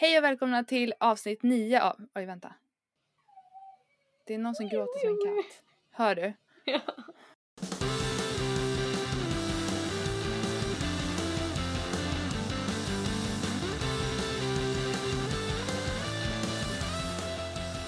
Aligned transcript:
Hej 0.00 0.18
och 0.18 0.24
välkomna 0.24 0.64
till 0.64 0.94
avsnitt 1.00 1.42
9 1.42 1.80
av... 1.80 1.96
Oj, 2.14 2.26
vänta. 2.26 2.54
Det 4.26 4.34
är 4.34 4.38
någon 4.38 4.54
som 4.54 4.68
gråter 4.68 4.98
som 5.00 5.08
en 5.08 5.42
katt. 5.42 5.62
Hör 5.90 6.14
du? 6.14 6.32
Ja. 6.64 6.80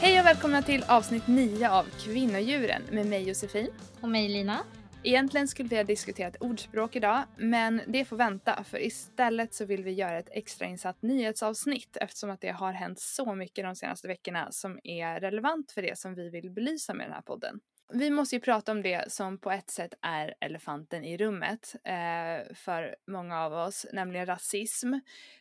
Hej 0.00 0.20
och 0.20 0.26
välkomna 0.26 0.62
till 0.62 0.84
avsnitt 0.88 1.26
9 1.26 1.70
av 1.70 1.84
Kvinnodjuren 1.84 2.82
med 2.90 3.06
mig 3.06 3.28
Josefin. 3.28 3.70
Och 4.00 4.08
mig 4.08 4.28
Lina. 4.28 4.58
Egentligen 5.04 5.48
skulle 5.48 5.68
vi 5.68 5.76
ha 5.76 5.84
diskuterat 5.84 6.36
ordspråk 6.40 6.96
idag, 6.96 7.24
men 7.36 7.82
det 7.86 8.04
får 8.04 8.16
vänta 8.16 8.64
för 8.64 8.82
istället 8.82 9.54
så 9.54 9.64
vill 9.64 9.84
vi 9.84 9.92
göra 9.92 10.18
ett 10.18 10.28
extrainsatt 10.32 11.02
nyhetsavsnitt 11.02 11.96
eftersom 11.96 12.30
att 12.30 12.40
det 12.40 12.50
har 12.50 12.72
hänt 12.72 13.00
så 13.00 13.34
mycket 13.34 13.64
de 13.64 13.76
senaste 13.76 14.08
veckorna 14.08 14.48
som 14.50 14.78
är 14.84 15.20
relevant 15.20 15.72
för 15.72 15.82
det 15.82 15.98
som 15.98 16.14
vi 16.14 16.30
vill 16.30 16.50
belysa 16.50 16.94
med 16.94 17.06
den 17.06 17.12
här 17.12 17.22
podden. 17.22 17.60
Vi 17.92 18.10
måste 18.10 18.36
ju 18.36 18.40
prata 18.40 18.72
om 18.72 18.82
det 18.82 19.12
som 19.12 19.38
på 19.38 19.50
ett 19.50 19.70
sätt 19.70 19.94
är 20.02 20.34
elefanten 20.40 21.04
i 21.04 21.16
rummet 21.16 21.74
eh, 21.84 22.54
för 22.54 22.96
många 23.06 23.40
av 23.40 23.52
oss, 23.52 23.86
nämligen 23.92 24.26
rasism. 24.26 24.92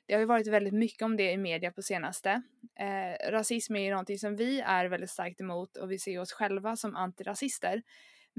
Det 0.06 0.14
har 0.14 0.20
ju 0.20 0.26
varit 0.26 0.48
väldigt 0.48 0.74
mycket 0.74 1.02
om 1.02 1.18
det 1.18 1.32
i 1.32 1.38
media 1.38 1.72
på 1.72 1.82
senaste. 1.82 2.42
Eh, 2.80 3.32
rasism 3.32 3.76
är 3.76 3.80
ju 3.80 3.90
någonting 3.90 4.20
som 4.20 4.36
vi 4.36 4.60
är 4.60 4.86
väldigt 4.86 5.10
starkt 5.10 5.42
emot 5.42 5.78
och 5.78 5.92
vi 5.92 6.00
ser 6.00 6.20
oss 6.20 6.32
själva 6.32 6.76
som 6.76 6.96
antirasister. 6.96 7.82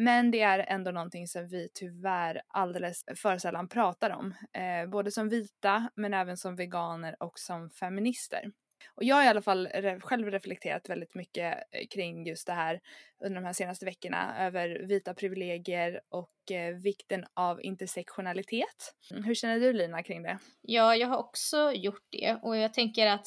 Men 0.00 0.30
det 0.30 0.40
är 0.40 0.58
ändå 0.68 0.90
någonting 0.90 1.28
som 1.28 1.48
vi 1.48 1.68
tyvärr 1.74 2.42
alldeles 2.48 3.04
för 3.16 3.38
sällan 3.38 3.68
pratar 3.68 4.10
om. 4.10 4.34
Eh, 4.52 4.90
både 4.90 5.10
som 5.10 5.28
vita 5.28 5.90
men 5.94 6.14
även 6.14 6.36
som 6.36 6.56
veganer 6.56 7.16
och 7.22 7.38
som 7.38 7.70
feminister. 7.70 8.52
Och 8.94 9.04
jag 9.04 9.16
har 9.16 9.24
i 9.24 9.28
alla 9.28 9.42
fall 9.42 9.66
re 9.66 10.00
själv 10.00 10.30
reflekterat 10.30 10.88
väldigt 10.88 11.14
mycket 11.14 11.58
eh, 11.72 11.86
kring 11.90 12.26
just 12.26 12.46
det 12.46 12.52
här 12.52 12.80
under 13.24 13.40
de 13.40 13.46
här 13.46 13.52
senaste 13.52 13.84
veckorna 13.84 14.46
över 14.46 14.86
vita 14.88 15.14
privilegier 15.14 16.00
och 16.08 16.52
eh, 16.52 16.74
vikten 16.74 17.24
av 17.34 17.62
intersektionalitet. 17.62 18.94
Hur 19.10 19.34
känner 19.34 19.60
du 19.60 19.72
Lina 19.72 20.02
kring 20.02 20.22
det? 20.22 20.38
Ja, 20.60 20.96
jag 20.96 21.08
har 21.08 21.16
också 21.16 21.72
gjort 21.72 22.06
det 22.10 22.38
och 22.42 22.56
jag 22.56 22.74
tänker 22.74 23.06
att 23.06 23.26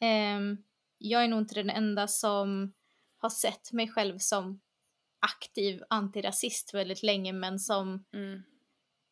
eh, 0.00 0.40
jag 0.98 1.24
är 1.24 1.28
nog 1.28 1.40
inte 1.40 1.54
den 1.54 1.70
enda 1.70 2.08
som 2.08 2.72
har 3.18 3.30
sett 3.30 3.72
mig 3.72 3.88
själv 3.88 4.18
som 4.18 4.60
aktiv 5.24 5.82
antirasist 5.90 6.74
väldigt 6.74 7.02
länge 7.02 7.32
men 7.32 7.58
som 7.58 8.04
mm. 8.14 8.42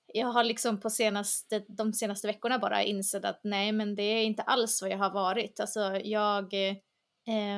jag 0.07 0.27
har 0.27 0.45
liksom 0.45 0.81
på 0.81 0.91
senaste, 0.91 1.65
de 1.69 1.93
senaste 1.93 2.27
veckorna 2.27 2.59
bara 2.59 2.83
insett 2.83 3.25
att 3.25 3.41
nej 3.45 3.73
men 3.73 3.95
det 3.95 4.03
är 4.03 4.25
inte 4.25 4.43
alls 4.43 4.83
vad 4.83 4.91
jag 4.91 4.99
har 4.99 5.11
varit. 5.11 5.61
Alltså 5.61 5.81
jag, 6.05 6.55
eh, 6.55 7.53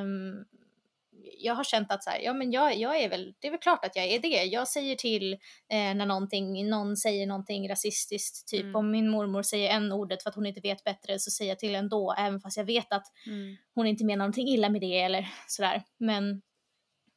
jag 1.38 1.54
har 1.54 1.64
känt 1.64 1.92
att 1.92 2.04
så 2.04 2.10
här, 2.10 2.20
ja 2.20 2.32
men 2.32 2.52
jag, 2.52 2.76
jag 2.76 3.00
är 3.00 3.08
väl, 3.08 3.34
det 3.38 3.46
är 3.46 3.50
väl 3.50 3.60
klart 3.60 3.84
att 3.84 3.96
jag 3.96 4.06
är 4.06 4.18
det. 4.18 4.44
Jag 4.44 4.68
säger 4.68 4.96
till 4.96 5.32
eh, 5.32 5.94
när 5.94 6.06
någonting, 6.06 6.68
någon 6.70 6.96
säger 6.96 7.26
någonting 7.26 7.68
rasistiskt, 7.68 8.48
typ 8.48 8.62
mm. 8.62 8.76
om 8.76 8.90
min 8.90 9.08
mormor 9.08 9.42
säger 9.42 9.70
en 9.70 9.92
ordet 9.92 10.22
för 10.22 10.30
att 10.30 10.36
hon 10.36 10.46
inte 10.46 10.60
vet 10.60 10.84
bättre 10.84 11.18
så 11.18 11.30
säger 11.30 11.50
jag 11.50 11.58
till 11.58 11.74
ändå, 11.74 12.14
även 12.18 12.40
fast 12.40 12.56
jag 12.56 12.64
vet 12.64 12.92
att 12.92 13.06
mm. 13.26 13.56
hon 13.74 13.86
inte 13.86 14.04
menar 14.04 14.18
någonting 14.18 14.48
illa 14.48 14.68
med 14.68 14.80
det 14.80 15.00
eller 15.00 15.28
sådär. 15.48 15.82
Men 15.98 16.42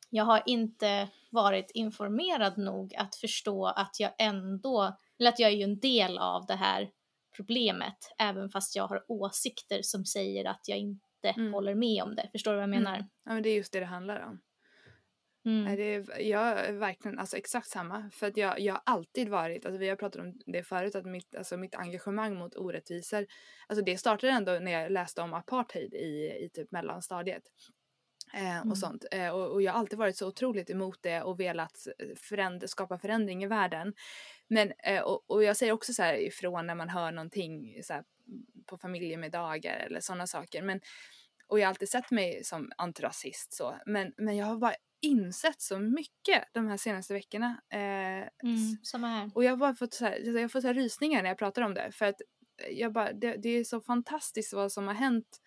jag 0.09 0.23
har 0.23 0.43
inte 0.45 1.07
varit 1.29 1.71
informerad 1.73 2.57
nog 2.57 2.95
att 2.95 3.15
förstå 3.15 3.65
att 3.65 3.99
jag 3.99 4.11
ändå, 4.19 4.97
eller 5.19 5.29
att 5.29 5.39
jag 5.39 5.51
är 5.51 5.55
ju 5.55 5.63
en 5.63 5.79
del 5.79 6.17
av 6.17 6.45
det 6.45 6.55
här 6.55 6.89
problemet, 7.35 7.97
även 8.19 8.49
fast 8.49 8.75
jag 8.75 8.87
har 8.87 9.05
åsikter 9.07 9.79
som 9.81 10.05
säger 10.05 10.45
att 10.45 10.61
jag 10.67 10.77
inte 10.77 11.29
mm. 11.35 11.53
håller 11.53 11.75
med 11.75 12.03
om 12.03 12.15
det. 12.15 12.29
Förstår 12.31 12.51
du 12.51 12.55
vad 12.55 12.63
jag 12.63 12.69
menar? 12.69 12.95
Mm. 12.95 13.07
Ja 13.25 13.33
men 13.33 13.43
det 13.43 13.49
är 13.49 13.55
just 13.55 13.73
det 13.73 13.79
det 13.79 13.85
handlar 13.85 14.25
om. 14.25 14.39
Mm. 15.47 15.75
Det 15.75 15.83
är, 15.83 16.21
jag 16.21 16.59
är 16.59 16.73
verkligen 16.73 17.19
alltså 17.19 17.37
exakt 17.37 17.67
samma. 17.67 18.09
För 18.13 18.27
att 18.27 18.37
jag, 18.37 18.59
jag 18.59 18.73
har 18.73 18.81
alltid 18.85 19.29
varit, 19.29 19.65
alltså 19.65 19.79
vi 19.79 19.89
har 19.89 19.95
pratat 19.95 20.21
om 20.21 20.39
det 20.45 20.63
förut, 20.63 20.95
att 20.95 21.05
mitt, 21.05 21.35
alltså 21.35 21.57
mitt 21.57 21.75
engagemang 21.75 22.37
mot 22.37 22.55
orättvisor, 22.55 23.25
alltså 23.67 23.85
det 23.85 23.97
startade 23.97 24.33
ändå 24.33 24.51
när 24.51 24.71
jag 24.71 24.91
läste 24.91 25.21
om 25.21 25.33
apartheid 25.33 25.93
i, 25.93 26.37
i 26.45 26.49
typ 26.53 26.71
mellanstadiet. 26.71 27.43
Eh, 28.33 28.57
och 28.59 28.65
Mm. 28.65 28.75
sånt. 28.75 29.05
Eh, 29.11 29.29
och, 29.29 29.51
och 29.51 29.61
jag 29.61 29.71
har 29.73 29.79
alltid 29.79 29.99
varit 29.99 30.17
så 30.17 30.27
otroligt 30.27 30.69
emot 30.69 30.99
det 31.01 31.21
och 31.21 31.39
velat 31.39 31.87
föränd- 32.15 32.67
skapa 32.67 32.97
förändring 32.97 33.43
i 33.43 33.47
världen. 33.47 33.93
Men, 34.47 34.73
eh, 34.83 35.01
och, 35.01 35.31
och 35.31 35.43
jag 35.43 35.57
säger 35.57 35.73
också 35.73 35.93
så 35.93 36.03
ifrån 36.03 36.67
när 36.67 36.75
man 36.75 36.89
hör 36.89 37.11
någonting 37.11 37.83
så 37.83 38.03
på 38.65 38.77
familjemiddagar 38.77 39.77
eller 39.77 39.99
sådana 39.99 40.27
saker. 40.27 40.61
Men, 40.61 40.81
och 41.47 41.59
jag 41.59 41.65
har 41.65 41.69
alltid 41.69 41.89
sett 41.89 42.11
mig 42.11 42.43
som 42.43 42.71
antirasist 42.77 43.53
så. 43.53 43.75
Men, 43.85 44.13
men 44.17 44.37
jag 44.37 44.45
har 44.45 44.57
bara 44.57 44.75
insett 45.01 45.61
så 45.61 45.79
mycket 45.79 46.43
de 46.53 46.67
här 46.67 46.77
senaste 46.77 47.13
veckorna. 47.13 47.61
Eh, 47.73 48.27
Mm, 48.43 48.77
samma 48.83 49.07
här. 49.07 49.31
och 49.35 49.43
jag 49.43 49.49
har 49.51 49.57
bara 49.57 49.75
fått, 49.75 49.93
så 49.93 50.05
här, 50.05 50.39
jag 50.39 50.51
fått 50.51 50.61
så 50.61 50.73
rysningar 50.73 51.21
när 51.23 51.29
jag 51.29 51.37
pratar 51.37 51.61
om 51.61 51.73
det. 51.73 51.91
För 51.91 52.05
att 52.05 52.15
jag 52.71 52.93
bara, 52.93 53.13
det, 53.13 53.35
det 53.37 53.49
är 53.49 53.63
så 53.63 53.81
fantastiskt 53.81 54.53
vad 54.53 54.71
som 54.71 54.87
har 54.87 54.93
hänt 54.95 55.41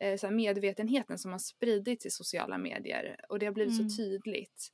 eh, 0.00 0.16
så 0.18 0.30
medvetenheten 0.30 1.18
som 1.18 1.32
har 1.32 1.38
spridits 1.38 2.06
i 2.06 2.10
sociala 2.10 2.58
medier 2.58 3.16
och 3.28 3.38
det 3.38 3.46
har 3.46 3.52
blivit 3.52 3.78
Mm. 3.78 3.90
så 3.90 3.96
tydligt. 3.96 4.72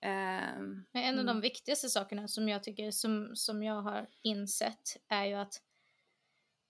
Ehm, 0.00 0.84
Men 0.92 1.02
en 1.04 1.18
av 1.18 1.24
de 1.24 1.30
mm. 1.30 1.40
viktigaste 1.40 1.88
sakerna 1.88 2.28
som 2.28 2.48
jag 2.48 2.62
tycker 2.62 2.90
som, 2.90 3.36
som 3.36 3.62
jag 3.62 3.82
har 3.82 4.08
insett 4.22 4.96
är 5.08 5.24
ju 5.24 5.34
att 5.34 5.62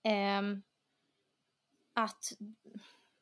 ehm, 0.03 0.63
att 1.93 2.31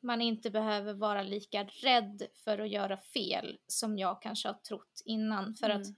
man 0.00 0.20
inte 0.20 0.50
behöver 0.50 0.94
vara 0.94 1.22
lika 1.22 1.64
rädd 1.64 2.22
för 2.34 2.58
att 2.58 2.68
göra 2.70 2.96
fel 2.96 3.58
som 3.66 3.98
jag 3.98 4.22
kanske 4.22 4.48
har 4.48 4.54
trott 4.54 5.02
innan. 5.04 5.54
För 5.54 5.70
att 5.70 5.86
Mm. 5.86 5.94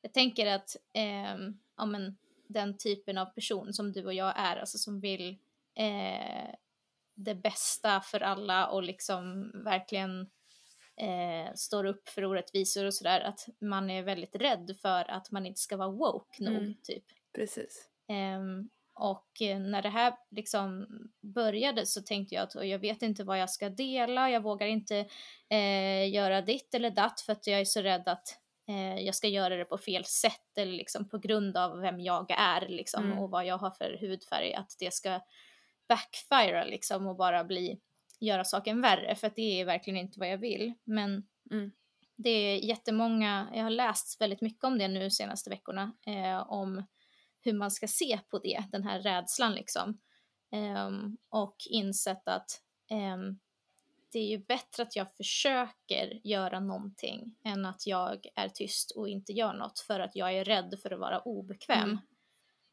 jag 0.00 0.12
tänker 0.12 0.46
att 0.46 0.76
ehm, 0.92 1.58
ja, 1.76 1.86
men, 1.86 2.16
den 2.46 2.76
typen 2.78 3.18
av 3.18 3.26
person 3.26 3.72
som 3.72 3.92
du 3.92 4.04
och 4.04 4.14
jag 4.14 4.32
är, 4.36 4.56
alltså 4.56 4.78
som 4.78 5.00
vill 5.00 5.38
eh, 5.74 6.54
det 7.14 7.34
bästa 7.34 8.00
för 8.00 8.20
alla 8.20 8.66
och 8.68 8.82
liksom 8.82 9.50
verkligen 9.64 10.20
eh, 11.00 11.52
står 11.54 11.84
upp 11.84 12.08
för 12.08 12.24
orättvisor 12.24 12.84
och 12.84 12.94
sådär, 12.94 13.20
att 13.20 13.46
man 13.60 13.90
är 13.90 14.02
väldigt 14.02 14.34
rädd 14.36 14.76
för 14.82 15.10
att 15.10 15.30
man 15.30 15.46
inte 15.46 15.60
ska 15.60 15.76
vara 15.76 15.90
woke 15.90 16.42
nog, 16.42 16.56
Mm. 16.56 16.74
typ. 16.82 17.04
Precis. 17.34 17.88
Ehm, 18.08 18.68
och 18.94 19.42
eh, 19.42 19.58
när 19.58 19.82
det 19.82 19.88
här 19.88 20.14
liksom 20.30 20.86
började 21.34 21.86
så 21.86 22.02
tänkte 22.02 22.34
jag 22.34 22.42
att 22.42 22.54
och 22.54 22.66
jag 22.66 22.78
vet 22.78 23.02
inte 23.02 23.24
vad 23.24 23.38
jag 23.38 23.50
ska 23.50 23.68
dela, 23.68 24.30
jag 24.30 24.40
vågar 24.42 24.66
inte 24.66 24.96
eh, 25.50 26.10
göra 26.12 26.42
ditt 26.42 26.74
eller 26.74 26.90
datt 26.90 27.20
för 27.20 27.32
att 27.32 27.46
jag 27.46 27.60
är 27.60 27.64
så 27.64 27.82
rädd 27.82 28.08
att 28.08 28.38
eh, 28.68 28.96
jag 29.04 29.14
ska 29.14 29.28
göra 29.28 29.56
det 29.56 29.64
på 29.64 29.78
fel 29.78 30.04
sätt 30.04 30.58
eller 30.58 30.72
liksom 30.72 31.08
på 31.08 31.18
grund 31.18 31.56
av 31.56 31.78
vem 31.78 32.00
jag 32.00 32.30
är 32.30 32.68
liksom 32.68 33.04
Mm. 33.04 33.18
och 33.18 33.30
vad 33.30 33.46
jag 33.46 33.58
har 33.58 33.70
för 33.70 33.98
hudfärg, 34.00 34.54
att 34.54 34.76
det 34.78 34.94
ska 34.94 35.20
backfire 35.88 36.64
liksom 36.64 37.06
och 37.06 37.16
bara 37.16 37.44
bli, 37.44 37.80
göra 38.20 38.44
saken 38.44 38.80
värre 38.80 39.14
för 39.16 39.26
att 39.26 39.36
det 39.36 39.60
är 39.60 39.64
verkligen 39.64 40.00
inte 40.00 40.18
vad 40.20 40.28
jag 40.28 40.38
vill. 40.38 40.74
Men 40.84 41.26
Mm. 41.50 41.72
det 42.16 42.30
är 42.30 42.56
jättemånga, 42.56 43.48
jag 43.54 43.62
har 43.62 43.70
läst 43.70 44.20
väldigt 44.20 44.40
mycket 44.40 44.64
om 44.64 44.78
det 44.78 44.88
nu 44.88 45.10
senaste 45.10 45.50
veckorna, 45.50 45.92
eh, 46.06 46.50
om 46.52 46.84
hur 47.40 47.52
man 47.52 47.70
ska 47.70 47.88
se 47.88 48.20
på 48.30 48.38
det, 48.38 48.64
den 48.72 48.82
här 48.84 49.00
rädslan 49.00 49.54
liksom. 49.54 50.00
Ehm, 50.52 51.16
och 51.28 51.56
insett 51.70 52.28
att 52.28 52.46
ehm, 52.90 53.38
det 54.12 54.18
är 54.18 54.28
ju 54.28 54.38
bättre 54.38 54.82
att 54.82 54.96
jag 54.96 55.16
försöker 55.16 56.20
göra 56.24 56.60
någonting 56.60 57.36
än 57.44 57.66
att 57.66 57.86
jag 57.86 58.26
är 58.34 58.48
tyst 58.48 58.90
och 58.90 59.08
inte 59.08 59.32
gör 59.32 59.52
något 59.54 59.78
för 59.78 60.00
att 60.00 60.16
jag 60.16 60.32
är 60.34 60.44
rädd 60.44 60.78
för 60.82 60.90
att 60.92 61.00
vara 61.00 61.20
obekväm. 61.20 61.82
Mm. 61.84 61.98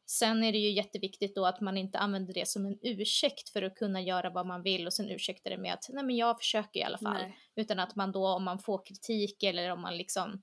Sen 0.06 0.44
är 0.44 0.52
det 0.52 0.58
ju 0.58 0.70
jätteviktigt 0.70 1.34
då 1.34 1.46
att 1.46 1.60
man 1.60 1.76
inte 1.76 1.98
använder 1.98 2.34
det 2.34 2.48
som 2.48 2.66
en 2.66 2.78
ursäkt 2.82 3.48
för 3.48 3.62
att 3.62 3.74
kunna 3.74 4.00
göra 4.00 4.30
vad 4.30 4.46
man 4.46 4.62
vill 4.62 4.86
och 4.86 4.92
sen 4.92 5.10
ursäktar 5.10 5.50
det 5.50 5.58
med 5.58 5.72
att 5.72 5.86
nej 5.88 6.04
men 6.04 6.16
jag 6.16 6.38
försöker 6.38 6.80
i 6.80 6.82
alla 6.82 6.98
fall. 6.98 7.22
Nej. 7.22 7.36
Utan 7.56 7.78
att 7.78 7.94
man 7.96 8.12
då 8.12 8.28
om 8.28 8.44
man 8.44 8.58
får 8.58 8.86
kritik 8.86 9.42
eller 9.42 9.70
om 9.70 9.80
man 9.80 9.96
liksom 9.96 10.42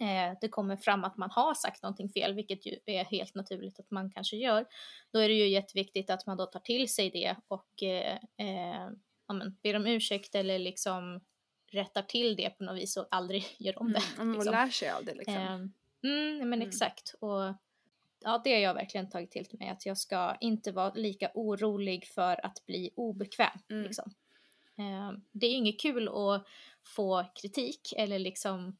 eh, 0.00 0.38
det 0.40 0.48
kommer 0.48 0.76
fram 0.76 1.04
att 1.04 1.16
man 1.16 1.30
har 1.30 1.54
sagt 1.54 1.82
någonting 1.82 2.08
fel, 2.08 2.34
vilket 2.34 2.66
ju 2.66 2.78
är 2.86 3.04
helt 3.04 3.34
naturligt 3.34 3.80
att 3.80 3.90
man 3.90 4.10
kanske 4.10 4.36
gör, 4.36 4.66
då 5.12 5.18
är 5.18 5.28
det 5.28 5.34
ju 5.34 5.48
jätteviktigt 5.48 6.10
att 6.10 6.26
man 6.26 6.36
då 6.36 6.46
tar 6.46 6.60
till 6.60 6.88
sig 6.88 7.10
det 7.10 7.36
och 7.48 7.82
eh, 7.82 8.14
eh, 8.36 8.90
ja, 9.28 9.34
men, 9.34 9.56
ber 9.62 9.76
om 9.76 9.86
ursäkt 9.86 10.34
eller 10.34 10.58
liksom 10.58 11.20
rättar 11.72 12.02
till 12.02 12.36
det 12.36 12.50
på 12.50 12.64
något 12.64 12.76
vis 12.76 12.96
och 12.96 13.06
aldrig 13.10 13.44
gör 13.58 13.78
om 13.78 13.92
det. 13.92 14.02
Mm. 14.16 14.28
Och 14.28 14.34
liksom. 14.34 14.52
lär 14.52 14.68
sig 14.68 14.90
av 14.90 15.04
det 15.04 15.14
liksom. 15.14 15.34
Ehm, 15.34 15.72
mm, 16.04 16.38
men 16.38 16.52
Mm. 16.52 16.68
exakt. 16.68 17.14
Och 17.20 17.54
ja, 18.20 18.40
det 18.44 18.52
har 18.52 18.60
jag 18.60 18.74
verkligen 18.74 19.10
tagit 19.10 19.30
till 19.30 19.46
mig, 19.52 19.68
att 19.68 19.86
jag 19.86 19.98
ska 19.98 20.36
inte 20.40 20.72
vara 20.72 20.92
lika 20.94 21.30
orolig 21.34 22.06
för 22.06 22.46
att 22.46 22.66
bli 22.66 22.90
obekväm. 22.96 23.58
Mm. 23.70 23.82
Liksom. 23.84 24.10
Ehm, 24.78 25.24
det 25.32 25.46
är 25.46 25.54
inget 25.54 25.80
kul 25.80 26.08
att 26.08 26.46
få 26.96 27.24
kritik 27.34 27.92
eller 27.96 28.18
liksom 28.18 28.76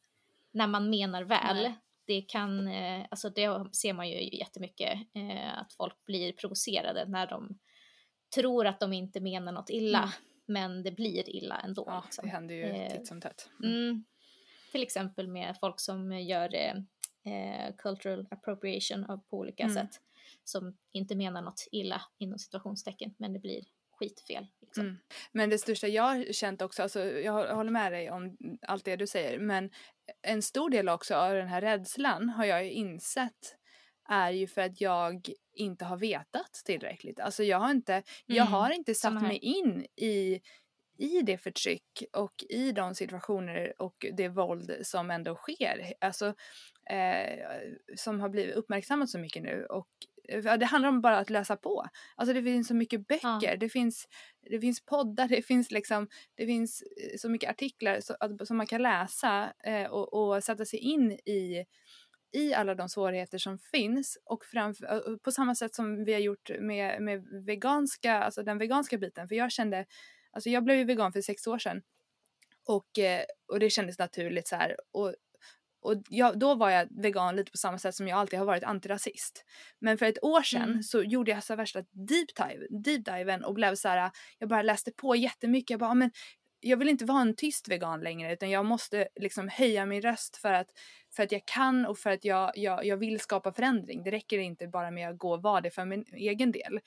när 0.51 0.67
man 0.67 0.89
menar 0.89 1.23
väl. 1.23 1.55
Nej. 1.55 1.73
Det 2.05 2.21
kan, 2.21 2.67
eh, 2.67 3.05
alltså 3.11 3.29
det 3.29 3.75
ser 3.75 3.93
man 3.93 4.09
ju 4.09 4.37
jättemycket, 4.37 4.99
eh, 5.13 5.57
att 5.57 5.73
folk 5.73 6.05
blir 6.05 6.33
provocerade 6.33 7.05
när 7.07 7.27
de 7.27 7.59
tror 8.35 8.67
att 8.67 8.79
de 8.79 8.93
inte 8.93 9.19
menar 9.19 9.51
något 9.51 9.69
illa, 9.69 9.99
Mm. 9.99 10.11
men 10.45 10.83
det 10.83 10.91
blir 10.91 11.29
illa 11.29 11.59
ändå. 11.59 11.83
Ja, 11.87 12.01
liksom. 12.05 12.25
det 12.25 12.31
händer 12.31 12.55
ju 12.55 12.63
Eh, 12.63 12.91
titt 12.91 13.07
som 13.07 13.21
tätt. 13.21 13.49
Mm. 13.63 13.73
Mm. 13.75 14.03
Till 14.71 14.83
exempel 14.83 15.27
med 15.27 15.57
folk 15.59 15.79
som 15.79 16.11
gör 16.19 16.49
eh, 17.25 17.75
cultural 17.77 18.27
appropriation 18.31 19.03
av, 19.03 19.17
på 19.17 19.37
olika 19.37 19.63
Mm. 19.63 19.75
sätt. 19.75 19.89
Som 20.43 20.77
inte 20.91 21.15
menar 21.15 21.41
något 21.41 21.67
illa 21.71 22.01
inom 22.17 22.39
situationstecken, 22.39 23.13
men 23.17 23.33
det 23.33 23.39
blir 23.39 23.63
skitfel. 23.99 24.47
Liksom. 24.61 24.83
Mm. 24.85 24.97
Men 25.31 25.49
det 25.49 25.57
största 25.57 25.87
jag 25.87 26.03
har 26.03 26.33
känt 26.33 26.61
också, 26.61 26.83
alltså, 26.83 26.99
jag 27.05 27.33
hå- 27.33 27.53
håller 27.53 27.71
med 27.71 27.91
dig 27.91 28.11
om 28.11 28.37
allt 28.67 28.85
det 28.85 28.95
du 28.95 29.07
säger, 29.07 29.39
men 29.39 29.69
en 30.21 30.41
stor 30.41 30.69
del 30.69 30.89
också 30.89 31.15
av 31.15 31.33
den 31.33 31.47
här 31.47 31.61
rädslan 31.61 32.29
har 32.29 32.45
jag 32.45 32.63
ju 32.65 32.71
insett 32.71 33.55
är 34.09 34.31
ju 34.31 34.47
för 34.47 34.61
att 34.61 34.81
jag 34.81 35.29
inte 35.53 35.85
har 35.85 35.97
vetat 35.97 36.53
tillräckligt. 36.65 37.19
Alltså 37.19 37.43
jag 37.43 37.59
har 37.59 37.71
inte, 37.71 38.03
jag 38.25 38.37
Mm, 38.47 38.53
har 38.53 38.71
inte 38.71 38.95
satt 38.95 39.21
mig 39.21 39.37
in 39.37 39.85
i, 39.95 40.41
i 40.97 41.21
det 41.21 41.37
förtryck 41.37 42.03
och 42.13 42.33
i 42.49 42.71
de 42.71 42.95
situationer 42.95 43.73
och 43.81 44.05
det 44.17 44.29
våld 44.29 44.71
som 44.81 45.11
ändå 45.11 45.35
sker. 45.35 45.93
Alltså 46.01 46.33
eh, 46.91 47.39
som 47.95 48.19
har 48.19 48.29
blivit 48.29 48.55
uppmärksammat 48.55 49.09
så 49.09 49.19
mycket 49.19 49.43
nu 49.43 49.65
och 49.65 49.87
ja, 50.23 50.57
det 50.57 50.65
handlar 50.65 50.89
om 50.89 51.01
bara 51.01 51.17
att 51.17 51.29
läsa 51.29 51.55
på. 51.57 51.85
Alltså 52.15 52.33
det 52.33 52.43
finns 52.43 52.67
så 52.67 52.73
mycket 52.73 53.07
böcker, 53.07 53.57
det, 53.57 53.69
finns, 53.69 54.07
det 54.49 54.59
finns 54.59 54.85
poddar, 54.85 55.27
det 55.27 55.41
finns 55.41 55.71
liksom, 55.71 56.07
det 56.35 56.45
finns 56.45 56.81
eh, 56.81 57.17
så 57.17 57.29
mycket 57.29 57.49
artiklar 57.49 57.99
så, 58.01 58.15
att, 58.19 58.47
som 58.47 58.57
man 58.57 58.67
kan 58.67 58.81
läsa 58.81 59.53
eh, 59.63 59.91
och, 59.91 60.13
och 60.13 60.43
sätta 60.43 60.65
sig 60.65 60.79
in 60.79 61.11
i 61.11 61.65
i 62.33 62.53
alla 62.53 62.75
de 62.75 62.89
svårigheter 62.89 63.37
som 63.37 63.57
finns 63.59 64.17
och 64.25 64.45
framför, 64.45 65.17
på 65.17 65.31
samma 65.31 65.55
sätt 65.55 65.75
som 65.75 66.05
vi 66.05 66.13
har 66.13 66.19
gjort 66.19 66.51
med, 66.59 67.01
med 67.01 67.23
veganska, 67.45 68.13
alltså 68.13 68.43
den 68.43 68.57
veganska 68.57 68.97
biten. 68.97 69.27
För 69.27 69.35
jag 69.35 69.51
kände, 69.51 69.85
alltså 70.31 70.49
jag 70.49 70.63
blev 70.63 70.77
ju 70.77 70.83
vegan 70.83 71.13
för 71.13 71.21
sex 71.21 71.47
år 71.47 71.59
sedan 71.59 71.81
och, 72.65 72.99
eh, 72.99 73.23
och 73.47 73.59
det 73.59 73.69
kändes 73.69 73.99
naturligt 73.99 74.47
så 74.47 74.55
här. 74.55 74.75
Och, 74.91 75.15
och 75.81 75.95
jag, 76.09 76.39
då 76.39 76.55
var 76.55 76.69
jag 76.69 76.87
vegan 77.01 77.35
lite 77.35 77.51
på 77.51 77.57
samma 77.57 77.77
sätt 77.77 77.95
som 77.95 78.07
jag 78.07 78.19
alltid 78.19 78.39
har 78.39 78.45
varit 78.45 78.63
antirasist. 78.63 79.45
Men 79.79 79.97
för 79.97 80.05
ett 80.05 80.23
år 80.23 80.41
sedan 80.41 80.69
Mm. 80.69 80.83
så 80.83 81.03
gjorde 81.03 81.31
jag 81.31 81.43
så 81.43 81.55
värsta 81.55 81.81
deep 81.81 82.35
dive, 82.35 82.67
deep 82.83 83.05
diven 83.05 83.43
och 83.43 83.53
blev 83.53 83.75
så 83.75 83.87
här, 83.87 84.11
jag 84.39 84.49
bara 84.49 84.61
läste 84.61 84.91
på 84.91 85.15
jättemycket. 85.15 85.69
Jag 85.69 85.79
bara, 85.79 85.89
"Ah, 85.89 85.93
men 85.93 86.11
jag 86.59 86.77
vill 86.77 86.89
inte 86.89 87.05
vara 87.05 87.21
en 87.21 87.35
tyst 87.35 87.67
vegan 87.69 88.01
längre 88.01 88.33
utan 88.33 88.49
jag 88.49 88.65
måste 88.65 89.07
liksom 89.19 89.47
höja 89.49 89.85
min 89.85 90.01
röst 90.01 90.37
för 90.37 90.53
att, 90.53 90.67
för 91.15 91.23
att 91.23 91.31
jag 91.31 91.45
kan 91.45 91.85
och 91.85 91.97
för 91.97 92.09
att 92.09 92.25
jag, 92.25 92.51
jag, 92.55 92.85
jag 92.85 92.97
vill 92.97 93.19
skapa 93.19 93.53
förändring. 93.53 94.03
Det 94.03 94.11
räcker 94.11 94.37
inte 94.39 94.67
bara 94.67 94.91
med 94.91 95.09
att 95.09 95.17
gå 95.17 95.33
och 95.33 95.41
vara 95.41 95.61
det 95.61 95.71
för 95.71 95.85
min 95.85 96.05
egen 96.13 96.51
del. 96.51 96.79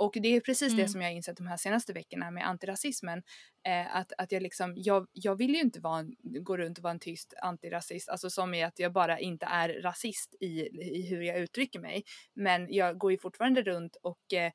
Och 0.00 0.16
det 0.22 0.36
är 0.36 0.40
precis 0.40 0.72
det 0.72 0.82
Mm. 0.82 0.88
som 0.88 1.00
jag 1.00 1.08
har 1.08 1.14
insett 1.14 1.36
de 1.36 1.46
här 1.46 1.56
senaste 1.56 1.92
veckorna 1.92 2.30
med 2.30 2.48
antirasismen. 2.48 3.22
Eh, 3.66 3.96
att, 3.96 4.12
att 4.18 4.32
jag 4.32 4.42
liksom, 4.42 4.74
jag, 4.76 5.06
jag 5.12 5.36
vill 5.36 5.54
ju 5.54 5.60
inte 5.60 5.80
vara 5.80 5.98
en, 5.98 6.16
gå 6.22 6.56
runt 6.56 6.78
och 6.78 6.82
vara 6.84 6.90
en 6.90 6.98
tyst 6.98 7.34
antirasist, 7.42 8.08
alltså 8.08 8.30
som 8.30 8.54
är 8.54 8.66
att 8.66 8.78
jag 8.78 8.92
bara 8.92 9.18
inte 9.18 9.46
är 9.46 9.68
rasist 9.82 10.34
i, 10.40 10.60
i 10.98 11.06
hur 11.10 11.22
jag 11.22 11.38
uttrycker 11.38 11.80
mig. 11.80 12.04
Men 12.34 12.72
jag 12.72 12.98
går 12.98 13.12
ju 13.12 13.18
fortfarande 13.18 13.62
runt 13.62 13.96
och 14.02 14.32
eh, 14.32 14.52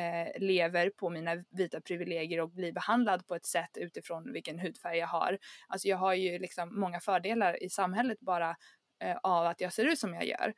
eh, 0.00 0.28
lever 0.40 0.90
på 0.90 1.10
mina 1.10 1.36
vita 1.50 1.80
privilegier 1.80 2.40
och 2.40 2.50
blir 2.50 2.72
behandlad 2.72 3.26
på 3.26 3.34
ett 3.34 3.46
sätt 3.46 3.76
utifrån 3.76 4.32
vilken 4.32 4.58
hudfärg 4.58 4.98
jag 4.98 5.06
har. 5.06 5.38
Alltså 5.68 5.88
jag 5.88 5.96
har 5.96 6.14
ju 6.14 6.38
liksom 6.38 6.80
många 6.80 7.00
fördelar 7.00 7.62
i 7.62 7.70
samhället 7.70 8.20
bara 8.20 8.56
eh, 9.04 9.16
av 9.22 9.46
att 9.46 9.60
jag 9.60 9.72
ser 9.72 9.84
ut 9.84 9.98
som 9.98 10.14
jag 10.14 10.26
gör. 10.26 10.54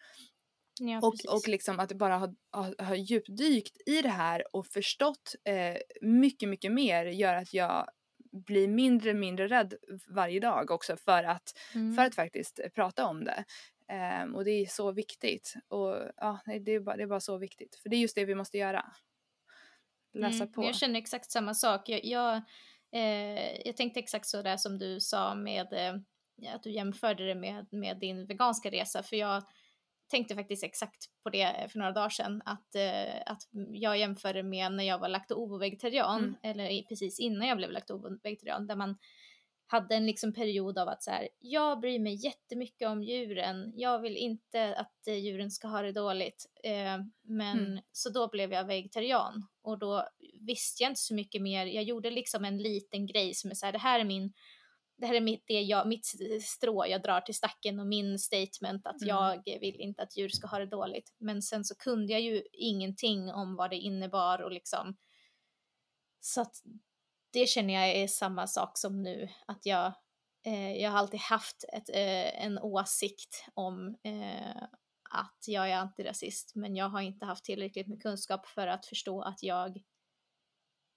Ja, 0.80 1.00
Och, 1.02 1.12
precis. 1.12 1.30
och 1.30 1.48
liksom 1.48 1.80
att 1.80 1.92
bara 1.92 2.16
ha, 2.16 2.34
ha, 2.52 2.84
ha 2.84 2.94
djupdykt 2.96 3.76
i 3.88 4.02
det 4.02 4.08
här 4.08 4.56
och 4.56 4.66
förstått 4.66 5.34
eh, 5.44 5.76
mycket, 6.00 6.48
mycket 6.48 6.72
mer 6.72 7.06
gör 7.06 7.34
att 7.34 7.54
jag 7.54 7.88
blir 8.46 8.68
mindre, 8.68 9.14
mindre 9.14 9.48
rädd 9.48 9.74
varje 10.08 10.40
dag 10.40 10.70
också 10.70 10.96
för 10.96 11.24
att, 11.24 11.52
Mm. 11.74 11.94
för 11.94 12.02
att 12.02 12.14
faktiskt 12.14 12.60
prata 12.74 13.06
om 13.06 13.24
det. 13.24 13.44
Ehm, 13.88 14.34
och 14.34 14.44
det 14.44 14.50
är 14.50 14.66
så 14.66 14.92
viktigt. 14.92 15.54
Och 15.68 15.96
ja, 16.16 16.40
det 16.64 16.72
är, 16.72 16.80
bara, 16.80 16.96
det 16.96 17.02
är 17.02 17.06
bara 17.06 17.20
så 17.20 17.38
viktigt. 17.38 17.76
För 17.76 17.88
det 17.88 17.96
är 17.96 18.00
just 18.00 18.14
det 18.14 18.24
vi 18.24 18.34
måste 18.34 18.58
göra. 18.58 18.84
Läsa 20.14 20.36
Mm, 20.42 20.52
på. 20.52 20.64
Jag 20.64 20.74
känner 20.76 20.98
exakt 20.98 21.30
samma 21.30 21.54
sak. 21.54 21.88
Jag, 21.88 22.04
jag, 22.04 22.36
eh, 22.92 23.60
jag 23.66 23.76
tänkte 23.76 24.00
exakt 24.00 24.26
så 24.26 24.42
där 24.42 24.56
som 24.56 24.78
du 24.78 25.00
sa 25.00 25.34
med 25.34 25.72
eh, 25.72 26.54
att 26.54 26.62
du 26.62 26.70
jämförde 26.70 27.26
det 27.26 27.34
med, 27.34 27.66
med 27.72 27.98
din 27.98 28.26
veganska 28.26 28.70
resa. 28.70 29.02
För 29.02 29.16
jag 29.16 29.42
tänkte 30.08 30.34
faktiskt 30.34 30.64
exakt 30.64 31.06
på 31.22 31.30
det 31.30 31.66
för 31.72 31.78
några 31.78 31.92
dagar 31.92 32.08
sedan. 32.08 32.42
Att, 32.44 32.74
eh, 32.74 33.22
att 33.26 33.42
jag 33.72 33.98
jämförde 33.98 34.42
med 34.42 34.72
när 34.72 34.84
jag 34.84 34.98
var 34.98 35.08
lakto-ovo-vegetarian. 35.08 36.18
Mm. 36.24 36.36
Eller 36.42 36.82
precis 36.82 37.20
innan 37.20 37.48
jag 37.48 37.56
blev 37.56 37.70
lakto-ovo-vegetarian. 37.70 38.66
Där 38.66 38.76
man 38.76 38.98
hade 39.68 39.94
en 39.94 40.06
liksom 40.06 40.32
period 40.32 40.78
av 40.78 40.88
att 40.88 41.02
så 41.02 41.10
här, 41.10 41.28
jag 41.38 41.80
bryr 41.80 41.98
mig 41.98 42.24
jättemycket 42.24 42.88
om 42.88 43.02
djuren. 43.02 43.72
Jag 43.76 43.98
vill 43.98 44.16
inte 44.16 44.76
att 44.76 45.06
eh, 45.08 45.14
djuren 45.14 45.50
ska 45.50 45.68
ha 45.68 45.82
det 45.82 45.92
dåligt. 45.92 46.46
Eh, 46.64 46.98
men 47.22 47.58
Mm. 47.58 47.82
så 47.92 48.10
då 48.10 48.28
blev 48.28 48.52
jag 48.52 48.64
vegetarian 48.64 49.46
och 49.62 49.78
då 49.78 50.08
visste 50.40 50.82
jag 50.82 50.90
inte 50.90 51.00
så 51.00 51.14
mycket 51.14 51.42
mer. 51.42 51.66
Jag 51.66 51.84
gjorde 51.84 52.10
liksom 52.10 52.44
en 52.44 52.58
liten 52.58 53.06
grej 53.06 53.34
som 53.34 53.50
är 53.50 53.54
så 53.54 53.66
här, 53.66 53.72
det 53.72 53.78
här 53.78 54.00
är 54.00 54.04
min 54.04 54.32
det 54.98 55.06
här 55.06 55.14
är 55.14 55.20
mitt, 55.20 55.44
det 55.46 55.60
jag, 55.60 55.88
mitt 55.88 56.06
strå 56.42 56.86
jag 56.86 57.02
drar 57.02 57.20
till 57.20 57.34
stacken 57.34 57.80
och 57.80 57.86
min 57.86 58.18
statement 58.18 58.86
att 58.86 59.02
Mm. 59.02 59.08
jag 59.16 59.42
vill 59.60 59.80
inte 59.80 60.02
att 60.02 60.16
djur 60.16 60.28
ska 60.28 60.46
ha 60.46 60.58
det 60.58 60.66
dåligt. 60.66 61.14
Men 61.18 61.42
sen 61.42 61.64
så 61.64 61.74
kunde 61.74 62.12
jag 62.12 62.20
ju 62.22 62.42
ingenting 62.52 63.30
om 63.32 63.56
vad 63.56 63.70
det 63.70 63.76
innebar 63.76 64.42
och 64.42 64.52
liksom 64.52 64.96
så 66.20 66.40
att 66.40 66.56
det 67.32 67.46
känner 67.48 67.74
jag 67.74 67.88
är 67.88 68.08
samma 68.08 68.46
sak 68.46 68.78
som 68.78 69.02
nu, 69.02 69.28
att 69.46 69.66
jag, 69.66 69.92
eh, 70.46 70.72
jag 70.72 70.90
har 70.90 70.98
alltid 70.98 71.20
haft 71.20 71.64
ett, 71.72 71.88
eh, 71.88 72.44
en 72.44 72.58
åsikt 72.58 73.44
om 73.54 73.96
eh, 74.02 74.62
att 75.10 75.44
jag 75.46 75.70
är 75.70 75.76
antirasist, 75.76 76.52
men 76.54 76.76
jag 76.76 76.88
har 76.88 77.00
inte 77.00 77.26
haft 77.26 77.44
tillräckligt 77.44 77.88
med 77.88 78.02
kunskap 78.02 78.46
för 78.46 78.66
att 78.66 78.86
förstå 78.86 79.22
att 79.22 79.42
jag 79.42 79.76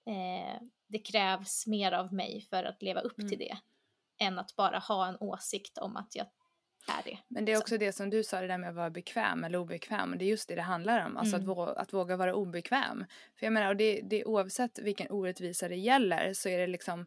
eh, 0.06 0.60
det 0.88 0.98
krävs 0.98 1.66
mer 1.66 1.92
av 1.92 2.12
mig 2.14 2.46
för 2.50 2.64
att 2.64 2.82
leva 2.82 3.00
upp 3.00 3.18
Mm. 3.18 3.28
till 3.28 3.38
det, 3.38 3.58
än 4.20 4.38
att 4.38 4.56
bara 4.56 4.78
ha 4.78 5.06
en 5.08 5.16
åsikt 5.20 5.78
om 5.78 5.96
att 5.96 6.16
jag 6.16 6.26
är 6.88 7.02
det. 7.04 7.18
Men 7.28 7.44
det 7.44 7.52
är 7.52 7.58
också 7.58 7.78
det 7.78 7.92
som 7.92 8.10
du 8.10 8.24
sa, 8.24 8.40
det 8.40 8.46
där 8.46 8.58
med 8.58 8.68
att 8.70 8.76
vara 8.76 8.90
bekväm 8.90 9.44
eller 9.44 9.58
obekväm. 9.58 10.18
Det 10.18 10.24
är 10.24 10.26
just 10.28 10.48
det 10.48 10.54
det 10.54 10.62
handlar 10.62 11.06
om, 11.06 11.16
alltså 11.16 11.36
Mm. 11.36 11.50
att, 11.50 11.56
våga, 11.56 11.72
att 11.72 11.92
våga 11.92 12.16
vara 12.16 12.34
obekväm. 12.34 13.04
För 13.38 13.46
jag 13.46 13.52
menar, 13.52 13.68
och 13.68 13.76
det, 13.76 14.00
det, 14.10 14.24
oavsett 14.24 14.78
vilken 14.78 15.10
orättvisa 15.10 15.68
det 15.68 15.76
gäller 15.76 16.32
så 16.34 16.48
är 16.48 16.58
det 16.58 16.66
liksom, 16.66 17.06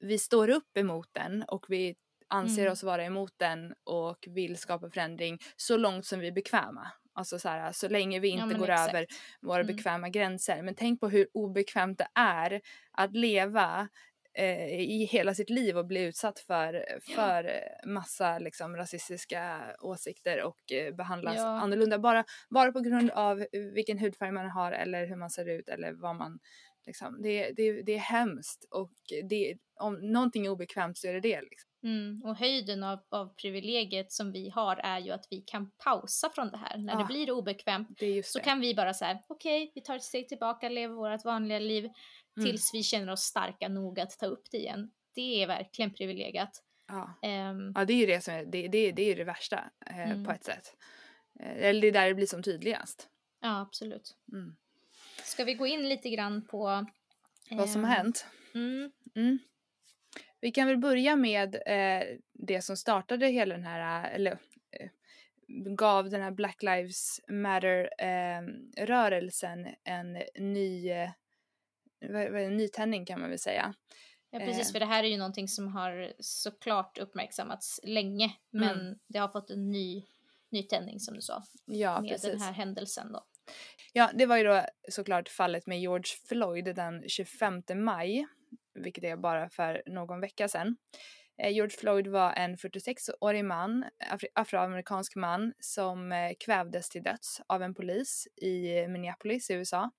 vi 0.00 0.18
står 0.18 0.50
upp 0.50 0.76
emot 0.76 1.08
den 1.12 1.42
och 1.42 1.66
vi 1.68 1.94
anser 2.28 2.62
Mm. 2.62 2.72
oss 2.72 2.82
vara 2.82 3.04
emot 3.04 3.32
den 3.36 3.74
och 3.84 4.24
vill 4.30 4.56
skapa 4.56 4.90
förändring 4.90 5.38
så 5.56 5.76
långt 5.76 6.06
som 6.06 6.20
vi 6.20 6.26
är 6.28 6.32
bekväma. 6.32 6.92
Alltså 7.14 7.38
så, 7.38 7.48
här, 7.48 7.72
så 7.72 7.88
länge 7.88 8.20
vi 8.20 8.28
Ja, 8.36 8.44
inte 8.44 8.46
men 8.46 8.58
går 8.58 8.68
exakt. 8.70 8.88
över 8.94 9.06
våra 9.40 9.60
Mm. 9.60 9.66
bekväma 9.66 10.08
gränser. 10.08 10.62
Men 10.62 10.74
tänk 10.74 11.00
på 11.00 11.08
hur 11.08 11.28
obekvämt 11.34 11.98
det 11.98 12.08
är 12.14 12.60
att 12.92 13.12
leva 13.16 13.88
i 14.38 15.04
hela 15.04 15.34
sitt 15.34 15.50
liv 15.50 15.78
och 15.78 15.86
bli 15.86 16.02
utsatt 16.02 16.38
för, 16.38 16.84
för 17.14 17.44
eh, 17.44 17.90
massa 17.90 18.38
liksom, 18.38 18.76
rasistiska 18.76 19.76
åsikter 19.80 20.42
och 20.42 20.72
eh, 20.72 20.94
behandlas 20.94 21.36
Ja. 21.36 21.46
annorlunda 21.60 21.98
bara, 21.98 22.24
bara 22.50 22.72
på 22.72 22.80
grund 22.80 23.10
av 23.10 23.46
vilken 23.74 23.98
hudfärg 23.98 24.32
man 24.32 24.50
har 24.50 24.72
eller 24.72 25.06
hur 25.06 25.16
man 25.16 25.30
ser 25.30 25.48
ut 25.48 25.68
eller 25.68 25.92
vad 25.92 26.16
man 26.16 26.38
liksom, 26.86 27.22
det, 27.22 27.52
det, 27.56 27.82
det 27.82 27.94
är 27.94 27.98
hemskt 27.98 28.64
och 28.70 28.92
det, 29.30 29.54
om 29.80 29.94
någonting 29.94 30.46
är 30.46 30.50
obekvämt 30.50 30.98
så 30.98 31.08
är 31.08 31.12
det 31.12 31.20
det. 31.20 31.40
Liksom. 31.42 31.68
Mm, 31.84 32.22
och 32.24 32.36
höjden 32.36 32.82
av, 32.84 32.98
av 33.10 33.34
privilegiet 33.34 34.12
som 34.12 34.32
vi 34.32 34.48
har 34.50 34.76
är 34.76 34.98
ju 34.98 35.10
att 35.10 35.26
vi 35.30 35.40
kan 35.40 35.70
pausa 35.84 36.30
från 36.34 36.50
det 36.50 36.56
här. 36.56 36.78
När 36.78 36.94
Ah. 36.94 36.98
det 36.98 37.04
blir 37.04 37.30
obekvämt 37.30 37.88
Det 37.98 38.26
så 38.26 38.38
det. 38.38 38.44
kan 38.44 38.60
vi 38.60 38.74
bara 38.74 38.94
säga 38.94 39.18
okej, 39.28 39.72
vi 39.74 39.80
tar 39.80 39.96
ett 39.96 40.02
steg 40.02 40.28
tillbaka, 40.28 40.68
lever 40.68 40.94
vårt 40.94 41.24
vanliga 41.24 41.58
liv 41.58 41.88
Mm. 42.36 42.46
tills 42.50 42.74
vi 42.74 42.82
känner 42.82 43.12
oss 43.12 43.22
starka 43.22 43.68
nog 43.68 44.00
att 44.00 44.18
ta 44.18 44.26
upp 44.26 44.50
det 44.50 44.56
igen. 44.58 44.90
Det 45.14 45.42
är 45.42 45.46
verkligen 45.46 45.90
privilegiet. 45.94 46.50
ja. 46.88 47.18
Ehm, 47.22 47.72
ja, 47.74 47.84
det 47.84 47.92
är 47.92 47.96
ju 47.96 48.06
det 48.06 48.20
som 48.20 48.34
är 48.34 48.44
det, 48.44 48.68
det, 48.68 48.92
det, 48.92 49.02
är 49.02 49.16
det 49.16 49.24
värsta 49.24 49.70
eh, 49.86 50.10
Mm. 50.10 50.24
på 50.24 50.32
ett 50.32 50.44
sätt. 50.44 50.76
Eh, 51.40 51.56
eller 51.64 51.80
det 51.80 51.86
är 51.88 51.92
där 51.92 52.06
det 52.08 52.14
blir 52.14 52.26
som 52.26 52.42
tydligast. 52.42 53.08
ja, 53.40 53.60
absolut. 53.60 54.16
Mm. 54.32 54.56
Ska 55.24 55.44
vi 55.44 55.54
gå 55.54 55.66
in 55.66 55.88
lite 55.88 56.10
grann 56.10 56.46
på 56.46 56.86
Vad 57.50 57.70
som 57.70 57.84
har 57.84 57.90
ehm, 57.90 57.96
hänt. 57.96 58.26
Mm, 58.54 58.92
Mm. 59.14 59.38
Vi 60.40 60.50
kan 60.50 60.66
väl 60.68 60.78
börja 60.78 61.16
med 61.16 61.54
eh, 61.66 62.02
det 62.32 62.62
som 62.62 62.76
startade 62.76 63.26
hela 63.26 63.54
den 63.54 63.64
här, 63.64 64.04
eh, 64.04 64.14
eller 64.14 64.32
eh, 64.70 64.88
gav 65.74 66.10
den 66.10 66.22
här 66.22 66.30
Black 66.30 66.62
Lives 66.62 67.20
Matter-rörelsen 67.28 69.68
en 69.84 70.18
ny, 70.38 70.90
eh, 70.90 71.10
vad- 72.10 72.30
vad 72.32 72.52
nytändning 72.52 73.06
kan 73.06 73.20
man 73.20 73.30
väl 73.30 73.38
säga. 73.38 73.74
ja, 74.30 74.38
precis, 74.38 74.68
Eh. 74.68 74.72
för 74.72 74.80
det 74.80 74.86
här 74.86 75.04
är 75.04 75.08
ju 75.08 75.16
någonting 75.16 75.48
som 75.48 75.68
har 75.68 76.12
såklart 76.18 76.98
uppmärksammats 76.98 77.80
länge, 77.82 78.32
men 78.50 78.80
Mm. 78.80 78.98
det 79.08 79.18
har 79.18 79.28
fått 79.28 79.50
en 79.50 79.70
ny 79.70 80.04
nytändning 80.50 81.00
som 81.00 81.14
du 81.14 81.20
sa, 81.20 81.42
Ja, 81.64 82.00
med 82.00 82.10
precis. 82.10 82.30
den 82.30 82.40
här 82.40 82.52
händelsen 82.52 83.12
då. 83.12 83.24
Ja, 83.92 84.10
det 84.14 84.26
var 84.26 84.36
ju 84.36 84.44
då 84.44 84.62
såklart 84.88 85.28
fallet 85.28 85.66
med 85.66 85.80
George 85.80 86.12
Floyd 86.28 86.64
den 86.76 87.08
25 87.08 87.74
maj, 87.74 88.26
vilket 88.74 89.04
är 89.04 89.16
bara 89.16 89.48
för 89.50 89.82
någon 89.86 90.20
vecka 90.20 90.48
sedan. 90.48 90.76
Eh, 91.42 91.50
George 91.52 91.76
Floyd 91.78 92.06
var 92.06 92.32
en 92.32 92.56
46-årig 92.58 93.44
man, 93.44 93.84
afroamerikansk 94.34 95.16
man, 95.16 95.52
som 95.60 96.12
eh, 96.12 96.32
kvävdes 96.44 96.88
till 96.88 97.02
döds 97.02 97.40
av 97.46 97.62
en 97.62 97.74
polis 97.74 98.28
i 98.42 98.86
Minneapolis 98.88 99.50
i 99.50 99.54
USA. 99.54 99.90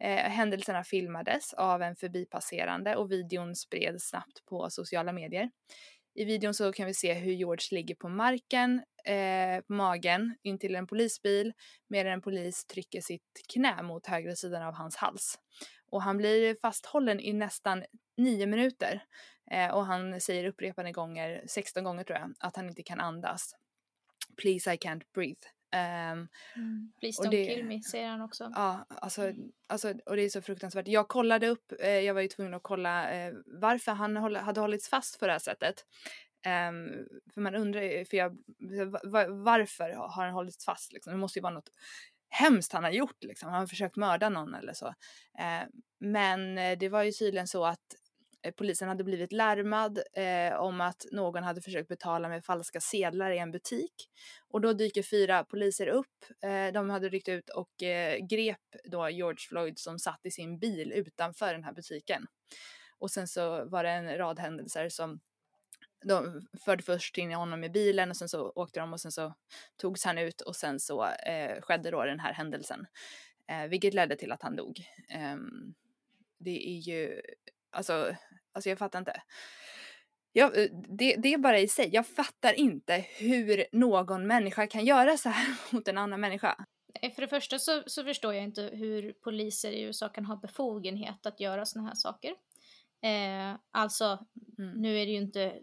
Eh, 0.00 0.30
händelserna 0.30 0.84
filmades 0.84 1.54
av 1.54 1.82
en 1.82 1.96
förbipasserande 1.96 2.96
och 2.96 3.12
videon 3.12 3.54
spreds 3.56 4.08
snabbt 4.08 4.44
på 4.46 4.70
sociala 4.70 5.12
medier. 5.12 5.50
I 6.14 6.24
videon 6.24 6.54
så 6.54 6.72
kan 6.72 6.86
vi 6.86 6.94
se 6.94 7.14
hur 7.14 7.32
George 7.32 7.66
ligger 7.70 7.94
på 7.94 8.08
marken, 8.08 8.82
eh, 9.04 9.60
på 9.60 9.72
magen, 9.72 10.36
intill 10.42 10.74
en 10.74 10.86
polisbil 10.86 11.52
medan 11.88 12.12
en 12.12 12.22
polis 12.22 12.64
trycker 12.64 13.00
sitt 13.00 13.42
knä 13.52 13.82
mot 13.82 14.06
högra 14.06 14.36
sidan 14.36 14.62
av 14.62 14.74
hans 14.74 14.96
hals. 14.96 15.38
Och 15.90 16.02
han 16.02 16.16
blir 16.16 16.56
fasthållen 16.62 17.20
i 17.20 17.32
nästan 17.32 17.84
nio 18.16 18.46
minuter 18.46 19.04
eh, 19.50 19.70
och 19.70 19.86
han 19.86 20.20
säger 20.20 20.44
upprepade 20.44 20.92
gånger, 20.92 21.44
16 21.46 21.84
gånger 21.84 22.04
tror 22.04 22.18
jag, 22.18 22.34
att 22.40 22.56
han 22.56 22.68
inte 22.68 22.82
kan 22.82 23.00
andas. 23.00 23.54
Please 24.36 24.74
I 24.74 24.76
can't 24.76 25.02
breathe. 25.14 25.57
Um, 25.72 26.28
mm. 26.56 26.92
Please 27.00 27.22
don't 27.22 27.30
det, 27.30 27.46
kill 27.46 27.64
me 27.64 27.82
säger 27.82 28.08
han 28.08 28.20
också. 28.20 28.52
Ja, 28.54 28.86
alltså, 28.88 29.22
mm. 29.22 29.52
alltså, 29.66 29.94
och 30.06 30.16
det 30.16 30.22
är 30.22 30.28
så 30.28 30.42
fruktansvärt. 30.42 30.88
Jag 30.88 31.08
kollade 31.08 31.48
upp, 31.48 31.72
eh, 31.80 31.88
jag 31.88 32.14
var 32.14 32.20
ju 32.20 32.28
tvungen 32.28 32.54
att 32.54 32.62
kolla 32.62 33.10
eh, 33.10 33.34
varför 33.46 33.92
han 33.92 34.16
håll, 34.16 34.36
hade 34.36 34.60
hållits 34.60 34.88
fast 34.88 35.20
på 35.20 35.26
det 35.26 35.32
här 35.32 35.38
sättet. 35.38 35.84
Um, 36.46 37.08
för 37.34 37.40
man 37.40 37.54
undrar 37.54 37.82
ju, 37.82 38.04
för 38.04 38.16
jag, 38.16 38.38
varför 39.28 39.90
har 39.90 40.24
han 40.24 40.34
hållits 40.34 40.64
fast 40.64 40.92
liksom? 40.92 41.12
Det 41.12 41.18
måste 41.18 41.38
ju 41.38 41.42
vara 41.42 41.54
något 41.54 41.70
hemskt 42.28 42.72
han 42.72 42.84
har 42.84 42.90
gjort 42.90 43.24
liksom. 43.24 43.50
Han 43.50 43.60
har 43.60 43.66
försökt 43.66 43.96
mörda 43.96 44.28
någon 44.28 44.54
eller 44.54 44.72
så. 44.72 44.94
Men 46.00 46.58
eh, 46.58 46.78
det 46.78 46.88
var 46.88 47.02
ju 47.02 47.12
tydligen 47.12 47.48
så 47.48 47.64
att 47.64 47.94
Eh, 48.42 48.52
polisen 48.52 48.88
hade 48.88 49.04
blivit 49.04 49.32
larmad 49.32 49.98
eh, 50.12 50.54
om 50.60 50.80
att 50.80 51.06
någon 51.12 51.42
hade 51.42 51.60
försökt 51.60 51.88
betala 51.88 52.28
med 52.28 52.44
falska 52.44 52.80
sedlar 52.80 53.30
i 53.30 53.38
en 53.38 53.50
butik. 53.50 54.10
Och 54.48 54.60
då 54.60 54.72
dyker 54.72 55.02
fyra 55.02 55.44
poliser 55.44 55.86
upp. 55.86 56.24
Eh, 56.42 56.72
de 56.72 56.90
hade 56.90 57.08
ryckt 57.08 57.28
ut 57.28 57.50
och 57.50 57.82
eh, 57.82 58.26
grep 58.26 58.76
då 58.84 59.10
George 59.10 59.48
Floyd 59.48 59.78
som 59.78 59.98
satt 59.98 60.20
i 60.26 60.30
sin 60.30 60.58
bil 60.58 60.92
utanför 60.92 61.52
den 61.52 61.64
här 61.64 61.72
butiken. 61.72 62.26
Och 62.98 63.10
sen 63.10 63.28
så 63.28 63.64
var 63.64 63.84
det 63.84 63.90
en 63.90 64.18
rad 64.18 64.38
händelser 64.38 64.88
som 64.88 65.20
de 66.04 66.46
förde 66.64 66.82
först 66.82 67.18
in 67.18 67.32
honom 67.32 67.64
i 67.64 67.70
bilen 67.70 68.10
och 68.10 68.16
sen 68.16 68.28
så 68.28 68.52
åkte 68.54 68.80
de 68.80 68.92
och 68.92 69.00
sen 69.00 69.12
så 69.12 69.34
togs 69.76 70.04
han 70.04 70.18
ut 70.18 70.40
och 70.40 70.56
sen 70.56 70.80
så 70.80 71.04
eh, 71.06 71.60
skedde 71.60 71.90
då 71.90 72.04
den 72.04 72.20
här 72.20 72.32
händelsen. 72.32 72.86
Eh, 73.48 73.68
vilket 73.68 73.94
ledde 73.94 74.16
till 74.16 74.32
att 74.32 74.42
han 74.42 74.56
dog. 74.56 74.80
Ehm, 75.08 75.74
det 76.38 76.68
är 76.68 76.78
ju 76.78 77.20
Alltså, 77.70 78.16
alltså 78.52 78.68
jag 78.68 78.78
fattar 78.78 78.98
inte. 78.98 79.22
Jag, 80.32 80.58
eh, 80.58 80.68
det, 80.98 81.16
det 81.16 81.34
är 81.34 81.38
bara 81.38 81.58
i 81.58 81.68
sig, 81.68 81.90
jag 81.92 82.06
fattar 82.06 82.52
inte 82.52 83.04
hur 83.18 83.66
någon 83.72 84.26
människa 84.26 84.66
kan 84.66 84.84
göra 84.84 85.16
så 85.16 85.28
här 85.28 85.56
mot 85.74 85.88
en 85.88 85.98
annan 85.98 86.20
människa. 86.20 86.66
För 87.14 87.22
det 87.22 87.28
första 87.28 87.58
så, 87.58 87.82
så 87.86 88.04
förstår 88.04 88.34
jag 88.34 88.44
inte 88.44 88.62
hur 88.62 89.12
poliser 89.12 89.72
i 89.72 89.82
USA 89.82 90.08
kan 90.08 90.24
ha 90.24 90.36
befogenhet 90.36 91.26
att 91.26 91.40
göra 91.40 91.64
såna 91.64 91.88
här 91.88 91.94
saker. 91.94 92.30
Eh, 93.02 93.56
alltså, 93.70 94.26
mm. 94.58 94.80
nu 94.80 94.98
är 94.98 95.06
det 95.06 95.12
ju 95.12 95.18
inte 95.18 95.58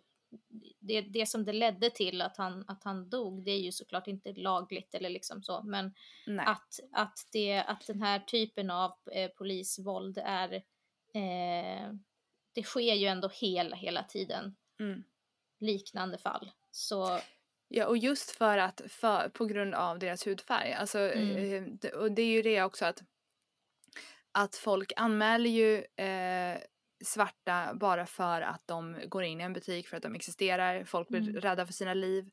det, 0.80 1.02
det 1.02 1.26
som 1.26 1.46
det 1.46 1.54
ledde 1.54 1.90
till 1.90 2.22
att 2.22 2.38
han, 2.38 2.66
att 2.68 2.84
han 2.84 3.10
dog, 3.10 3.44
det 3.44 3.52
är 3.52 3.60
ju 3.60 3.72
såklart 3.72 4.08
inte 4.08 4.34
lagligt 4.34 4.96
eller 4.96 5.10
liksom 5.10 5.44
så, 5.44 5.64
men 5.64 5.94
att, 6.40 6.80
att, 6.92 7.20
det, 7.32 7.58
att 7.58 7.88
den 7.88 8.02
här 8.02 8.20
typen 8.20 8.70
av 8.70 8.92
eh, 9.12 9.30
polisvåld 9.38 10.18
är 10.26 10.64
eh, 11.15 11.93
det 12.53 12.63
sker 12.63 12.93
ju 12.93 13.07
ändå 13.07 13.29
hela, 13.34 13.75
hela 13.75 14.03
tiden 14.03 14.55
mm. 14.79 15.03
liknande 15.60 16.17
fall. 16.17 16.51
Så 16.72 17.19
Ja, 17.67 17.86
och 17.86 17.98
just 17.98 18.31
för 18.31 18.57
att, 18.57 18.81
för, 18.88 19.29
på 19.29 19.45
grund 19.45 19.74
av 19.74 20.00
deras 20.00 20.27
hudfärg. 20.27 20.74
Alltså, 20.74 21.00
mm. 21.00 21.79
eh, 21.84 21.89
och 21.89 22.12
det 22.12 22.22
är 22.22 22.31
ju 22.31 22.41
det 22.41 22.63
också 22.63 22.86
att, 22.86 23.03
att 24.31 24.55
folk 24.55 24.93
anmäler 24.95 25.50
ju 25.50 25.77
eh, 26.05 26.57
svarta 27.03 27.74
bara 27.74 28.05
för 28.05 28.41
att 28.41 28.67
de 28.67 28.98
går 29.07 29.24
in 29.24 29.41
i 29.41 29.43
en 29.43 29.53
butik, 29.53 29.88
för 29.88 29.98
att 29.98 30.03
de 30.03 30.15
existerar. 30.15 30.84
Folk 30.84 31.07
blir 31.07 31.22
mm. 31.22 31.41
rädda 31.41 31.65
för 31.65 31.74
sina 31.74 31.93
liv. 31.93 32.29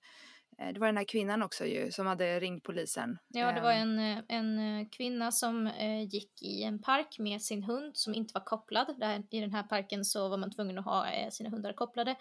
Eh, 0.63 0.73
det 0.73 0.81
var 0.81 0.87
den 0.87 0.97
här 0.97 1.05
kvinnan 1.05 1.43
också 1.43 1.67
ju 1.67 1.91
som 1.91 2.07
hade 2.07 2.41
ringt 2.41 2.65
polisen. 2.65 3.19
Ja, 3.29 3.53
det 3.53 3.61
var 3.61 3.73
ehm. 3.73 3.99
en, 3.99 4.25
en 4.29 4.81
eh, 4.81 4.89
kvinna 4.89 5.33
som 5.33 5.67
eh, 5.67 6.03
gick 6.03 6.43
i 6.43 6.63
en 6.63 6.83
park 6.83 7.19
med 7.19 7.43
sin 7.43 7.63
hund 7.63 7.97
som 7.97 8.15
inte 8.15 8.35
var 8.35 8.45
kopplad. 8.45 8.95
Där, 8.99 9.23
I 9.31 9.41
den 9.41 9.53
här 9.53 9.63
parken 9.63 10.05
så 10.05 10.29
var 10.29 10.37
man 10.37 10.51
tvungen 10.51 10.79
att 10.79 10.85
ha 10.85 11.31
sina 11.31 11.51
hundar 11.51 11.73
kopplade. 11.73 12.17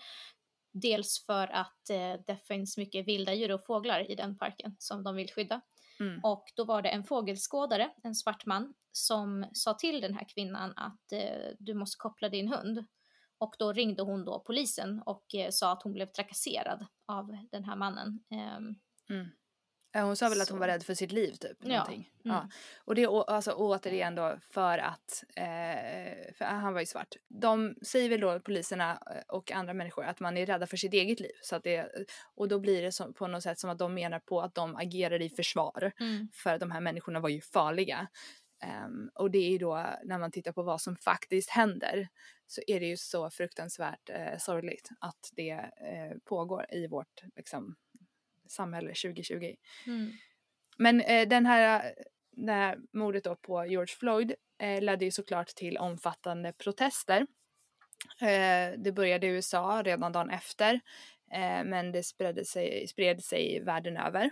Dels 0.73 1.25
för 1.25 1.47
att 1.47 1.81
det 2.27 2.37
finns 2.47 2.77
mycket 2.77 3.07
vilda 3.07 3.33
djur 3.33 3.51
och 3.51 3.65
fåglar 3.65 4.11
i 4.11 4.15
den 4.15 4.37
parken 4.37 4.75
som 4.79 5.03
de 5.03 5.15
vill 5.15 5.31
skydda. 5.31 5.61
Mm. 5.99 6.19
Och 6.23 6.43
då 6.55 6.65
var 6.65 6.81
det 6.81 6.89
en 6.89 7.03
fågelskådare, 7.03 7.91
en 8.03 8.15
svart 8.15 8.45
man, 8.45 8.73
som 8.91 9.45
sa 9.53 9.73
till 9.73 10.01
den 10.01 10.13
här 10.13 10.25
kvinnan 10.35 10.73
att 10.75 11.13
du 11.59 11.73
måste 11.73 11.97
koppla 11.97 12.29
din 12.29 12.47
hund. 12.47 12.85
Och 13.41 13.55
då 13.59 13.73
ringde 13.73 14.03
hon 14.03 14.25
då 14.25 14.39
polisen 14.39 15.01
och 15.05 15.35
eh, 15.35 15.49
sa 15.49 15.71
att 15.71 15.83
hon 15.83 15.93
blev 15.93 16.05
trakasserad 16.05 16.85
av 17.07 17.37
den 17.51 17.63
här 17.63 17.75
mannen. 17.75 18.19
Um, 18.57 18.75
mm. 19.09 19.27
Hon 19.93 20.15
sa 20.15 20.29
väl 20.29 20.37
så. 20.37 20.43
att 20.43 20.49
hon 20.49 20.59
var 20.59 20.67
rädd 20.67 20.83
för 20.83 20.93
sitt 20.93 21.11
liv 21.11 21.31
typ? 21.31 21.57
Ja. 21.59 21.87
Mm. 21.87 22.03
ja. 22.23 22.49
Och 22.85 22.95
det 22.95 23.03
är 23.03 23.29
alltså 23.29 23.51
återigen 23.51 24.15
då 24.15 24.37
för 24.49 24.77
att, 24.77 25.23
eh, 25.35 26.33
för 26.37 26.45
han 26.45 26.73
var 26.73 26.79
ju 26.79 26.85
svart. 26.85 27.15
De 27.27 27.75
säger 27.81 28.09
väl 28.09 28.19
då 28.19 28.39
poliserna 28.39 28.91
eh, 28.91 29.21
och 29.27 29.51
andra 29.51 29.73
människor 29.73 30.05
att 30.05 30.19
man 30.19 30.37
är 30.37 30.45
rädda 30.45 30.67
för 30.67 30.77
sitt 30.77 30.93
eget 30.93 31.19
liv. 31.19 31.35
Så 31.41 31.55
att 31.55 31.63
det, 31.63 31.91
och 32.35 32.47
då 32.47 32.59
blir 32.59 32.81
det 32.81 32.91
som, 32.91 33.13
på 33.13 33.27
något 33.27 33.43
sätt 33.43 33.59
som 33.59 33.69
att 33.69 33.79
de 33.79 33.93
menar 33.93 34.19
på 34.19 34.41
att 34.41 34.55
de 34.55 34.75
agerar 34.75 35.21
i 35.21 35.29
försvar. 35.29 35.91
Mm. 35.99 36.27
För 36.33 36.59
de 36.59 36.71
här 36.71 36.81
människorna 36.81 37.19
var 37.19 37.29
ju 37.29 37.41
farliga. 37.41 38.07
Um, 38.85 39.09
och 39.15 39.31
det 39.31 39.37
är 39.37 39.49
ju 39.49 39.57
då 39.57 39.87
när 40.03 40.19
man 40.19 40.31
tittar 40.31 40.51
på 40.51 40.63
vad 40.63 40.81
som 40.81 40.95
faktiskt 40.95 41.49
händer 41.49 42.07
så 42.51 42.61
är 42.67 42.79
det 42.79 42.85
ju 42.85 42.97
så 42.97 43.29
fruktansvärt 43.29 44.09
eh, 44.09 44.37
sorgligt 44.37 44.89
att 44.99 45.29
det 45.31 45.49
eh, 45.49 46.17
pågår 46.23 46.65
i 46.69 46.87
vårt 46.87 47.21
liksom, 47.35 47.75
samhälle 48.47 48.87
2020. 48.87 49.55
Mm. 49.87 50.11
Men 50.77 51.01
eh, 51.01 51.27
den 51.27 51.45
här, 51.45 51.95
det 52.31 52.51
här 52.51 52.77
mordet 52.93 53.23
då 53.23 53.35
på 53.35 53.65
George 53.65 53.95
Floyd 53.99 54.33
eh, 54.59 54.81
ledde 54.81 55.05
ju 55.05 55.11
såklart 55.11 55.47
till 55.47 55.77
omfattande 55.77 56.53
protester. 56.53 57.27
Eh, 58.21 58.73
det 58.77 58.91
började 58.95 59.27
i 59.27 59.29
USA 59.29 59.81
redan 59.85 60.11
dagen 60.11 60.29
efter 60.29 60.73
eh, 61.31 61.63
men 61.63 61.91
det 61.91 62.03
spred 62.03 62.47
sig, 62.47 62.87
spred 62.87 63.23
sig 63.23 63.63
världen 63.63 63.97
över. 63.97 64.29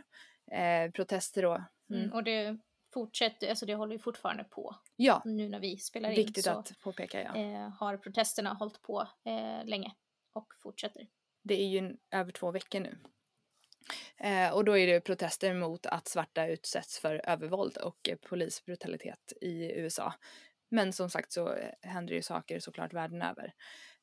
protester 0.94 1.42
då. 1.42 1.64
Mm. 1.90 2.02
Mm, 2.02 2.14
och 2.14 2.24
det 2.24 2.58
fortsätter, 2.93 3.50
alltså 3.50 3.65
det 3.65 3.75
håller 3.75 3.93
ju 3.93 4.00
fortfarande 4.00 4.43
på. 4.43 4.75
Ja. 4.96 5.22
Nu 5.25 5.50
när 5.50 5.60
vi 5.60 5.77
spelar 5.77 6.10
in 6.10 6.15
Viktigt 6.15 6.48
att 6.48 6.79
påpeka, 6.84 7.24
ja. 7.24 7.36
eh, 7.36 7.69
har 7.69 7.98
protesterna 7.98 8.53
hållit 8.53 8.81
på 8.81 9.08
eh, 9.25 9.65
länge 9.65 9.91
och 10.34 10.53
fortsätter. 10.63 11.08
Det 11.43 11.62
är 11.62 11.67
ju 11.67 11.98
över 12.12 12.31
två 12.31 12.51
veckor 12.51 12.79
nu. 12.79 12.98
Eh, 14.17 14.53
och 14.53 14.65
då 14.65 14.77
är 14.77 14.88
det 14.88 15.01
protester 15.01 15.53
mot 15.53 15.86
att 15.86 16.08
svarta 16.08 16.48
utsätts 16.48 17.00
för 17.00 17.22
övervåld 17.25 17.77
och 17.77 18.10
polisbrutalitet 18.29 19.34
i 19.41 19.72
USA. 19.72 20.13
Men 20.72 20.93
som 20.93 21.10
sagt 21.10 21.31
så 21.31 21.53
eh, 21.53 21.69
händer 21.81 22.13
ju 22.13 22.22
saker 22.22 22.60
såklart 22.60 22.93
världen 22.93 23.22
över. 23.22 23.53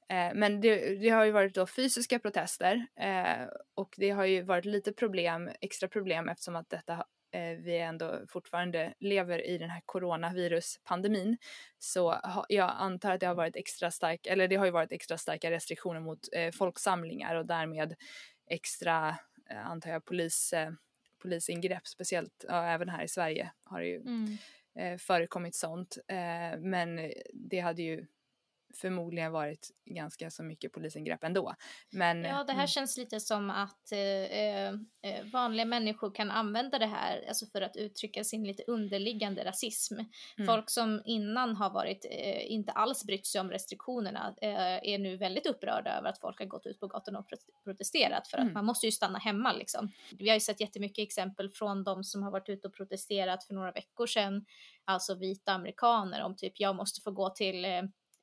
Eh, 0.09 0.35
men 0.35 0.61
det, 0.61 0.95
det, 0.95 1.09
har 1.09 1.25
ju 1.25 1.31
varit 1.31 1.55
då 1.55 1.67
fysiska 1.67 2.19
protester 2.19 2.87
eh, 3.01 3.49
och 3.75 3.95
det 3.97 4.11
har 4.11 4.25
ju 4.25 4.43
varit 4.43 4.65
lite 4.65 4.93
problem, 4.93 5.51
extra 5.61 5.89
problem 5.89 6.29
eftersom 6.29 6.57
att 6.57 6.71
detta 6.71 6.93
eh, 6.93 7.05
vi 7.59 7.79
ändå 7.79 8.21
fortfarande 8.29 8.95
lever 8.99 9.47
i 9.47 9.59
den 9.59 9.71
här 9.71 9.83
coronaviruspandemin 9.85 11.37
så 11.79 12.21
jag 12.49 12.73
antar 12.79 13.13
att 13.13 13.21
det 13.21 13.27
har 13.27 13.35
varit 13.35 13.57
extra 13.57 13.91
stark, 13.91 14.27
eller 14.27 14.49
det 14.49 14.57
har 14.57 14.65
ju 14.65 14.71
varit 14.71 14.93
extra 14.93 15.19
starka 15.19 15.51
restriktioner 15.51 16.01
mot 16.01 16.29
eh, 16.33 16.51
folksamlingar 16.51 17.35
och 17.35 17.47
därmed 17.47 17.95
extra, 18.47 19.17
eh, 19.51 19.67
antar 19.67 19.91
jag, 19.91 20.05
polis, 20.05 20.53
eh, 20.53 20.71
polisingrepp, 21.23 21.87
speciellt 21.87 22.45
ja, 22.49 22.65
även 22.67 22.89
här 22.89 23.05
i 23.05 23.09
Sverige 23.09 23.51
har 23.65 23.81
det 23.81 23.87
ju 23.87 24.01
mm. 24.01 24.39
eh, 24.79 24.99
förekommit 24.99 25.55
sånt. 25.55 25.99
Eh, 26.09 26.59
men 26.59 27.13
det 27.33 27.61
hade 27.61 27.83
ju 27.83 28.07
förmodligen 28.77 29.33
varit 29.33 29.71
ganska 29.85 30.31
så 30.31 30.43
mycket 30.43 30.73
polisingrepp 30.73 31.25
ändå. 31.25 31.55
Men, 31.91 32.25
ja, 32.25 32.45
det 32.45 32.53
här 32.53 32.59
mm. 32.59 32.67
känns 32.67 32.97
lite 32.97 33.21
som 33.21 33.51
att 33.51 33.93
eh, 33.93 33.99
eh, 33.99 34.69
eh, 35.03 35.25
vanliga 35.33 35.67
människor 35.67 36.15
kan 36.15 36.31
använda 36.31 36.79
det 36.79 36.87
här 36.87 37.25
alltså 37.29 37.47
för 37.47 37.63
att 37.63 37.77
uttrycka 37.77 38.25
sin 38.25 38.45
lite 38.45 38.63
underliggande 38.67 39.45
rasism. 39.45 39.95
Mm. 39.95 40.47
Folk 40.47 40.71
som 40.71 41.03
innan 41.05 41.57
har 41.57 41.71
varit, 41.71 42.07
eh, 42.11 42.53
inte 42.53 42.73
alls 42.73 43.05
brytt 43.05 43.27
sig 43.27 43.41
om 43.41 43.51
restriktionerna 43.51 44.35
eh, 44.43 44.93
är 44.93 44.99
nu 44.99 45.17
väldigt 45.17 45.47
upprörda 45.47 45.99
över 45.99 46.09
att 46.09 46.21
folk 46.21 46.39
har 46.39 46.47
gått 46.47 46.67
ut 46.67 46.81
på 46.81 46.87
gatorna 46.87 47.19
och 47.19 47.29
protesterat 47.65 48.29
för 48.29 48.37
att 48.37 48.43
mm. 48.43 48.55
man 48.55 48.65
måste 48.65 48.87
ju 48.87 48.93
stanna 48.93 49.19
hemma 49.19 49.53
liksom. 49.53 49.93
Vi 50.19 50.29
har 50.29 50.37
ju 50.37 50.41
sett 50.41 50.61
jättemycket 50.61 51.03
exempel 51.03 51.51
från 51.51 51.85
de 51.85 52.05
som 52.05 52.23
har 52.23 52.31
varit 52.31 52.49
ute 52.49 52.69
och 52.69 52.75
protesterat 52.75 53.45
för 53.45 53.55
några 53.55 53.73
veckor 53.73 54.07
sedan, 54.07 54.47
alltså 54.85 55.15
vita 55.15 55.53
amerikaner 55.53 56.23
om 56.23 56.37
typ 56.37 56.53
jag 56.57 56.77
måste 56.77 57.01
få 57.01 57.11
gå 57.11 57.31
till 57.31 57.67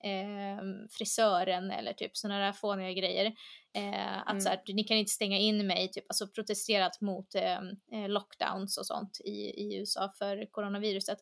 eh, 0.03 0.63
frisören 0.89 1.71
eller 1.71 1.93
typ 1.93 2.17
sådana 2.17 2.39
där 2.39 2.53
fåniga 2.53 2.93
grejer. 2.93 3.25
Eh, 3.75 4.17
att 4.17 4.29
mm. 4.29 4.41
så 4.41 4.49
här, 4.49 4.61
ni 4.67 4.83
kan 4.83 4.97
inte 4.97 5.11
stänga 5.11 5.37
in 5.37 5.67
mig, 5.67 5.91
typ, 5.91 6.05
alltså 6.09 6.27
protesterat 6.27 7.01
mot 7.01 7.35
eh, 7.35 7.57
eh 7.93 8.09
lockdowns 8.09 8.77
och 8.77 8.85
sånt 8.85 9.21
i, 9.25 9.31
i 9.31 9.77
USA 9.79 10.13
för 10.17 10.51
coronaviruset. 10.51 11.17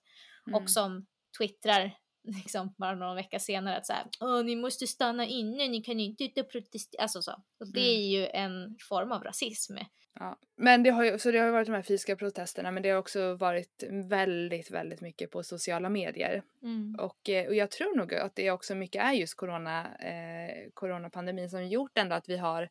Mm. 0.47 0.61
Och 0.63 0.69
som 0.69 1.05
twittrar 1.37 1.97
liksom 2.23 2.73
bara 2.77 2.95
någon 2.95 3.15
vecka 3.15 3.39
senare 3.39 3.77
att 3.77 3.85
så 3.85 3.93
här, 3.93 4.05
Åh, 4.19 4.43
ni 4.43 4.55
måste 4.55 4.87
stanna 4.87 5.25
inne, 5.25 5.67
ni 5.67 5.81
kan 5.81 5.99
inte 5.99 6.23
ut 6.23 6.37
och 6.37 6.51
protestera, 6.51 7.01
alltså 7.01 7.21
så. 7.21 7.31
Och 7.31 7.73
det 7.73 7.79
mm. 7.79 8.01
är 8.01 8.19
ju 8.19 8.27
en 8.27 8.77
form 8.89 9.11
av 9.11 9.23
rasism. 9.23 9.77
Ja. 10.19 10.37
Men 10.57 10.83
det 10.83 10.89
har 10.89 11.03
ju, 11.03 11.19
så 11.19 11.31
det 11.31 11.37
har 11.37 11.45
ju 11.45 11.51
varit 11.51 11.67
de 11.67 11.73
här 11.73 11.81
fysiska 11.81 12.15
protesterna 12.15 12.71
men 12.71 12.83
det 12.83 12.89
har 12.89 12.97
också 12.97 13.35
varit 13.35 13.83
väldigt, 14.09 14.71
väldigt 14.71 15.01
mycket 15.01 15.31
på 15.31 15.43
sociala 15.43 15.89
medier. 15.89 16.43
Mm. 16.63 16.95
Och, 16.99 17.29
eh, 17.29 17.47
och 17.47 17.55
jag 17.55 17.71
tror 17.71 17.95
nog 17.95 18.13
att 18.13 18.35
det 18.35 18.51
också 18.51 18.75
mycket 18.75 19.03
är 19.03 19.11
just 19.11 19.35
corona, 19.35 19.97
eh, 19.97 20.69
coronapandemin 20.73 21.49
som 21.49 21.67
gjort 21.67 21.97
ändå 21.97 22.15
att 22.15 22.29
vi 22.29 22.37
har 22.37 22.69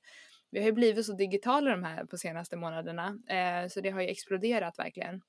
vi 0.53 0.59
har 0.59 0.67
ju 0.67 0.73
blivit 0.73 1.07
så 1.07 1.13
digitala 1.13 1.71
de 1.71 1.85
här 1.85 2.05
på 2.05 2.17
senaste 2.17 2.57
månaderna 2.57 3.19
eh, 3.29 3.69
så 3.69 3.81
det 3.81 3.91
har 3.91 4.01
ju 4.01 4.09
exploderat 4.09 4.79
verkligen. 4.79 5.23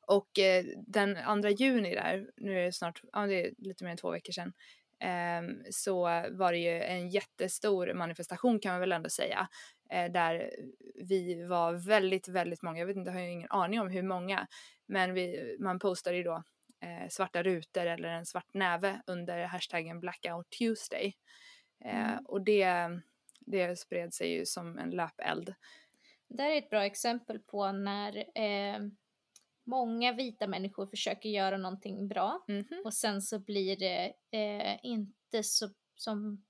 Och 0.00 0.38
eh, 0.38 0.64
den 0.86 1.16
andra 1.16 1.50
juni 1.50 1.94
där, 1.94 2.30
nu 2.36 2.58
är 2.58 2.64
det 2.64 2.72
snart, 2.72 3.02
ja 3.12 3.26
det 3.26 3.46
är 3.46 3.54
lite 3.58 3.84
mer 3.84 3.90
än 3.90 3.96
två 3.96 4.10
veckor 4.10 4.32
sedan, 4.32 4.52
eh, 5.00 5.70
så 5.70 6.02
var 6.30 6.52
det 6.52 6.58
ju 6.58 6.82
en 6.82 7.08
jättestor 7.08 7.94
manifestation 7.94 8.60
kan 8.60 8.72
man 8.72 8.80
väl 8.80 8.92
ändå 8.92 9.10
säga. 9.10 9.48
Eh, 9.90 10.12
där 10.12 10.50
vi 10.94 11.44
var 11.44 11.72
väldigt, 11.72 12.28
väldigt 12.28 12.62
många, 12.62 12.78
jag 12.78 12.86
vet 12.86 12.96
inte, 12.96 13.10
jag 13.10 13.16
har 13.16 13.22
ju 13.22 13.30
ingen 13.30 13.50
aning 13.50 13.80
om 13.80 13.88
hur 13.88 14.02
många, 14.02 14.46
men 14.86 15.14
vi, 15.14 15.56
man 15.60 15.78
postade 15.78 16.16
ju 16.16 16.22
då 16.22 16.42
eh, 16.80 17.08
svarta 17.08 17.42
rutor 17.42 17.86
eller 17.86 18.08
en 18.08 18.26
svart 18.26 18.54
näve 18.54 19.02
under 19.06 19.44
hashtaggen 19.44 20.00
Blackout 20.00 20.50
Tuesday. 20.50 21.14
Eh, 21.84 22.10
mm. 22.10 22.24
Och 22.24 22.42
det, 22.42 22.90
det 23.40 23.78
spred 23.78 24.14
sig 24.14 24.32
ju 24.32 24.46
som 24.46 24.78
en 24.78 24.90
löpeld. 24.90 25.54
Det 26.28 26.42
här 26.42 26.50
är 26.50 26.58
ett 26.58 26.70
bra 26.70 26.84
exempel 26.84 27.38
på 27.38 27.72
när 27.72 28.16
eh, 28.16 28.80
många 29.68 30.12
vita 30.12 30.46
människor 30.46 30.86
försöker 30.86 31.28
göra 31.28 31.56
någonting 31.56 32.08
bra 32.08 32.44
mm 32.48 32.64
-hmm. 32.64 32.84
och 32.84 32.94
sen 32.94 33.22
så 33.22 33.38
blir 33.38 33.76
det 33.76 34.12
eh, 34.30 34.78
inte 34.82 35.42
så 35.42 35.68
som 35.94 36.44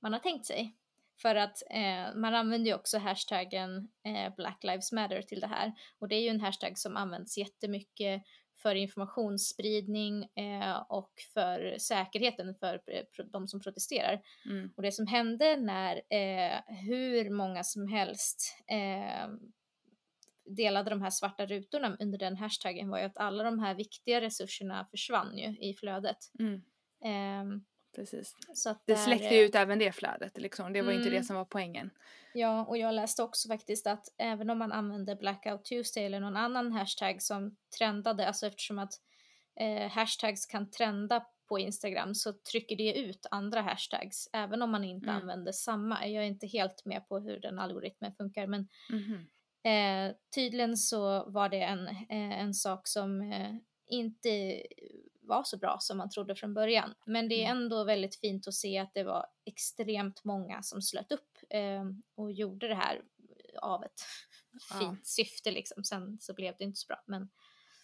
man 0.00 0.12
har 0.12 0.20
tänkt 0.20 0.46
sig. 0.46 0.74
För 1.22 1.34
att 1.34 1.62
eh, 1.70 2.14
man 2.14 2.34
använder 2.34 2.70
ju 2.70 2.74
också 2.74 2.98
hashtaggen 2.98 3.88
eh, 4.04 4.34
Black 4.36 4.64
Lives 4.64 4.92
Matter 4.92 5.22
till 5.22 5.40
det 5.40 5.46
här 5.46 5.72
och 5.98 6.08
det 6.08 6.16
är 6.16 6.20
ju 6.20 6.28
en 6.28 6.40
hashtag 6.40 6.78
som 6.78 6.96
används 6.96 7.38
jättemycket 7.38 8.22
för 8.62 8.74
informationsspridning 8.74 10.24
eh, 10.24 10.76
och 10.88 11.12
för 11.34 11.76
säkerheten 11.78 12.54
för 12.54 12.80
eh, 12.86 13.24
de 13.32 13.48
som 13.48 13.60
protesterar. 13.60 14.20
Mm. 14.46 14.70
Och 14.76 14.82
det 14.82 14.92
som 14.92 15.06
hände 15.06 15.56
när 15.56 15.96
eh, 15.96 16.60
hur 16.66 17.30
många 17.30 17.64
som 17.64 17.88
helst 17.88 18.56
delade 20.48 20.90
de 20.90 21.02
här 21.02 21.10
svarta 21.10 21.46
rutorna 21.46 21.96
under 22.00 22.18
den 22.18 22.36
hashtaggen 22.36 22.90
var 22.90 22.98
ju 22.98 23.04
att 23.04 23.18
alla 23.18 23.44
de 23.44 23.58
här 23.58 23.74
viktiga 23.74 24.20
resurserna 24.20 24.86
försvann 24.90 25.38
ju 25.38 25.58
i 25.58 25.74
flödet. 25.74 26.18
Mm. 26.38 26.62
Um, 27.42 27.64
Precis. 27.96 28.36
Så 28.54 28.70
att 28.70 28.82
det 28.86 28.92
där, 28.92 29.00
släckte 29.00 29.34
ju 29.34 29.42
ut 29.42 29.54
även 29.54 29.78
det 29.78 29.92
flödet 29.92 30.38
liksom. 30.38 30.72
Det 30.72 30.82
var 30.82 30.92
mm, 30.92 31.02
inte 31.02 31.16
det 31.16 31.24
som 31.24 31.36
var 31.36 31.44
poängen. 31.44 31.90
Ja, 32.34 32.64
och 32.64 32.78
jag 32.78 32.94
läste 32.94 33.22
också 33.22 33.48
faktiskt 33.48 33.86
att 33.86 34.04
även 34.18 34.50
om 34.50 34.58
man 34.58 34.72
använde 34.72 35.16
Blackout 35.16 35.64
Tuesday 35.64 36.04
eller 36.04 36.20
någon 36.20 36.36
annan 36.36 36.72
hashtag 36.72 37.22
som 37.22 37.56
trendade, 37.78 38.26
alltså 38.26 38.46
eftersom 38.46 38.78
att 38.78 38.92
eh, 39.60 39.90
hashtags 39.90 40.46
kan 40.46 40.70
trenda 40.70 41.26
på 41.48 41.58
Instagram 41.58 42.14
så 42.14 42.32
trycker 42.32 42.76
det 42.76 42.98
ut 42.98 43.26
andra 43.30 43.60
hashtags 43.60 44.28
även 44.32 44.62
om 44.62 44.70
man 44.70 44.84
inte 44.84 45.10
mm. 45.10 45.16
använder 45.16 45.52
samma. 45.52 46.06
Jag 46.06 46.24
är 46.24 46.28
inte 46.28 46.46
helt 46.46 46.84
med 46.84 47.08
på 47.08 47.18
hur 47.18 47.40
den 47.40 47.58
algoritmen 47.58 48.12
funkar 48.14 48.46
men 48.46 48.68
mm. 48.90 49.26
Eh, 49.62 50.14
tydligen 50.34 50.76
så 50.76 51.30
var 51.30 51.48
det 51.48 51.62
en, 51.62 51.88
eh, 51.88 52.40
en 52.40 52.54
sak 52.54 52.88
som 52.88 53.32
eh, 53.32 53.54
inte 53.86 54.62
var 55.28 55.42
så 55.44 55.58
bra 55.58 55.76
som 55.80 55.98
man 55.98 56.10
trodde 56.10 56.34
från 56.34 56.54
början. 56.54 56.94
Men 57.06 57.28
det 57.28 57.34
är 57.34 57.50
mm. 57.50 57.62
ändå 57.62 57.84
väldigt 57.84 58.20
fint 58.20 58.48
att 58.48 58.54
se 58.54 58.78
att 58.78 58.94
det 58.94 59.04
var 59.04 59.26
extremt 59.44 60.24
många 60.24 60.62
som 60.62 60.82
slöt 60.82 61.12
upp 61.12 61.38
eh, 61.50 61.84
och 62.14 62.32
gjorde 62.32 62.68
det 62.68 62.74
här 62.74 63.02
av 63.62 63.84
ett 63.84 64.00
fint 64.78 64.98
ja. 65.00 65.04
syfte 65.04 65.50
liksom. 65.50 65.84
Sen 65.84 66.18
så 66.20 66.34
blev 66.34 66.54
det 66.58 66.64
inte 66.64 66.78
så 66.78 66.86
bra. 66.86 67.02
Men... 67.06 67.28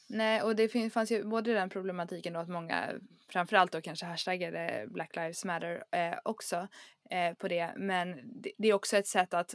Nej, 0.08 0.42
och 0.42 0.56
det 0.56 0.90
fanns 0.92 1.10
ju 1.12 1.24
både 1.24 1.52
den 1.52 1.70
problematiken 1.70 2.32
då 2.32 2.40
att 2.40 2.48
många, 2.48 2.90
framförallt 3.28 3.72
då 3.72 3.80
kanske 3.80 4.06
hashtaggade 4.06 4.86
Black 4.88 5.16
Lives 5.16 5.44
Matter 5.44 5.84
eh, 5.90 6.18
också 6.24 6.68
eh, 7.10 7.34
på 7.34 7.48
det. 7.48 7.74
Men 7.76 8.20
det, 8.42 8.52
det, 8.58 8.68
är 8.68 8.72
också 8.72 8.96
ett 8.96 9.06
sätt 9.06 9.34
att 9.34 9.54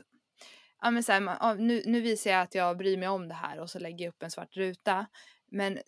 ja, 0.81 0.91
men 0.91 1.03
så 1.03 1.11
här, 1.11 1.55
nu, 1.55 1.83
nu 1.85 2.01
visar 2.01 2.31
jag 2.31 2.41
att 2.41 2.55
jag 2.55 2.77
bryr 2.77 2.97
mig 2.97 3.07
om 3.07 3.27
det 3.27 3.33
här 3.33 3.59
och 3.59 3.69
så 3.69 3.79
lägger 3.79 4.05
jag 4.05 4.11
upp 4.11 4.23
en 4.23 4.31
svart 4.31 4.57
ruta. 4.57 5.05
Men 5.51 5.79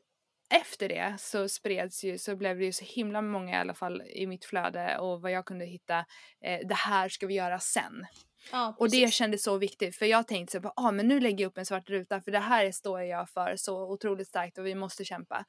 efter 0.52 0.90
det 0.90 1.16
så 1.20 1.50
spreds 1.50 2.04
ju, 2.04 2.18
så 2.18 2.36
blev 2.36 2.58
det 2.58 2.66
ju 2.66 2.72
så 2.72 2.86
himla 2.86 3.22
många 3.22 3.58
i 3.58 3.60
alla 3.60 3.74
fall 3.74 4.02
i 4.02 4.28
mitt 4.28 4.46
flöde 4.46 4.98
och 4.98 5.22
vad 5.22 5.32
jag 5.32 5.46
kunde 5.46 5.66
hitta, 5.66 6.06
eh, 6.42 6.68
det 6.68 6.76
här 6.76 7.10
ska 7.10 7.28
vi 7.28 7.34
göra 7.34 7.60
sen. 7.60 8.06
Ja, 8.52 8.76
och 8.80 8.90
det 8.90 9.14
kändes 9.14 9.44
så 9.44 9.58
viktigt 9.58 9.96
för 9.96 10.06
jag 10.06 10.28
tänkte 10.28 10.52
så 10.52 10.64
ja 10.64 10.74
ah, 10.76 10.92
men 10.92 11.08
nu 11.08 11.20
lägger 11.20 11.44
jag 11.44 11.50
upp 11.50 11.58
en 11.58 11.66
svart 11.66 11.90
ruta 11.90 12.22
för 12.22 12.32
det 12.32 12.40
här 12.40 12.72
står 12.72 13.02
jag 13.02 13.30
för 13.30 13.56
så 13.56 13.92
otroligt 13.92 14.28
starkt 14.28 14.58
och 14.58 14.66
vi 14.66 14.76
måste 14.76 15.06
kämpa. 15.06 15.46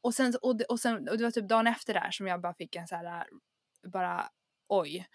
Och 0.00 0.14
sen, 0.14 0.34
och, 0.42 0.60
och 0.68 0.80
sen, 0.80 1.08
och 1.08 1.18
det 1.18 1.24
var 1.24 1.30
typ 1.30 1.48
dagen 1.48 1.66
efter 1.66 1.94
där 1.94 2.10
som 2.10 2.26
jag 2.26 2.40
bara 2.40 2.54
fick 2.54 2.76
en 2.76 2.88
så 2.88 2.96
här, 2.96 3.26
bara 3.92 4.28
oj. 4.68 5.06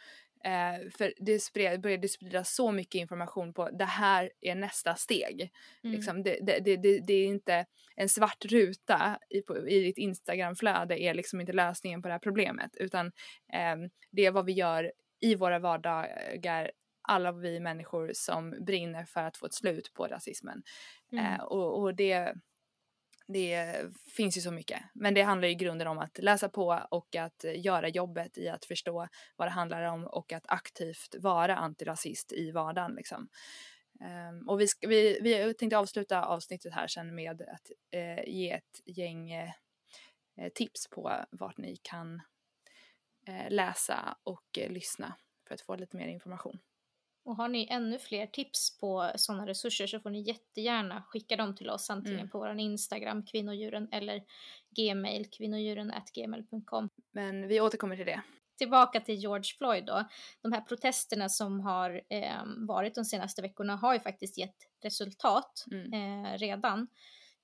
Eh, 0.43 0.89
för 0.97 1.13
det 1.17 1.39
spred, 1.39 1.81
började 1.81 2.07
spridas 2.07 2.55
så 2.55 2.71
mycket 2.71 2.99
information 2.99 3.53
på 3.53 3.69
det 3.69 3.85
här 3.85 4.31
är 4.41 4.55
nästa 4.55 4.95
steg. 4.95 5.51
Mm. 5.83 5.95
Liksom, 5.95 6.23
det, 6.23 6.39
det, 6.41 6.59
det, 6.59 6.99
det, 6.99 7.13
är 7.13 7.25
inte 7.25 7.65
en 7.95 8.09
svart 8.09 8.45
ruta 8.45 9.19
i, 9.29 9.41
på, 9.41 9.67
i 9.67 9.79
ditt 9.79 9.97
Instagramflöde 9.97 11.01
är 11.01 11.13
liksom 11.13 11.41
inte 11.41 11.53
lösningen 11.53 12.01
på 12.01 12.07
det 12.07 12.13
här 12.13 12.19
problemet 12.19 12.75
utan 12.75 13.05
eh, 13.53 13.75
det 14.11 14.25
är 14.25 14.31
vad 14.31 14.45
vi 14.45 14.53
gör 14.53 14.91
i 15.19 15.35
våra 15.35 15.59
vardagar 15.59 16.71
alla 17.01 17.31
vi 17.31 17.59
människor 17.59 18.11
som 18.13 18.65
brinner 18.65 19.05
för 19.05 19.23
att 19.23 19.37
få 19.37 19.45
ett 19.45 19.53
slut 19.53 19.93
på 19.93 20.07
rasismen. 20.07 20.63
Mm. 21.11 21.25
Eh, 21.25 21.39
och, 21.39 21.81
och 21.81 21.95
det 21.95 22.33
det 23.27 23.85
finns 24.15 24.37
ju 24.37 24.41
så 24.41 24.51
mycket. 24.51 24.83
Men 24.93 25.13
det 25.13 25.21
handlar 25.21 25.47
i 25.47 25.55
grunden 25.55 25.87
om 25.87 25.99
att 25.99 26.17
läsa 26.17 26.49
på 26.49 26.87
och 26.91 27.15
att 27.15 27.45
göra 27.55 27.89
jobbet 27.89 28.37
i 28.37 28.49
att 28.49 28.65
förstå 28.65 29.07
vad 29.35 29.47
det 29.47 29.51
handlar 29.51 29.83
om 29.83 30.07
och 30.07 30.33
att 30.33 30.43
aktivt 30.47 31.15
vara 31.19 31.55
antirasist 31.55 32.31
i 32.31 32.51
vardagen. 32.51 32.95
Liksom. 32.95 33.29
Um, 34.29 34.49
och 34.49 34.61
vi, 34.61 34.67
ska, 34.67 34.87
vi, 34.87 35.19
vi 35.21 35.53
tänkte 35.53 35.77
avsluta 35.77 36.25
avsnittet 36.25 36.73
här 36.73 36.87
sen 36.87 37.15
med 37.15 37.41
att 37.41 37.71
eh, 37.91 38.23
ge 38.27 38.51
ett 38.51 38.81
gäng 38.85 39.31
eh, 39.31 39.51
tips 40.53 40.87
på 40.89 41.25
vart 41.31 41.57
ni 41.57 41.77
kan 41.81 42.21
eh, 43.27 43.49
läsa 43.49 44.17
och 44.23 44.57
eh, 44.57 44.71
lyssna 44.71 45.15
för 45.47 45.53
att 45.53 45.61
få 45.61 45.75
lite 45.75 45.97
mer 45.97 46.07
information. 46.07 46.59
Och 47.27 47.35
har 47.35 47.47
ni 47.47 47.67
ännu 47.69 47.99
fler 47.99 48.27
tips 48.27 48.79
på 48.79 49.11
sådana 49.15 49.47
resurser 49.47 49.87
så 49.87 49.99
får 49.99 50.09
ni 50.09 50.21
jättegärna 50.21 51.03
skicka 51.07 51.35
dem 51.35 51.55
till 51.55 51.69
oss 51.69 51.89
antingen 51.89 52.19
mm. 52.19 52.29
på 52.29 52.39
vår 52.39 52.59
Instagram 52.59 53.25
kvinnodjuren 53.25 53.87
eller 53.91 54.23
gmail 54.75 55.25
kvinnodjuren.gmail.com. 55.29 56.89
Men 57.11 57.47
vi 57.47 57.61
återkommer 57.61 57.95
till 57.95 58.05
det. 58.05 58.21
Tillbaka 58.57 58.99
till 58.99 59.15
George 59.15 59.53
Floyd 59.57 59.85
då. 59.85 60.07
De 60.41 60.51
här 60.51 60.61
protesterna 60.61 61.29
som 61.29 61.59
har 61.59 62.01
eh, 62.09 62.43
varit 62.67 62.95
de 62.95 63.05
senaste 63.05 63.41
veckorna 63.41 63.75
har 63.75 63.93
ju 63.93 63.99
faktiskt 63.99 64.37
gett 64.37 64.57
resultat 64.83 65.65
mm. 65.71 65.93
eh, 65.93 66.37
redan. 66.37 66.87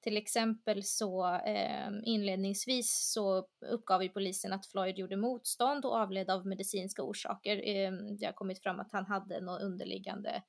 Till 0.03 0.17
exempel 0.17 0.83
så 0.83 1.35
eh, 1.35 1.89
inledningsvis 2.03 3.11
så 3.13 3.47
uppgav 3.71 4.03
ju 4.03 4.09
polisen 4.09 4.53
att 4.53 4.65
Floyd 4.65 4.97
gjorde 4.97 5.17
motstånd 5.17 5.85
och 5.85 5.95
avled 5.95 6.29
av 6.29 6.47
medicinska 6.47 7.03
orsaker. 7.03 7.57
Eh, 7.57 7.91
det 8.19 8.25
har 8.25 8.33
kommit 8.33 8.63
fram 8.63 8.79
att 8.79 8.91
han 8.91 9.05
hade 9.05 9.41
något 9.41 9.61
underliggande 9.61 10.43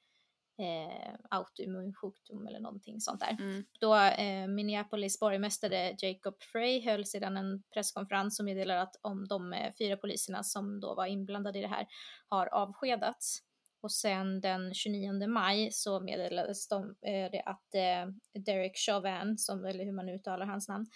eh, 0.59 1.14
autoimmun 1.31 1.95
sjukdom 1.95 2.47
eller 2.47 2.61
någonting 2.61 3.01
sånt 3.01 3.21
där. 3.21 3.37
Mm. 3.40 3.64
Då 3.81 3.95
eh, 3.97 4.49
Minneapolis 4.49 5.21
borgmästare 5.21 5.97
Jacob 5.99 6.43
Frey 6.43 6.85
höll 6.85 7.07
sedan 7.07 7.37
en 7.37 7.62
presskonferens 7.75 8.38
och 8.38 8.45
meddelade 8.45 8.83
att 8.83 8.97
om 9.03 9.29
de 9.29 9.53
eh, 9.53 9.73
fyra 9.79 9.97
poliserna 9.97 10.43
som 10.43 10.81
då 10.81 10.95
var 10.95 11.07
inblandade 11.07 11.59
i 11.59 11.62
det 11.62 11.69
här 11.69 11.87
har 12.29 12.47
avskedats. 12.47 13.38
Och 13.85 13.92
sen 13.92 14.40
den 14.40 14.75
29 14.75 15.27
maj 15.29 15.73
så 15.73 16.01
meddelades 16.01 16.68
de, 16.68 16.83
eh, 17.03 17.31
det 17.33 17.42
att 17.47 17.75
eh, 17.75 18.40
Derek 18.42 18.77
Chauvin, 18.77 19.38
som, 19.38 19.64
eller 19.64 19.85
hur 19.85 19.92
man 19.92 20.09
uttalar 20.09 20.47
hans 20.47 20.68
namn, 20.68 20.87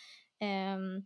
eh, 0.40 1.02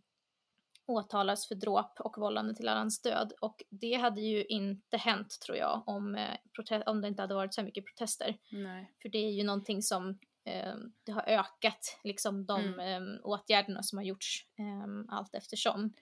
åtalas 0.85 1.47
för 1.47 1.55
dråp 1.55 1.99
och 1.99 2.17
vållande 2.17 2.55
till 2.55 2.67
annans 2.67 3.01
död. 3.01 3.33
Och 3.41 3.63
det 3.69 3.93
hade 3.93 4.21
ju 4.21 4.45
inte 4.45 4.97
hänt 4.97 5.37
tror 5.45 5.57
jag 5.57 5.83
om, 5.85 6.15
eh, 6.15 6.81
om 6.85 7.01
det 7.01 7.07
inte 7.07 7.21
hade 7.21 7.35
varit 7.35 7.53
så 7.53 7.63
mycket 7.63 7.85
protester. 7.85 8.37
Nej. 8.51 8.91
För 9.01 9.09
det 9.09 9.17
är 9.17 9.31
ju 9.31 9.43
någonting 9.43 9.81
som 9.81 10.19
eh, 10.45 10.73
det 11.03 11.11
har 11.11 11.23
ökat, 11.27 11.99
liksom 12.03 12.45
de 12.45 12.61
Mm. 12.61 12.79
eh, 13.13 13.19
åtgärderna 13.23 13.83
som 13.83 13.97
har 13.97 14.05
gjorts 14.05 14.45
eh, 14.59 15.15
allt 15.17 15.35
eftersom. 15.35 15.93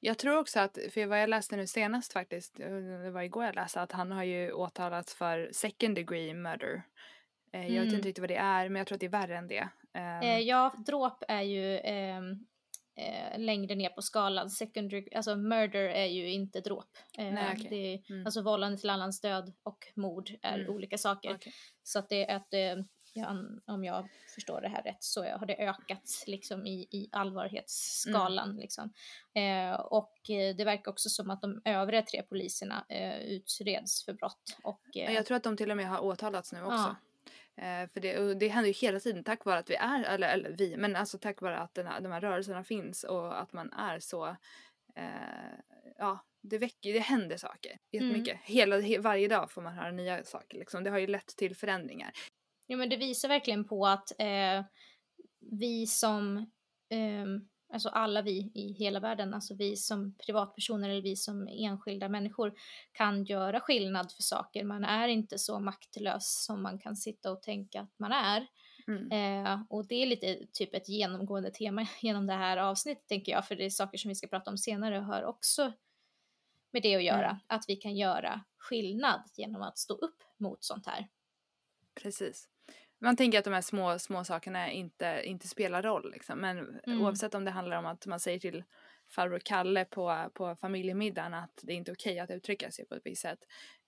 Jag 0.00 0.18
tror 0.18 0.38
också 0.38 0.60
att, 0.60 0.78
för 0.92 1.06
vad 1.06 1.22
jag 1.22 1.30
läste 1.30 1.56
nu 1.56 1.66
senast 1.66 2.12
faktiskt, 2.12 2.60
eh, 2.60 2.70
det 3.04 3.10
var 3.10 3.22
igår 3.22 3.44
jag 3.44 3.54
läste, 3.54 3.80
att 3.82 3.92
han 3.92 4.12
har 4.12 4.24
ju 4.24 4.52
åtalats 4.52 5.14
för 5.14 5.50
second 5.52 5.94
degree 5.94 6.34
murder. 6.34 6.82
Eh, 7.52 7.60
Jag 7.62 7.68
vet 7.68 7.82
Mm. 7.82 7.94
inte 7.94 8.08
riktigt 8.08 8.18
vad 8.18 8.30
det 8.30 8.36
är, 8.36 8.68
men 8.68 8.76
jag 8.80 8.86
tror 8.86 8.96
att 8.96 9.00
det 9.00 9.06
är 9.06 9.10
värre 9.10 9.36
än 9.38 9.48
det. 9.48 9.68
Eh, 10.22 10.38
ja, 10.38 10.74
dråp 10.86 11.24
är 11.28 11.42
ju 11.42 11.78
ehm, 11.78 12.46
eh, 12.96 13.38
längre 13.38 13.74
ner 13.74 13.88
på 13.90 14.02
skalan. 14.02 14.50
Secondary, 14.50 15.08
alltså 15.14 15.36
murder 15.36 15.80
är 15.88 16.06
ju 16.06 16.30
inte 16.30 16.60
dråp. 16.60 16.90
Eh, 17.18 17.32
Nej, 17.32 17.54
okej. 17.56 17.66
det 17.70 17.76
är, 17.94 18.12
Mm. 18.14 18.26
Alltså 18.26 18.42
vållande 18.42 18.78
till 18.78 18.90
annans 18.90 19.20
död 19.20 19.54
och 19.62 19.78
mord 19.96 20.30
är 20.42 20.58
Mm. 20.58 20.70
olika 20.74 20.98
saker. 20.98 21.34
okej. 21.34 21.52
Så 21.82 21.98
att 21.98 22.08
det 22.08 22.30
är 22.30 22.36
att, 22.36 22.54
eh, 22.54 22.84
ja, 23.12 23.36
om 23.66 23.84
jag 23.84 24.08
förstår 24.34 24.60
det 24.60 24.68
här 24.68 24.82
rätt 24.82 25.02
så 25.02 25.24
har 25.24 25.46
det 25.46 25.56
ökat 25.56 26.24
liksom 26.26 26.66
i, 26.66 26.88
i 26.90 27.08
allvarlighetsskalan. 27.12 28.48
Mm. 28.48 28.60
Liksom. 28.60 28.92
Eh, 29.34 29.80
och 29.80 30.30
eh, 30.30 30.56
det 30.56 30.64
verkar 30.64 30.90
också 30.90 31.08
som 31.08 31.30
att 31.30 31.42
de 31.42 31.62
övriga 31.64 32.02
tre 32.02 32.22
poliserna 32.22 32.84
eh, 32.88 33.18
utreds 33.18 34.04
för 34.04 34.12
brott. 34.12 34.58
Och, 34.62 34.96
eh, 34.96 35.14
Jag 35.14 35.26
tror 35.26 35.36
att 35.36 35.42
de 35.42 35.56
till 35.56 35.70
och 35.70 35.76
med 35.76 35.88
har 35.88 36.04
åtalats 36.04 36.52
nu 36.52 36.62
också. 36.62 36.76
Ja. 36.76 36.96
Eh, 37.58 37.88
för 37.88 38.00
det, 38.00 38.34
det 38.34 38.48
händer 38.48 38.68
ju 38.68 38.74
hela 38.74 39.00
tiden 39.00 39.24
tack 39.24 39.44
vare 39.44 39.58
att 39.58 39.70
vi 39.70 39.74
är, 39.74 40.04
eller, 40.04 40.28
eller 40.28 40.50
vi, 40.50 40.76
men 40.76 40.96
alltså 40.96 41.18
tack 41.18 41.40
vare 41.40 41.58
att 41.58 41.74
den 41.74 41.86
här, 41.86 42.00
de 42.00 42.12
här 42.12 42.20
rörelserna 42.20 42.64
finns 42.64 43.04
och 43.04 43.40
att 43.40 43.52
man 43.52 43.72
är 43.72 44.00
så, 44.00 44.26
eh, 44.96 45.58
ja, 45.98 46.24
det 46.40 46.58
väcker, 46.58 46.92
det 46.92 46.98
händer 46.98 47.36
saker 47.36 47.78
jättemycket. 47.92 48.40
Hela, 48.42 48.80
he, 48.80 48.98
varje 48.98 49.28
dag 49.28 49.50
får 49.50 49.62
man 49.62 49.74
höra 49.74 49.90
nya 49.90 50.24
saker 50.24 50.58
liksom. 50.58 50.84
Det 50.84 50.90
har 50.90 50.98
ju 50.98 51.06
lett 51.06 51.26
till 51.26 51.56
förändringar. 51.56 52.10
Ja 52.70 52.76
men 52.76 52.88
det 52.88 52.96
visar 52.96 53.28
verkligen 53.28 53.64
på 53.64 53.86
att 53.86 54.20
eh, 54.20 54.64
vi 55.40 55.86
som, 55.86 56.50
ehm, 56.90 57.48
alltså 57.72 57.88
alla 57.88 58.22
vi 58.22 58.50
i 58.54 58.72
hela 58.72 59.00
världen, 59.00 59.34
alltså 59.34 59.54
vi 59.54 59.76
som 59.76 60.14
privatpersoner 60.26 60.88
eller 60.90 61.02
vi 61.02 61.16
som 61.16 61.48
enskilda 61.50 62.08
människor 62.08 62.54
kan 62.92 63.24
göra 63.24 63.60
skillnad 63.60 64.12
för 64.12 64.22
saker. 64.22 64.64
Man 64.64 64.84
är 64.84 65.08
inte 65.08 65.38
så 65.38 65.60
maktlös 65.60 66.44
som 66.44 66.62
man 66.62 66.78
kan 66.78 66.96
sitta 66.96 67.32
och 67.32 67.42
tänka 67.42 67.80
att 67.80 67.98
man 67.98 68.12
är. 68.12 68.46
Mm. 68.86 69.12
Eh, 69.46 69.60
och 69.70 69.86
det 69.86 69.94
är 69.94 70.06
lite 70.06 70.46
typ 70.52 70.74
ett 70.74 70.88
genomgående 70.88 71.50
tema 71.50 71.86
genom 72.00 72.26
det 72.26 72.34
här 72.34 72.56
avsnittet 72.56 73.08
tänker 73.08 73.32
jag, 73.32 73.46
för 73.46 73.56
det 73.56 73.64
är 73.64 73.70
saker 73.70 73.98
som 73.98 74.08
vi 74.08 74.14
ska 74.14 74.26
prata 74.26 74.50
om 74.50 74.58
senare 74.58 74.98
och 74.98 75.04
hör 75.04 75.24
också 75.24 75.72
med 76.72 76.82
det 76.82 76.96
att 76.96 77.04
göra, 77.04 77.26
Mm. 77.30 77.40
att 77.46 77.64
vi 77.68 77.76
kan 77.76 77.96
göra 77.96 78.40
skillnad 78.58 79.22
genom 79.36 79.62
att 79.62 79.78
stå 79.78 79.94
upp 79.94 80.22
mot 80.38 80.64
sånt 80.64 80.86
här. 80.86 81.08
Precis. 82.02 82.48
Man 83.00 83.16
tänker 83.16 83.38
att 83.38 83.44
de 83.44 83.52
här 83.54 83.60
små, 83.60 83.98
små 83.98 84.24
sakerna 84.24 84.70
inte, 84.70 85.22
inte 85.24 85.48
spelar 85.48 85.82
roll 85.82 86.10
liksom. 86.12 86.38
Men 86.38 86.80
Mm. 86.86 87.02
oavsett 87.02 87.34
om 87.34 87.44
det 87.44 87.50
handlar 87.50 87.76
om 87.76 87.86
att 87.86 88.06
man 88.06 88.20
säger 88.20 88.38
till 88.38 88.64
farbror 89.10 89.40
Kalle 89.44 89.84
på, 89.84 90.30
på 90.34 90.56
familjemiddagen 90.56 91.34
att 91.34 91.60
det 91.62 91.72
är 91.72 91.76
inte 91.76 91.92
okej 91.92 92.18
att 92.18 92.30
uttrycka 92.30 92.70
sig 92.70 92.86
på 92.86 92.94
ett 92.94 93.02
visst 93.04 93.22
sätt. 93.22 93.38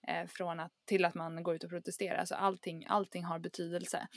Eh, 0.07 0.27
från 0.27 0.59
att, 0.59 0.71
till 0.85 1.05
att 1.05 1.15
man 1.15 1.43
går 1.43 1.55
ut 1.55 1.63
och 1.63 1.69
protesterar. 1.69 2.17
Alltså 2.17 2.35
allting, 2.35 2.85
allting 2.89 3.23
har 3.23 3.39
betydelse. 3.39 4.07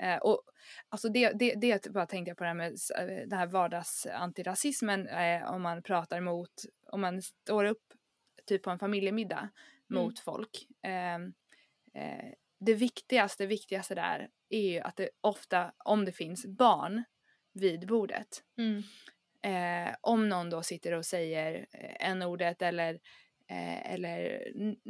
Eh, 0.00 0.16
och 0.16 0.42
alltså 0.88 1.08
det, 1.08 1.32
det, 1.32 1.54
det 1.54 1.92
bara 1.92 2.06
tänkte 2.06 2.30
jag 2.30 2.38
på 2.38 2.44
det 2.44 2.48
här 2.48 2.54
med 2.54 2.72
eh, 2.72 3.28
det 3.28 3.36
här 3.36 3.46
vardagsantirasismen. 3.46 5.08
Eh, 5.08 5.52
om 5.54 5.62
man 5.62 5.82
pratar 5.82 6.18
emot, 6.18 6.64
om 6.86 7.00
man 7.00 7.22
står 7.22 7.64
upp 7.64 7.92
typ 8.46 8.62
på 8.62 8.70
en 8.70 8.78
familjemiddag 8.78 9.48
mot 9.88 10.18
folk. 10.18 10.66
Eh, 10.82 11.14
eh, 12.02 12.32
det 12.64 12.74
viktigaste, 12.74 13.46
viktigaste 13.46 13.94
där 13.94 14.28
är 14.48 14.70
ju 14.70 14.80
att 14.80 14.96
det 14.96 15.10
ofta, 15.20 15.72
om 15.84 16.04
det 16.04 16.12
finns 16.12 16.46
barn 16.46 17.04
vid 17.54 17.86
bordet. 17.86 18.42
Mm. 18.58 18.82
Eh, 19.44 19.94
om 20.00 20.28
någon 20.28 20.50
då 20.50 20.62
sitter 20.62 20.92
och 20.92 21.06
säger 21.06 21.66
eh, 21.72 22.10
n-ordet 22.10 22.62
eller 22.62 22.94
eh, 23.50 23.92
eller 23.92 24.42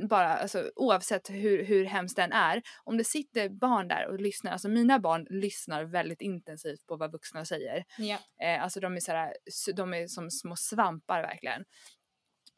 bara, 0.09 0.37
alltså, 0.37 0.71
oavsett 0.77 1.31
hur, 1.31 1.65
hur 1.65 1.85
hemskt 1.85 2.17
den 2.17 2.33
är. 2.33 2.63
Om 2.85 2.97
det 2.97 3.05
sitter 3.05 3.49
barn 3.49 3.89
där 3.89 4.07
och 4.07 4.21
lyssnar, 4.21 4.53
alltså 4.53 4.69
mina 4.69 4.99
barn 4.99 5.27
lyssnar 5.31 5.85
väldigt 5.85 6.21
intensivt 6.21 6.87
på 6.87 6.97
vad 6.97 7.13
vuxna 7.13 7.45
säger. 7.45 7.85
Ja. 7.99 8.19
Eh, 8.43 8.63
alltså 8.63 8.81
de 8.81 8.97
är, 8.97 9.01
sådär, 9.01 9.33
de 9.77 9.95
är 9.95 10.07
som 10.07 10.31
små 10.31 10.57
svampar 10.57 11.23
verkligen. 11.23 11.65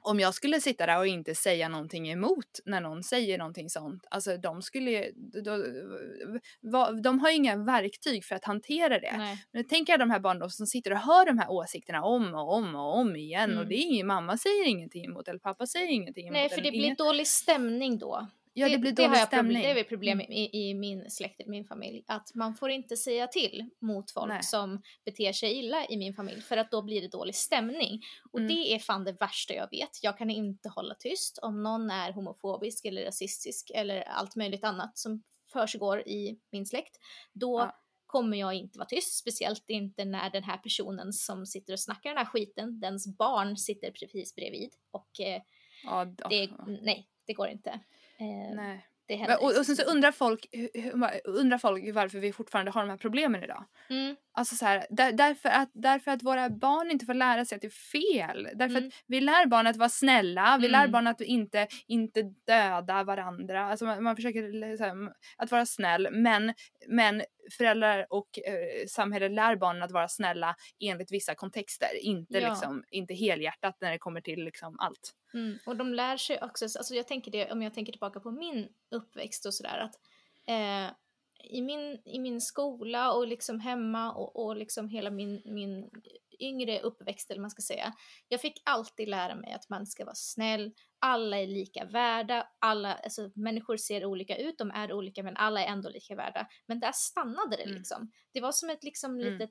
Om 0.07 0.21
jag 0.21 0.35
skulle 0.35 0.61
sitta 0.61 0.87
där 0.87 0.99
och 0.99 1.07
inte 1.07 1.35
säga 1.35 1.69
någonting 1.69 2.09
emot 2.11 2.61
när 2.64 2.81
någon 2.81 3.03
säger 3.03 3.38
någonting 3.38 3.71
sånt, 3.71 4.07
alltså 4.11 4.37
de 4.37 4.62
skulle 4.62 4.90
ju- 4.90 5.12
då, 5.45 5.64
va- 6.61 6.93
de 6.93 7.19
har 7.21 7.31
ju 7.31 7.37
inga 7.37 7.57
verktyg 7.57 8.25
för 8.25 8.35
att 8.35 8.45
hantera 8.45 9.01
det. 9.01 9.14
Nej. 9.17 9.45
Men 9.53 9.64
tänk 9.69 9.88
er 9.88 9.99
de 9.99 10.11
här 10.11 10.21
barnen 10.21 10.51
som 10.51 10.67
sitter 10.67 10.90
och 10.93 10.99
hör 10.99 11.27
de 11.27 11.38
här 11.38 11.51
åsikterna 11.51 12.03
om 12.05 12.35
och 12.35 12.55
om 12.55 12.75
och 12.75 12.99
om 12.99 13.17
igen 13.17 13.51
och 13.51 13.57
Mm. 13.57 13.69
det 13.69 13.75
är 13.75 13.83
ingen, 13.87 14.07
mamma 14.07 14.38
säger 14.38 14.67
ingenting 14.69 15.05
emot 15.05 15.29
eller 15.29 15.38
pappa 15.38 15.67
säger 15.67 15.88
ingenting 15.88 16.27
emot. 16.27 16.33
Nej, 16.33 16.49
för 16.49 16.57
det 16.61 16.71
blir 16.71 16.81
ingen- 16.85 16.97
dålig 16.97 17.27
stämning 17.27 17.99
då. 17.99 18.29
Ja, 18.57 18.69
det 18.69 18.79
blir 18.79 18.93
dålig 18.93 19.09
problem- 19.11 19.27
stämning. 19.27 19.62
Det 19.62 19.81
är 19.81 19.85
problem 19.85 20.21
Mm. 20.21 20.33
i, 20.33 20.51
i 20.71 20.75
min 20.75 21.11
släkt, 21.11 21.40
i 21.40 21.49
min 21.49 21.64
familj. 21.64 22.05
Att 22.07 22.35
man 22.35 22.55
får 22.55 22.71
inte 22.71 22.97
säga 22.97 23.27
till 23.27 23.71
mot 23.81 24.11
folk 24.11 24.29
Nej. 24.29 24.43
som 24.43 24.83
beter 25.05 25.33
sig 25.33 25.53
illa 25.59 25.87
i 25.87 25.97
min 25.97 26.14
familj. 26.14 26.40
För 26.40 26.57
att 26.57 26.71
då 26.71 26.83
blir 26.83 27.01
det 27.03 27.09
dålig 27.09 27.35
stämning. 27.35 28.01
Och 28.33 28.38
Mm. 28.40 28.49
det 28.55 28.75
är 28.75 28.79
fan 28.79 29.05
det 29.05 29.12
värsta 29.12 29.55
jag 29.55 29.71
vet. 29.71 30.03
Jag 30.03 30.19
kan 30.19 30.31
inte 30.31 30.69
hålla 30.69 30.95
tyst 30.95 31.38
om 31.43 31.62
någon 31.62 31.90
är 31.90 32.12
homofobisk 32.12 32.85
eller 32.85 33.05
rasistisk 33.05 33.71
eller 33.75 34.01
allt 34.03 34.37
möjligt 34.37 34.64
annat 34.64 34.99
som 34.99 35.23
försiggår 35.53 36.01
i 36.09 36.38
min 36.53 36.67
släkt. 36.67 36.97
Då 37.33 37.59
Ja. 37.61 37.77
kommer 38.07 38.37
jag 38.37 38.55
inte 38.55 38.79
vara 38.79 38.88
tyst. 38.88 39.19
Speciellt 39.19 39.71
inte 39.71 40.05
när 40.05 40.31
den 40.31 40.45
här 40.45 40.57
personen 40.59 41.12
som 41.12 41.47
sitter 41.47 41.73
och 41.73 41.81
snackar 41.81 42.11
den 42.11 42.19
här 42.19 42.25
skiten, 42.25 42.81
dens 42.81 43.17
barn 43.17 43.57
sitter 43.57 43.90
precis 43.90 44.35
bredvid. 44.35 44.71
Och 44.90 45.21
eh, 45.21 45.43
Ja, 45.85 46.05
det, 46.05 46.51
nej, 46.83 47.09
det 47.27 47.33
går 47.33 47.49
inte. 47.49 47.81
Eh, 48.18 48.55
Nej. 48.55 48.87
det 49.07 49.14
händer 49.16 49.42
och, 49.42 49.59
och 49.59 49.66
sen 49.66 49.77
så 49.77 49.83
undrar 49.83 50.12
folk, 50.12 50.46
undrar 51.24 51.59
folk 51.59 51.94
varför 51.94 52.18
vi 52.18 52.33
fortfarande 52.33 52.70
har 52.70 52.81
de 52.81 52.90
här 52.90 52.96
problemen 52.96 53.44
idag. 53.44 53.64
Mm, 53.90 54.16
Alltså 54.37 54.57
så 54.57 54.64
här, 54.64 54.87
där, 54.90 55.12
därför, 55.12 55.49
att, 55.49 55.70
därför 55.75 56.11
att 56.11 56.23
våra 56.23 56.51
barn 56.51 56.90
inte 56.90 57.07
får 57.07 57.14
lära 57.14 57.44
sig 57.44 57.57
att 57.57 57.62
det 57.62 57.68
är 57.68 57.70
fel. 57.70 58.49
Därför 58.55 58.77
Mm. 58.77 58.88
att 58.88 58.94
vi 59.07 59.20
lär 59.20 59.47
barn 59.47 59.66
att 59.66 59.77
vara 59.77 59.88
snälla, 59.88 60.59
vi 60.61 60.68
lär 60.68 60.79
Mm. 60.79 60.92
barn 60.92 61.07
att 61.07 61.20
inte, 61.20 61.68
inte 61.87 62.23
döda 62.47 63.05
varandra. 63.05 63.64
Alltså 63.64 63.85
man, 63.85 64.03
man 64.03 64.16
försöker 64.16 64.79
här, 64.79 65.12
att 65.37 65.51
vara 65.51 65.66
snäll 65.66 66.09
men, 66.12 66.55
men 66.88 67.23
föräldrar 67.59 68.07
och 68.11 68.38
eh, 68.38 68.87
samhället 68.88 69.33
lär 69.33 69.57
barnen 69.57 69.83
att 69.83 69.92
vara 69.92 70.09
snälla 70.09 70.57
enligt 70.81 71.12
vissa 71.12 71.35
kontexter. 71.35 71.88
Inte, 72.01 72.38
Ja. 72.38 72.49
liksom, 72.49 72.85
inte 72.90 73.14
helhjärtat 73.14 73.77
när 73.81 73.90
det 73.92 73.99
kommer 73.99 74.20
till 74.20 74.44
liksom 74.44 74.77
allt. 74.79 75.12
mm. 75.35 75.59
Och 75.66 75.77
de 75.77 75.94
lär 75.94 76.16
sig 76.16 76.38
också, 76.42 76.64
alltså 76.64 76.94
jag 76.94 77.09
tänker 77.09 77.31
det 77.31 77.53
om 77.53 77.62
jag 77.62 77.75
tänker 77.75 77.92
tillbaka 77.92 78.20
på 78.20 78.31
min 78.31 78.68
uppväxt 78.90 79.47
och 79.47 79.55
sådär 79.55 79.79
att 79.79 79.94
eh, 80.49 80.94
i, 81.51 81.63
min, 81.63 82.03
i 82.05 82.19
min 82.19 82.41
skola 82.41 83.13
och 83.13 83.27
liksom 83.27 83.61
hemma 83.61 84.13
och, 84.13 84.45
och 84.45 84.57
liksom 84.57 84.89
hela 84.89 85.11
min, 85.11 85.43
min 85.45 85.91
yngre 86.41 86.81
uppväxt 86.81 87.31
eller 87.31 87.41
man 87.41 87.51
ska 87.51 87.63
säga. 87.63 87.93
Jag 88.29 88.41
fick 88.41 88.63
alltid 88.65 89.09
lära 89.09 89.35
mig 89.35 89.53
att 89.53 89.69
man 89.69 89.87
ska 89.87 90.05
vara 90.05 90.15
snäll, 90.15 90.73
alla 90.99 91.39
är 91.39 91.47
lika 91.47 91.85
värda, 91.85 92.49
alla, 92.59 92.95
alltså 92.95 93.31
människor 93.35 93.77
ser 93.77 94.05
olika 94.05 94.37
ut, 94.37 94.59
de 94.59 94.71
är 94.71 94.93
olika 94.93 95.23
men 95.23 95.37
alla 95.37 95.65
är 95.65 95.67
ändå 95.67 95.89
lika 95.89 96.15
värda. 96.15 96.47
Men 96.67 96.81
där 96.81 96.93
stannade 96.95 97.57
det 97.57 97.63
Mm. 97.63 97.75
liksom. 97.77 98.11
Det 98.33 98.41
var 98.41 98.53
som 98.53 98.71
ett 98.71 98.85
liksom 98.85 99.21
Mm. 99.21 99.33
litet 99.33 99.51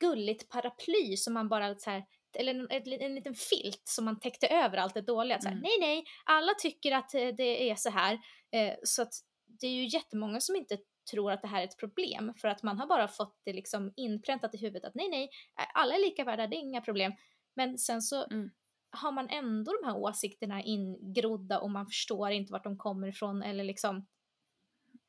gulligt 0.00 0.48
paraply 0.48 1.16
som 1.16 1.34
man 1.34 1.48
bara 1.48 1.74
så 1.74 1.90
här, 1.90 2.04
eller 2.38 2.72
en, 3.02 3.14
liten 3.14 3.34
filt 3.34 3.82
som 3.84 4.04
man 4.04 4.20
täckte 4.20 4.46
över 4.48 4.76
allt 4.78 4.94
det 4.94 5.00
dåliga. 5.00 5.40
Så 5.40 5.48
här, 5.48 5.54
Mm. 5.54 5.62
Nej, 5.62 5.76
nej, 5.80 6.04
alla 6.24 6.54
tycker 6.54 6.92
att 6.92 7.14
eh, 7.14 7.28
det 7.28 7.70
är 7.70 7.74
så 7.74 7.90
här. 7.90 8.18
Eh, 8.52 8.74
så 8.82 9.02
att 9.02 9.12
det 9.60 9.66
är 9.66 9.70
ju 9.70 9.86
jättemånga 9.88 10.40
som 10.40 10.56
inte 10.56 10.78
tror 11.10 11.32
att 11.32 11.42
det 11.42 11.48
här 11.48 11.60
är 11.60 11.64
ett 11.64 11.78
problem 11.78 12.34
för 12.36 12.48
att 12.48 12.62
man 12.62 12.78
har 12.78 12.86
bara 12.86 13.08
fått 13.08 13.40
det 13.44 13.52
liksom 13.52 13.92
inpräntat 13.96 14.54
i 14.54 14.58
huvudet 14.58 14.84
att 14.84 14.94
nej, 14.94 15.08
nej, 15.08 15.30
alla 15.74 15.94
är 15.94 16.00
lika 16.00 16.24
värda, 16.24 16.46
det 16.46 16.56
är 16.56 16.60
inga 16.60 16.80
problem. 16.80 17.12
Men 17.54 17.78
sen 17.78 18.02
så 18.02 18.24
Mm. 18.24 18.50
har 18.90 19.12
man 19.12 19.28
ändå 19.28 19.72
de 19.82 19.86
här 19.86 19.96
åsikterna 19.96 20.62
ingrodda 20.62 21.60
och 21.60 21.70
man 21.70 21.86
förstår 21.86 22.30
inte 22.30 22.52
vart 22.52 22.64
de 22.64 22.78
kommer 22.78 23.08
ifrån 23.08 23.42
eller 23.42 23.64
liksom 23.64 24.06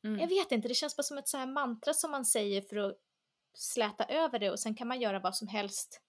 mm. 0.04 0.20
jag 0.20 0.28
vet 0.28 0.52
inte, 0.52 0.68
det 0.68 0.74
känns 0.74 0.98
bara 0.98 1.04
som 1.04 1.18
ett 1.18 1.28
så 1.28 1.38
här 1.38 1.48
mantra 1.48 1.94
som 1.94 2.12
man 2.12 2.26
säger 2.26 2.62
för 2.62 2.78
att 2.78 2.98
släta 3.54 4.06
över 4.06 4.40
det 4.40 4.52
och 4.52 4.60
sen 4.60 4.76
kan 4.76 4.88
man 4.88 5.02
göra 5.02 5.20
vad 5.20 5.36
som 5.36 5.48
helst 5.48 6.02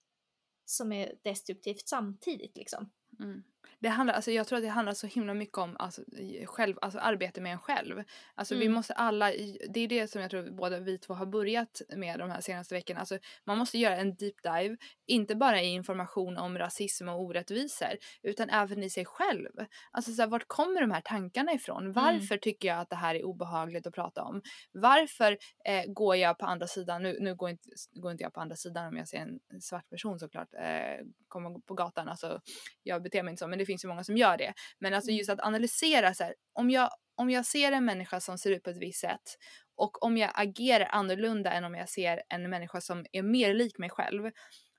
som 0.65 0.93
är 0.93 1.15
destruktivt 1.23 1.89
samtidigt 1.89 2.57
liksom. 2.57 2.91
Mm. 3.21 3.43
Det 3.79 3.89
handlar, 3.89 4.15
alltså 4.15 4.31
jag 4.31 4.47
tror 4.47 4.57
att 4.57 4.65
det 4.65 4.69
handlar 4.69 4.95
så 4.95 5.07
himla 5.07 5.35
mycket 5.35 5.59
om 5.59 5.77
alltså, 5.79 6.03
själv, 6.45 6.77
alltså 6.83 6.99
arbete 6.99 7.41
med 7.41 7.53
en 7.53 7.59
själv. 7.59 8.03
Alltså 8.35 8.55
mm. 8.55 8.69
vi 8.69 8.75
måste 8.75 8.93
alla, 8.93 9.27
det 9.69 9.81
är 9.81 9.89
det 9.89 10.11
som 10.11 10.21
jag 10.21 10.31
tror 10.31 10.51
båda 10.51 10.81
vi 10.81 10.99
två 10.99 11.15
har 11.15 11.27
börjat 11.27 11.83
med 11.97 12.19
de 12.19 12.31
här 12.31 12.41
senaste 12.41 12.75
veckorna. 12.75 13.01
Alltså 13.01 13.19
man 13.45 13.59
måste 13.59 13.79
göra 13.79 13.97
en 13.97 14.15
deep 14.15 14.43
dive, 14.43 14.77
inte 15.07 15.35
bara 15.35 15.63
i 15.63 15.67
information 15.67 16.39
om 16.39 16.59
rasism 16.59 17.09
och 17.09 17.21
orättvisor, 17.21 17.97
utan 18.23 18.51
även 18.51 18.83
i 18.83 18.91
sig 18.91 19.05
själv. 19.05 19.51
Alltså 19.91 20.13
så 20.13 20.23
här, 20.23 20.29
vart 20.29 20.49
kommer 20.49 20.81
de 20.81 20.91
här 20.91 21.01
tankarna 21.01 21.53
ifrån? 21.53 21.83
Mm. 21.83 21.93
Varför 21.93 22.35
mm. 22.35 22.41
tycker 22.41 22.69
jag 22.69 22.79
att 22.79 22.91
det 22.91 22.97
här 22.97 23.15
är 23.15 23.25
obehagligt 23.25 23.87
att 23.87 23.95
prata 23.95 24.23
om? 24.23 24.43
Varför 24.73 25.39
eh, 25.65 25.85
går 25.87 26.17
jag 26.17 26.39
på 26.39 26.47
andra 26.47 26.67
sidan, 26.67 27.03
nu, 27.03 27.17
nu 27.21 27.35
går, 27.35 27.51
inte, 27.51 27.69
går 27.95 28.13
inte 28.13 28.25
jag 28.25 28.35
på 28.35 28.41
andra 28.41 28.57
sidan 28.57 28.89
om 28.89 28.97
jag 28.97 29.09
ser 29.09 29.19
en 29.19 29.61
svart 29.61 29.91
person 29.91 30.19
såklart 30.19 30.55
eh, 30.55 31.07
komma 31.29 31.61
på 31.67 31.75
gatan, 31.75 32.09
alltså 32.09 32.41
jag 32.83 33.03
beter 33.03 33.23
mig 33.23 33.31
inte 33.31 33.41
så 33.41 33.49
men 33.53 33.59
det 33.59 33.67
finns 33.67 33.85
ju 33.85 33.89
många 33.89 34.05
som 34.05 34.17
gör 34.17 34.37
det. 34.37 34.53
Men 34.79 34.95
alltså 34.95 35.11
just 35.11 35.31
mm. 35.31 35.39
att 35.39 35.47
analysera 35.47 36.15
så 36.15 36.25
här, 36.25 36.35
om 36.53 36.71
jag, 36.71 36.91
om 37.15 37.31
jag 37.31 37.47
ser 37.47 37.73
en 37.73 37.85
människa 37.85 38.21
som 38.21 38.39
ser 38.39 38.51
ut 38.51 38.63
på 38.63 38.71
ett 38.71 38.81
visst 38.81 39.01
sätt 39.01 39.37
och 39.77 40.05
om 40.05 40.17
jag 40.17 40.31
agerar 40.35 40.89
annorlunda 40.91 41.53
än 41.53 41.65
om 41.65 41.75
jag 41.75 41.89
ser 41.89 42.23
en 42.29 42.51
människa 42.51 42.81
som 42.81 43.05
är 43.13 43.23
mer 43.23 43.55
lik 43.55 43.79
mig 43.79 43.91
själv. 43.91 44.31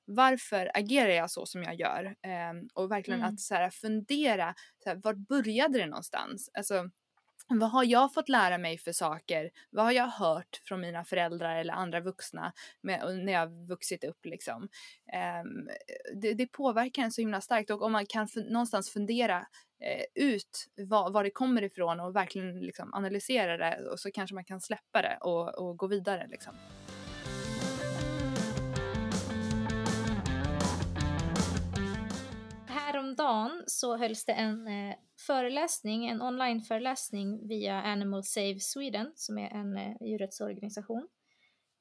Varför 0.06 0.72
agerar 0.74 1.10
jag 1.10 1.32
så 1.32 1.46
som 1.46 1.64
jag 1.64 1.76
gör? 1.76 2.06
Um, 2.06 2.70
och 2.74 2.92
verkligen 2.92 3.20
mm. 3.20 3.34
att 3.34 3.40
så 3.40 3.56
här, 3.56 3.70
fundera, 3.70 4.56
så 4.84 4.90
här, 4.90 5.00
var 5.04 5.14
började 5.14 5.80
det 5.80 5.86
någonstans? 5.86 6.50
Alltså, 6.54 6.90
vad 7.60 7.72
har 7.72 7.84
jag 7.84 8.14
fått 8.14 8.30
lära 8.30 8.58
mig 8.58 8.78
för 8.78 8.92
saker? 8.92 9.52
Vad 9.70 9.86
har 9.86 9.92
jag 9.92 10.08
hört 10.08 10.62
från 10.64 10.82
mina 10.82 11.04
föräldrar 11.04 11.56
eller 11.56 11.74
andra 11.74 12.00
vuxna 12.00 12.54
med, 12.82 13.20
när 13.26 13.34
jag 13.34 13.68
vuxit 13.68 14.04
upp 14.04 14.26
liksom? 14.26 14.62
Um, 15.44 15.70
det, 16.22 16.34
det, 16.34 16.48
påverkar 16.48 17.04
en 17.04 17.12
så 17.12 17.22
himla 17.22 17.42
starkt 17.42 17.70
och 17.70 17.82
om 17.82 17.92
man 17.92 18.06
kan 18.06 18.28
någonstans 18.50 18.90
fundera 18.90 19.40
uh, 19.40 20.04
ut 20.26 20.68
var, 20.76 21.12
var, 21.12 21.24
det 21.24 21.32
kommer 21.32 21.62
ifrån 21.62 22.00
och 22.00 22.16
verkligen 22.16 22.60
liksom 22.60 22.94
analysera 22.94 23.58
det 23.58 23.90
och 23.90 24.00
så 24.00 24.12
kanske 24.12 24.34
man 24.34 24.46
kan 24.46 24.62
släppa 24.62 25.02
det 25.02 25.18
och, 25.22 25.60
och 25.60 25.78
gå 25.78 25.88
vidare 25.88 26.28
liksom. 26.30 26.54
Häromdagen 33.24 33.64
så 33.68 33.98
hölls 33.98 34.26
det 34.26 34.32
en 34.34 34.68
eh, 34.68 34.96
föreläsning, 35.28 36.08
en 36.08 36.22
onlineföreläsning 36.22 37.48
via 37.48 37.82
Animal 37.82 38.24
Save 38.24 38.60
Sweden 38.60 39.12
som 39.16 39.38
är 39.38 39.50
en 39.50 39.78
eh, 39.78 39.96
djurrättsorganisation. 40.02 41.08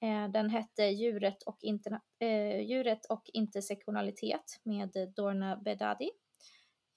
Eh, 0.02 0.28
den 0.28 0.50
hette 0.50 0.82
Djuret 0.82 1.42
och, 1.42 1.58
interna- 1.62 2.00
eh, 2.18 2.60
Djuret 2.60 3.06
och 3.06 3.22
intersektionalitet 3.32 4.60
med 4.62 5.12
Dorna 5.16 5.56
Bedadi. 5.56 6.10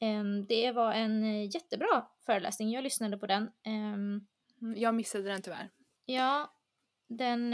Eh, 0.01 0.23
det 0.47 0.71
var 0.71 0.93
en 0.93 1.23
eh, 1.23 1.45
jättebra 1.55 2.07
föreläsning, 2.25 2.71
jag 2.71 2.83
lyssnade 2.83 3.17
på 3.17 3.27
den. 3.27 3.49
Ehm, 3.63 4.27
jag 4.75 4.95
missade 4.95 5.23
den 5.23 5.41
tyvärr. 5.41 5.69
Ja, 6.05 6.53
den 7.09 7.53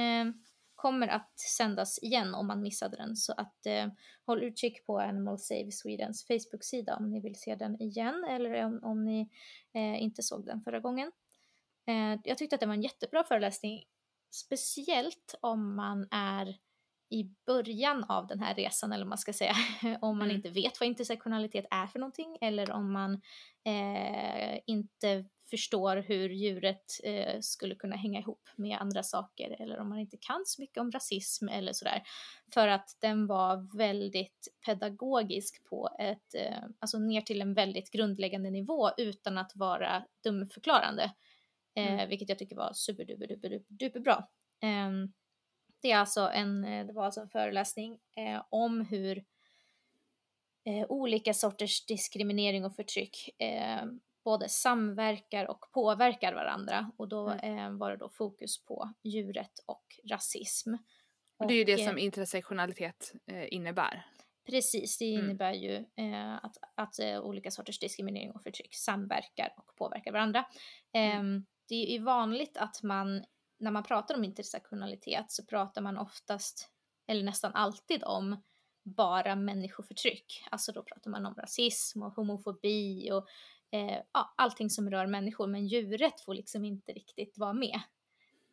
kommer 0.81 1.07
att 1.07 1.39
sändas 1.39 1.99
igen 2.03 2.35
om 2.35 2.47
man 2.47 2.61
missade 2.61 2.97
den. 2.97 3.15
Så 3.15 3.33
att 3.33 3.65
eh, 3.65 3.87
håll 4.25 4.43
utkik 4.43 4.85
på 4.85 4.99
Animal 4.99 5.39
Save 5.39 5.71
Swedens 5.71 6.27
Facebook-sida 6.27 6.95
om 6.95 7.11
ni 7.11 7.21
vill 7.21 7.35
se 7.35 7.55
den 7.55 7.81
igen 7.81 8.25
eller 8.29 8.65
om, 8.65 8.79
om 8.83 9.05
ni 9.05 9.29
eh, 9.73 10.03
inte 10.03 10.23
såg 10.23 10.45
den 10.45 10.61
förra 10.61 10.79
gången. 10.79 11.11
Eh, 11.87 12.19
jag 12.23 12.37
tyckte 12.37 12.55
att 12.55 12.59
det 12.59 12.65
var 12.65 12.73
en 12.73 12.81
jättebra 12.81 13.23
föreläsning, 13.23 13.83
speciellt 14.31 15.35
om 15.41 15.75
man 15.75 16.07
är 16.11 16.57
i 17.09 17.35
början 17.45 18.03
av 18.03 18.27
den 18.27 18.39
här 18.39 18.55
resan 18.55 18.91
eller 18.91 19.05
vad 19.05 19.09
man 19.09 19.17
ska 19.17 19.33
säga, 19.33 19.55
om 20.01 20.17
man 20.17 20.27
mm. 20.27 20.35
inte 20.35 20.49
vet 20.49 20.79
vad 20.79 20.87
intersektionalitet 20.87 21.65
är 21.71 21.87
för 21.87 21.99
någonting 21.99 22.37
eller 22.41 22.71
om 22.71 22.91
man 22.91 23.13
eh, 23.65 24.59
inte 24.65 25.25
förstår 25.51 25.97
hur 25.97 26.29
djuret 26.29 26.99
eh, 27.03 27.39
skulle 27.41 27.75
kunna 27.75 27.95
hänga 27.95 28.19
ihop 28.19 28.49
med 28.55 28.77
andra 28.81 29.03
saker 29.03 29.61
eller 29.61 29.79
om 29.79 29.89
man 29.89 29.99
inte 29.99 30.17
kan 30.17 30.43
så 30.45 30.61
mycket 30.61 30.77
om 30.77 30.91
rasism 30.91 31.47
eller 31.47 31.73
sådär. 31.73 32.03
För 32.53 32.67
att 32.67 32.97
den 32.99 33.27
var 33.27 33.77
väldigt 33.77 34.47
pedagogisk 34.65 35.63
på 35.69 35.89
ett, 35.99 36.35
eh, 36.35 36.63
alltså 36.79 36.99
ner 36.99 37.21
till 37.21 37.41
en 37.41 37.53
väldigt 37.53 37.91
grundläggande 37.91 38.49
nivå 38.49 38.89
utan 38.97 39.37
att 39.37 39.51
vara 39.55 40.05
dumförklarande. 40.23 41.11
Eh, 41.75 41.93
mm. 41.93 42.09
Vilket 42.09 42.29
jag 42.29 42.39
tycker 42.39 42.55
var 42.55 42.73
superduper 42.73 43.27
duper, 43.27 43.49
duper, 43.49 43.73
duper 43.73 43.99
bra. 43.99 44.29
Ehm, 44.61 45.13
det, 45.81 45.91
är 45.91 45.97
alltså 45.97 46.29
en, 46.33 46.65
eh, 46.65 46.85
det 46.85 46.93
var 46.93 47.05
alltså 47.05 47.21
en 47.21 47.29
föreläsning 47.29 47.99
eh, 48.15 48.43
om 48.49 48.81
hur 48.81 49.23
eh, 50.65 50.85
olika 50.89 51.33
sorters 51.33 51.85
diskriminering 51.85 52.65
och 52.65 52.75
förtryck 52.75 53.41
eh, 53.41 53.85
både 54.23 54.49
samverkar 54.49 55.45
och 55.45 55.71
påverkar 55.71 56.33
varandra 56.33 56.91
och 56.97 57.07
då 57.07 57.29
mm. 57.29 57.57
eh, 57.57 57.77
var 57.77 57.91
det 57.91 57.97
då 57.97 58.09
fokus 58.09 58.65
på 58.65 58.93
djuret 59.03 59.59
och 59.65 59.85
rasism. 60.09 60.73
Och 61.37 61.47
det 61.47 61.53
är 61.53 61.57
ju 61.57 61.63
det 61.63 61.77
som 61.77 61.97
intersektionalitet 61.97 63.13
eh, 63.27 63.53
innebär. 63.53 64.05
Precis, 64.45 64.97
det 64.97 65.13
mm. 65.13 65.25
innebär 65.25 65.53
mm. 65.53 65.61
ju 65.61 65.75
eh, 65.95 66.35
att, 66.45 66.57
att 66.75 66.99
eh, 66.99 67.21
olika 67.21 67.51
sorters 67.51 67.79
diskriminering 67.79 68.31
och 68.31 68.43
förtryck 68.43 68.75
samverkar 68.75 69.53
och 69.57 69.75
påverkar 69.75 70.11
varandra. 70.11 70.45
Mm. 70.93 71.19
Ehm, 71.19 71.45
det 71.67 71.95
är 71.95 71.99
vanligt 71.99 72.57
att 72.57 72.83
man, 72.83 73.25
när 73.59 73.71
man 73.71 73.83
pratar 73.83 74.15
om 74.15 74.23
intersektionalitet 74.23 75.25
så 75.31 75.45
pratar 75.45 75.81
man 75.81 75.97
oftast, 75.97 76.69
eller 77.07 77.23
nästan 77.23 77.53
alltid 77.53 78.03
om 78.03 78.43
bara 78.83 79.35
människoförtryck. 79.35 80.43
Alltså 80.51 80.71
då 80.71 80.83
pratar 80.83 81.11
man 81.11 81.25
om 81.25 81.35
rasism 81.35 82.03
och 82.03 82.13
homofobi 82.13 83.11
och 83.11 83.27
eh, 83.71 83.99
ja, 84.13 84.33
allting 84.37 84.69
som 84.69 84.89
rör 84.89 85.07
människor 85.07 85.47
men 85.47 85.67
djuret 85.67 86.21
får 86.21 86.33
liksom 86.33 86.65
inte 86.65 86.91
riktigt 86.91 87.37
vara 87.37 87.53
med. 87.53 87.79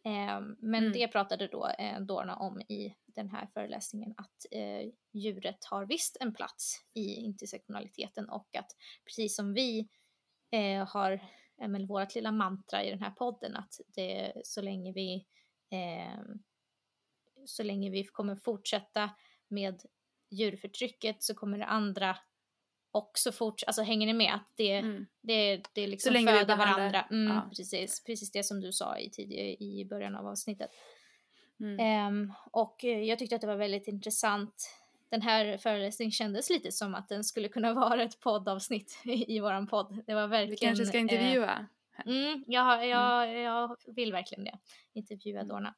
Eh, 0.04 0.40
men 0.58 0.82
mm. 0.82 0.92
det 0.92 1.08
pratade 1.08 1.46
då 1.46 1.68
eh, 1.78 2.00
Dorna 2.00 2.36
om 2.36 2.60
i 2.60 2.94
den 3.06 3.30
här 3.30 3.46
föreläsningen 3.54 4.14
att 4.16 4.46
eh, 4.50 4.90
djuret 5.12 5.64
har 5.64 5.86
visst 5.86 6.16
en 6.20 6.34
plats 6.34 6.84
i 6.94 7.14
intersektionaliteten 7.14 8.28
och 8.28 8.56
att 8.56 8.70
precis 9.04 9.36
som 9.36 9.52
vi 9.52 9.88
eh, 10.50 10.88
har 10.88 11.12
eh, 11.62 11.86
vårt 11.86 12.14
lilla 12.14 12.32
mantra 12.32 12.84
i 12.84 12.90
den 12.90 13.02
här 13.02 13.10
podden 13.10 13.56
att 13.56 13.80
det, 13.86 14.32
så 14.44 14.62
länge 14.62 14.92
vi 14.92 15.26
eh, 15.70 16.22
så 17.46 17.62
länge 17.62 17.90
vi 17.90 18.04
kommer 18.04 18.36
fortsätta 18.36 19.10
med 19.48 19.82
djurförtrycket 20.30 21.22
så 21.22 21.34
kommer 21.34 21.58
det 21.58 21.66
andra 21.66 22.16
och 22.90 23.10
så 23.14 23.32
fort, 23.32 23.62
alltså 23.66 23.82
hänger 23.82 24.06
ni 24.06 24.12
med? 24.12 24.34
Att 24.34 24.52
det, 24.54 24.72
mm. 24.72 25.06
det, 25.20 25.62
det 25.72 25.86
liksom 25.86 26.14
så 26.14 26.20
föder 26.20 26.56
varandra. 26.56 27.02
Mm, 27.10 27.36
ja. 27.36 27.50
precis, 27.56 28.04
precis 28.04 28.30
det 28.32 28.42
som 28.42 28.60
du 28.60 28.72
sa 28.72 28.98
i, 28.98 29.10
tidigare, 29.10 29.56
i 29.64 29.86
början 29.90 30.16
av 30.16 30.26
avsnittet. 30.26 30.70
Mm. 31.60 32.06
Um, 32.08 32.32
och 32.50 32.84
jag 32.84 33.18
tyckte 33.18 33.34
att 33.34 33.40
det 33.40 33.46
var 33.46 33.56
väldigt 33.56 33.88
intressant. 33.88 34.70
Den 35.10 35.22
här 35.22 35.58
föreläsningen 35.58 36.12
kändes 36.12 36.50
lite 36.50 36.72
som 36.72 36.94
att 36.94 37.08
den 37.08 37.24
skulle 37.24 37.48
kunna 37.48 37.72
vara 37.74 38.02
ett 38.02 38.20
poddavsnitt 38.20 38.98
i, 39.04 39.36
i 39.36 39.40
våran 39.40 39.66
podd. 39.66 40.02
Det 40.06 40.14
var 40.14 40.28
verkligen... 40.28 40.50
Vi 40.50 40.56
kanske 40.56 40.86
ska 40.86 40.98
intervjua? 40.98 41.66
Eh, 41.98 42.06
mm, 42.06 42.44
jag, 42.46 42.86
jag, 42.86 43.30
mm. 43.30 43.42
jag 43.42 43.76
vill 43.86 44.12
verkligen 44.12 44.44
det. 44.44 44.58
Intervjua 44.92 45.40
mm. 45.40 45.48
Dorna. 45.48 45.74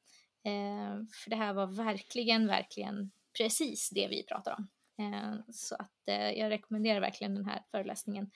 Uh, 0.47 1.07
för 1.25 1.31
det 1.31 1.37
här 1.37 1.53
var 1.53 1.67
verkligen, 1.67 2.47
verkligen 2.47 3.11
precis 3.39 3.91
det 3.91 4.09
vi 4.09 4.23
pratar 4.23 4.55
om. 4.59 4.69
Eh, 5.01 5.35
så 5.53 5.75
att 5.75 6.09
eh, 6.09 6.31
jag 6.31 6.51
rekommenderar 6.51 7.01
verkligen 7.01 7.35
den 7.35 7.45
här 7.45 7.63
föreläsningen 7.71 8.31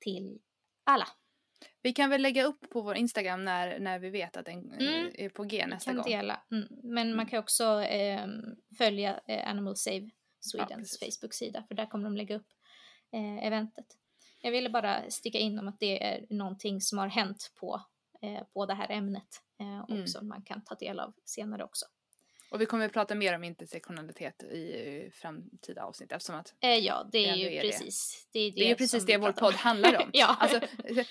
till 0.00 0.38
alla. 0.84 1.08
Vi 1.82 1.92
kan 1.92 2.10
väl 2.10 2.22
lägga 2.22 2.44
upp 2.44 2.70
på 2.70 2.80
vår 2.80 2.96
Instagram 2.96 3.44
när, 3.44 3.78
när 3.78 3.98
vi 3.98 4.10
vet 4.10 4.36
att 4.36 4.44
den 4.44 4.72
eh, 4.72 4.88
mm. 4.88 5.12
är 5.14 5.28
på 5.28 5.44
G 5.44 5.66
nästa 5.66 5.90
kan 5.90 5.96
gång. 5.96 6.04
Dela. 6.04 6.42
Mm. 6.50 6.68
Men 6.70 7.06
mm. 7.06 7.16
man 7.16 7.26
kan 7.26 7.38
också 7.38 7.82
eh, 7.82 8.26
följa 8.78 9.20
eh, 9.26 9.50
Animal 9.50 9.76
Save 9.76 10.10
Swedens 10.40 10.98
ja, 11.00 11.06
Facebook-sida 11.06 11.64
för 11.68 11.74
där 11.74 11.86
kommer 11.86 12.04
de 12.04 12.16
lägga 12.16 12.36
upp 12.36 12.48
eh, 13.12 13.46
eventet. 13.46 13.86
Jag 14.40 14.50
ville 14.50 14.70
bara 14.70 15.10
sticka 15.10 15.38
in 15.38 15.58
om 15.58 15.68
att 15.68 15.80
det 15.80 16.04
är 16.04 16.26
någonting 16.30 16.80
som 16.80 16.98
har 16.98 17.08
hänt 17.08 17.52
på, 17.60 17.80
eh, 18.22 18.42
på 18.52 18.66
det 18.66 18.74
här 18.74 18.90
ämnet 18.90 19.42
och 19.88 19.94
mm. 19.94 20.06
som 20.06 20.28
man 20.28 20.42
kan 20.42 20.64
ta 20.64 20.74
del 20.74 21.00
av 21.00 21.14
senare 21.24 21.64
också. 21.64 21.86
Och 22.56 22.62
vi 22.62 22.66
kommer 22.66 22.86
att 22.86 22.92
prata 22.92 23.14
mer 23.14 23.34
om 23.34 23.44
intersektionalitet 23.44 24.42
i 24.42 25.10
framtida 25.14 25.84
avsnitt 25.84 26.12
eftersom 26.12 26.34
att 26.34 26.54
eh, 26.60 26.70
Ja, 26.70 27.08
det 27.12 27.28
är 27.28 27.34
ju 27.34 27.54
är 27.54 27.60
precis 27.60 28.28
det. 28.32 28.38
Det 28.38 28.46
är, 28.46 28.50
det, 28.50 28.60
det 28.60 28.70
är 28.70 28.74
precis 28.74 29.06
det 29.06 29.18
vår 29.18 29.32
podd 29.32 29.54
handlar 29.54 30.02
om. 30.02 30.10
ja. 30.12 30.36
alltså, 30.40 30.60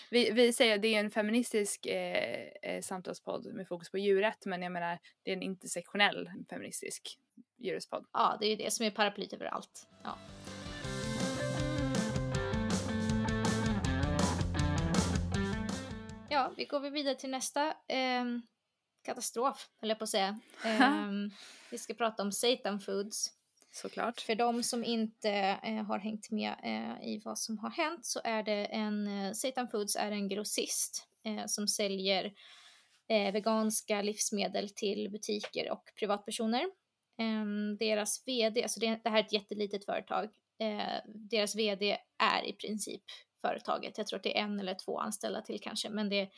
vi, 0.09 0.31
vi 0.31 0.53
säger 0.53 0.75
att 0.75 0.81
det 0.81 0.95
är 0.95 0.99
en 0.99 1.11
feministisk 1.11 1.85
eh, 1.85 2.47
eh, 2.61 2.81
samtalspodd 2.81 3.53
med 3.53 3.67
fokus 3.67 3.91
på 3.91 3.97
djurrätt 3.97 4.45
men 4.45 4.61
jag 4.61 4.71
menar 4.71 4.99
det 5.23 5.31
är 5.31 5.35
en 5.35 5.41
intersektionell 5.41 6.29
feministisk 6.49 7.17
djurrättspodd. 7.57 8.05
Ja, 8.13 8.37
det 8.39 8.45
är 8.45 8.49
ju 8.49 8.55
det 8.55 8.71
som 8.73 8.85
är 8.85 8.91
paraplyt 8.91 9.33
över 9.33 9.45
allt. 9.45 9.87
Ja. 10.03 10.17
ja, 16.29 16.53
vi 16.57 16.65
går 16.65 16.79
vidare 16.79 17.15
till 17.15 17.29
nästa 17.29 17.67
eh, 17.87 18.25
katastrof, 19.05 19.69
höll 19.81 19.89
jag 19.89 19.97
på 19.97 20.03
att 20.03 20.09
säga. 20.09 20.39
Eh, 20.65 21.11
vi 21.71 21.77
ska 21.77 21.93
prata 21.93 22.23
om 22.23 22.31
Satan 22.31 22.79
Foods. 22.79 23.31
Såklart. 23.71 24.21
För 24.21 24.35
de 24.35 24.63
som 24.63 24.83
inte 24.83 25.29
eh, 25.63 25.83
har 25.83 25.99
hängt 25.99 26.31
med 26.31 26.55
eh, 26.63 27.07
i 27.07 27.21
vad 27.25 27.39
som 27.39 27.57
har 27.57 27.69
hänt 27.69 28.05
så 28.05 28.21
är 28.23 28.43
det 28.43 28.65
en, 28.65 29.07
eh, 29.07 29.33
Satan 29.33 29.67
Foods 29.67 29.95
är 29.95 30.11
en 30.11 30.29
grossist 30.29 31.07
eh, 31.25 31.45
som 31.45 31.67
säljer 31.67 32.33
eh, 33.07 33.33
veganska 33.33 34.01
livsmedel 34.01 34.69
till 34.69 35.11
butiker 35.11 35.71
och 35.71 35.83
privatpersoner. 35.99 36.65
Ehm, 37.17 37.77
deras 37.77 38.27
vd, 38.27 38.63
alltså 38.63 38.79
det, 38.79 38.99
det, 39.03 39.09
här 39.09 39.19
är 39.19 39.23
ett 39.23 39.33
jättelitet 39.33 39.85
företag, 39.85 40.29
eh, 40.59 41.01
deras 41.05 41.55
vd 41.55 41.97
är 42.17 42.45
i 42.45 42.53
princip 42.53 43.03
företaget. 43.41 43.97
Jag 43.97 44.07
tror 44.07 44.17
att 44.17 44.23
det 44.23 44.37
är 44.37 44.43
en 44.43 44.59
eller 44.59 44.75
två 44.85 44.99
anställda 44.99 45.41
till 45.41 45.61
kanske, 45.61 45.89
men 45.89 46.09
det, 46.09 46.29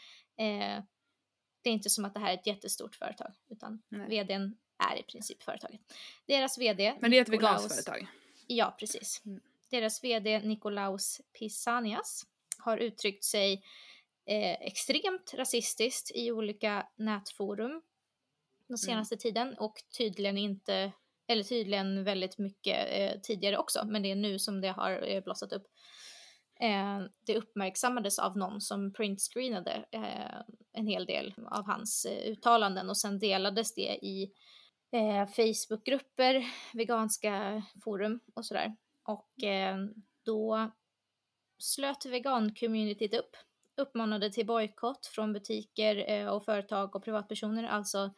det 1.68 1.72
är 1.72 1.74
inte 1.74 1.90
som 1.90 2.06
att 2.06 2.14
det 2.14 2.20
här 2.20 2.30
är 2.30 2.34
ett 2.34 2.48
jättestort 2.48 2.96
företag, 2.96 3.32
utan 3.50 3.82
Nej. 3.90 4.08
vdn 4.10 4.58
är 4.92 5.00
i 5.00 5.04
princip 5.04 5.44
företaget. 5.44 5.82
Deras 6.26 6.58
vd... 6.58 6.98
Men 7.00 7.12
det 7.12 7.18
är 7.18 7.22
ett 7.22 7.30
veganskt 7.30 7.74
företag? 7.74 8.08
Ja, 8.48 8.76
precis. 8.80 9.22
Mm. 9.26 9.42
Deras 9.70 10.04
vd 10.04 10.40
Nikolaus 10.40 11.22
Pisanias 11.40 12.26
har 12.58 12.78
uttryckt 12.78 13.24
sig 13.24 13.54
eh, 14.26 14.62
extremt 14.62 15.34
rasistiskt 15.34 16.12
i 16.16 16.32
olika 16.32 16.88
nätforum 16.96 17.72
den 17.72 17.82
mm. 18.68 18.78
senaste 18.78 19.16
mm. 19.16 19.20
tiden 19.20 19.58
och 19.58 19.84
tydligen 19.98 20.38
inte, 20.38 20.92
eller 21.28 21.44
tydligen 21.44 22.04
väldigt 22.04 22.38
mycket 22.38 22.88
eh, 22.92 23.22
tidigare 23.22 23.58
också, 23.58 23.86
men 23.86 24.04
det 24.04 24.12
är 24.12 24.16
nu 24.16 24.40
som 24.40 24.62
det 24.62 24.72
har 24.72 25.10
eh, 25.10 25.24
blossat 25.24 25.54
upp. 25.54 25.68
Eh, 26.60 27.02
det 27.26 27.38
uppmärksammades 27.38 28.20
av 28.20 28.38
någon 28.38 28.62
som 28.62 28.94
printscreenade 28.94 29.86
eh, 29.92 30.42
en 30.74 30.88
hel 30.88 31.06
del 31.06 31.34
av 31.52 31.66
hans 31.66 32.06
eh, 32.06 32.32
uttalanden 32.32 32.90
och 32.90 32.98
sen 32.98 33.20
delades 33.20 33.74
det 33.74 34.06
i 34.06 34.32
eh, 34.92 35.28
Facebookgrupper, 35.28 36.46
veganska 36.74 37.64
forum 37.84 38.20
och 38.34 38.46
sådär. 38.46 38.76
Och 39.04 39.44
eh, 39.44 39.78
då 40.26 40.72
slöt 41.58 42.06
vegan-communityt 42.06 43.20
upp, 43.20 43.36
uppmanade 43.78 44.32
till 44.32 44.46
bojkott 44.46 45.06
från 45.06 45.34
butiker 45.34 46.10
eh, 46.12 46.28
och 46.28 46.46
företag 46.46 46.96
och 46.96 47.04
privatpersoner, 47.04 47.64
alltså 47.64 48.14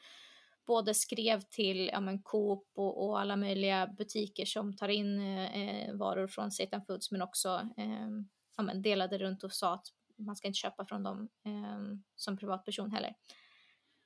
både 0.69 0.93
skrev 0.93 1.41
till 1.41 1.87
ja, 1.87 1.99
men 1.99 2.21
Coop 2.21 2.67
och, 2.73 3.07
och 3.07 3.19
alla 3.19 3.35
möjliga 3.35 3.87
butiker 3.87 4.45
som 4.45 4.75
tar 4.75 4.87
in 4.87 5.19
eh, 5.37 5.93
varor 5.93 6.27
från 6.27 6.51
Satan 6.51 6.85
Foods 6.85 7.11
men 7.11 7.21
också 7.21 7.69
eh, 7.77 8.09
ja, 8.57 8.63
men 8.63 8.81
delade 8.81 9.17
runt 9.17 9.43
och 9.43 9.53
sa 9.53 9.73
att 9.73 9.87
man 10.15 10.35
ska 10.35 10.47
inte 10.47 10.57
köpa 10.57 10.85
från 10.85 11.03
dem 11.03 11.29
eh, 11.45 11.97
som 12.15 12.37
privatperson 12.37 12.91
heller. 12.91 13.15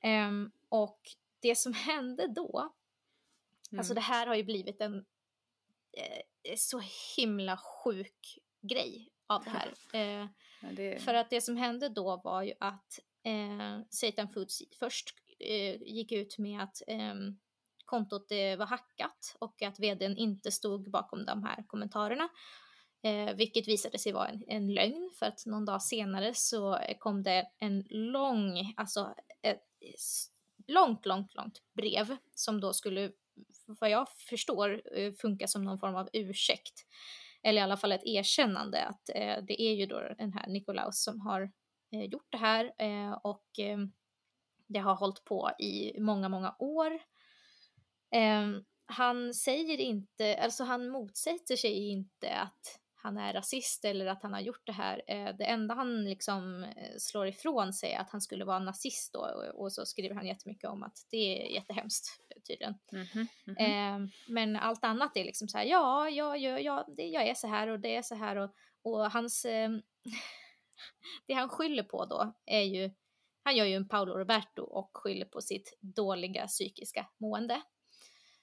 Ehm, 0.00 0.50
och 0.68 1.00
det 1.40 1.58
som 1.58 1.72
hände 1.88 2.26
då, 2.28 2.58
alltså 2.58 3.72
mm. 3.72 3.78
alltså 3.78 3.94
det 3.94 4.00
här 4.00 4.26
har 4.26 4.34
ju 4.34 4.44
blivit 4.44 4.80
en 4.80 5.04
eh, 5.92 6.56
så 6.56 6.80
himla 7.16 7.56
sjuk 7.56 8.38
grej 8.60 9.08
av 9.26 9.44
det 9.44 9.50
här. 9.50 9.74
Eh, 9.94 10.28
ja, 10.62 10.68
det... 10.72 11.02
För 11.02 11.14
att 11.14 11.30
det 11.30 11.40
som 11.40 11.56
hände 11.56 11.88
då 11.88 12.20
var 12.24 12.42
ju 12.42 12.52
att 12.60 12.98
eh, 13.22 13.80
Satan 13.90 14.28
Foods 14.28 14.62
först 14.78 15.14
eh, 15.18 15.23
Eh, 15.44 15.82
gick 15.82 16.12
ut 16.12 16.38
med 16.38 16.62
att 16.62 16.82
ehm, 16.86 17.38
kontot 17.84 18.30
eh, 18.30 18.56
var 18.56 18.66
hackat 18.66 19.36
och 19.38 19.62
att 19.62 19.80
vdn 19.80 20.16
inte 20.16 20.50
stod 20.52 20.90
bakom 20.90 21.24
de 21.24 21.42
här 21.42 21.64
kommentarerna. 21.66 22.28
Eh, 23.02 23.34
vilket 23.34 23.68
visade 23.68 23.98
sig 23.98 24.12
vara 24.12 24.28
en, 24.28 24.44
en 24.48 24.74
lögn 24.74 25.10
för 25.18 25.26
att 25.26 25.46
någon 25.46 25.64
dag 25.64 25.82
senare 25.82 26.34
så 26.34 26.76
eh, 26.76 26.98
kom 26.98 27.22
det 27.22 27.50
en 27.58 27.84
lång, 27.90 28.74
alltså 28.76 29.14
ett 29.42 29.62
långt, 30.66 31.06
långt, 31.06 31.34
långt 31.34 31.62
brev 31.74 32.16
som 32.34 32.60
då 32.60 32.72
skulle, 32.72 33.12
vad 33.66 33.90
jag 33.90 34.08
förstår, 34.08 34.98
eh, 34.98 35.12
funka 35.12 35.46
som 35.46 35.64
någon 35.64 35.78
form 35.78 35.96
av 35.96 36.08
ursäkt. 36.12 36.86
Eller 37.42 37.60
i 37.60 37.64
alla 37.64 37.76
fall 37.76 37.92
ett 37.92 38.04
erkännande 38.04 38.84
att 38.84 39.08
eh, 39.08 39.44
det 39.48 39.62
är 39.62 39.74
ju 39.74 39.86
då 39.86 40.00
den 40.18 40.32
här 40.32 40.46
Nikolaus 40.46 41.02
som 41.02 41.20
har 41.20 41.52
eh, 41.92 42.04
gjort 42.04 42.28
det 42.30 42.38
här 42.38 42.72
eh, 42.78 43.12
och 43.12 43.58
eh, 43.58 43.78
det 44.66 44.78
har 44.78 44.94
hållit 44.94 45.24
på 45.24 45.50
i 45.58 46.00
många, 46.00 46.28
många 46.28 46.56
år. 46.58 46.92
Eh, 48.14 48.48
han 48.86 49.34
säger 49.34 49.80
inte, 49.80 50.36
alltså 50.36 50.64
han 50.64 50.88
motsätter 50.88 51.56
sig 51.56 51.88
inte 51.90 52.36
att 52.36 52.80
han 53.04 53.16
är 53.16 53.32
rasist 53.32 53.84
eller 53.84 54.06
att 54.06 54.22
han 54.22 54.32
har 54.32 54.40
gjort 54.40 54.66
det 54.66 54.72
här. 54.72 55.02
Eh, 55.06 55.36
det 55.38 55.44
enda 55.44 55.74
han 55.74 56.04
liksom 56.04 56.64
eh, 56.64 56.96
slår 56.98 57.26
ifrån 57.26 57.72
sig 57.72 57.92
är 57.92 58.00
att 58.00 58.10
han 58.10 58.20
skulle 58.20 58.44
vara 58.44 58.58
nazist 58.58 59.12
då 59.12 59.50
och 59.54 59.72
så 59.72 59.86
skriver 59.86 60.14
han 60.14 60.26
jättemycket 60.26 60.70
om 60.70 60.82
att 60.82 61.06
det 61.10 61.16
är 61.16 61.54
jättehemskt 61.54 62.20
tydligen. 62.48 62.74
Mm 62.92 63.04
-hmm, 63.04 63.26
mm 63.46 63.56
-hmm. 63.56 64.10
Men 64.28 64.56
allt 64.56 64.84
annat 64.84 65.16
är 65.16 65.24
liksom 65.24 65.48
så 65.48 65.58
här, 65.58 65.64
ja, 65.64 66.08
ja, 66.08 66.36
ja, 66.36 66.58
ja 66.58 66.86
det, 66.96 67.06
jag 67.06 67.28
är 67.28 67.34
så 67.34 67.46
här 67.46 67.68
och 67.68 67.80
det 67.80 67.96
är 67.96 68.02
så 68.02 68.14
här 68.14 68.36
och, 68.36 68.50
och 68.82 69.10
hans, 69.10 69.42
det 71.26 71.34
han 71.34 71.48
skyller 71.48 71.82
på 71.82 72.04
då 72.04 72.34
är 72.46 72.62
ju, 72.62 72.90
han 73.44 73.56
gör 73.56 73.64
ju 73.64 73.74
en 73.74 73.88
Paolo 73.88 74.14
Roberto 74.14 74.62
och 74.62 74.90
skyller 74.94 75.26
på 75.26 75.40
sitt 75.40 75.78
dåliga 75.80 76.46
psykiska 76.46 77.06
mående. 77.18 77.62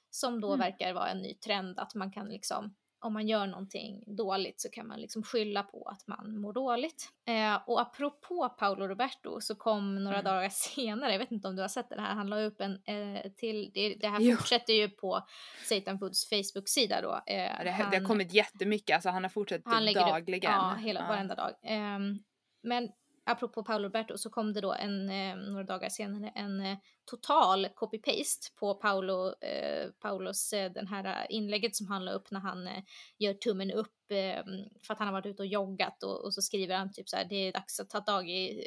Som 0.10 0.42
då 0.42 0.48
mm. 0.48 0.60
verkar 0.60 0.94
vara 0.94 1.10
en 1.10 1.22
ny 1.22 1.34
trend 1.34 1.80
att 1.80 1.96
man 1.96 2.12
kan 2.12 2.30
liksom 2.30 2.76
om 3.02 3.14
man 3.14 3.28
gör 3.28 3.48
någonting 3.48 4.04
dåligt 4.08 4.62
så 4.62 4.70
kan 4.70 4.88
man 4.88 5.00
liksom 5.02 5.24
skylla 5.24 5.64
på 5.64 5.84
att 5.84 6.08
man 6.08 6.38
mår 6.38 6.54
dåligt. 6.54 7.10
Eh, 7.28 7.56
och 7.66 7.82
apropå 7.82 8.50
Paolo 8.50 8.88
Roberto 8.88 9.42
så 9.42 9.56
kom 9.56 10.04
några 10.04 10.20
mm. 10.20 10.34
dagar 10.34 10.50
senare, 10.52 11.12
jag 11.12 11.20
vet 11.20 11.32
inte 11.32 11.48
om 11.48 11.56
du 11.56 11.62
har 11.62 11.70
sett 11.70 11.90
det 11.90 12.02
här, 12.02 12.16
han 12.16 12.30
la 12.30 12.42
upp 12.42 12.62
en 12.62 12.82
eh, 12.86 13.32
till, 13.32 13.72
det, 13.74 13.96
det 13.96 14.08
här 14.08 14.20
jo. 14.20 14.38
fortsätter 14.38 14.74
ju 14.74 14.90
på 14.90 15.28
Satan 15.64 16.00
Foods 16.00 16.30
Facebook-sida 16.30 17.02
då. 17.02 17.14
Eh, 17.14 17.64
det, 17.64 17.72
han, 17.72 17.92
det 17.92 17.98
har 17.98 18.06
kommit 18.06 18.34
jättemycket, 18.34 18.96
alltså 18.96 19.10
han 19.10 19.24
har 19.24 19.30
fortsatt 19.30 19.62
han 19.66 19.94
dagligen. 19.94 20.52
ja, 20.52 20.76
hela, 20.80 21.00
ja. 21.00 21.08
varenda 21.08 21.36
dag. 21.36 21.52
Ehm, 21.64 22.20
men 22.64 22.90
apropå 23.24 23.64
Paolo 23.64 23.84
Roberto 23.84 24.18
så 24.18 24.30
kom 24.30 24.54
det 24.54 24.62
då 24.62 24.74
en, 24.74 25.10
eh, 25.10 25.36
några 25.36 25.64
dagar 25.64 25.90
senare 25.90 26.32
en 26.36 26.62
eh, 26.62 26.78
total 27.06 27.68
copy-paste 27.76 28.56
på 28.60 28.76
Paolo, 28.76 29.34
eh, 29.42 29.90
Paulos 30.00 30.54
eh, 30.54 30.72
den 30.72 30.88
här 30.88 31.32
inlägget 31.32 31.76
som 31.76 31.88
han 31.88 32.06
la 32.06 32.12
upp 32.12 32.32
när 32.32 32.40
han 32.40 32.68
eh, 32.68 32.84
gör 33.18 33.34
tummen 33.34 33.72
upp 33.72 34.12
eh, 34.12 34.44
för 34.88 34.94
att 34.94 35.00
han 35.00 35.08
har 35.08 35.14
varit 35.14 35.26
ute 35.26 35.42
och 35.42 35.48
joggat 35.48 36.04
och, 36.04 36.26
och, 36.26 36.34
så 36.34 36.42
skriver 36.42 36.76
han 36.76 36.94
typ 36.94 37.10
så 37.10 37.16
här 37.16 37.26
det 37.26 37.36
är 37.36 37.52
dags 37.52 37.80
att 37.80 37.90
ta 37.90 38.02
tag 38.02 38.30
i 38.30 38.64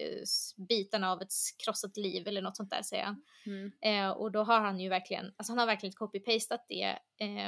bitarna 0.69 1.13
av 1.13 1.23
ett 1.23 1.33
krossat 1.65 1.97
liv 1.97 2.29
eller 2.29 2.43
något 2.43 2.57
sånt 2.57 2.71
där 2.71 2.83
säger 2.83 3.05
han. 3.05 3.23
Mm. 3.47 4.13
och 4.13 4.33
då 4.33 4.43
har 4.43 4.61
han 4.61 4.81
ju 4.81 4.89
verkligen, 4.89 5.33
alltså 5.37 5.53
han 5.53 5.59
har 5.59 5.67
verkligen 5.67 5.93
copy-pastat 5.93 6.65
det 6.69 6.99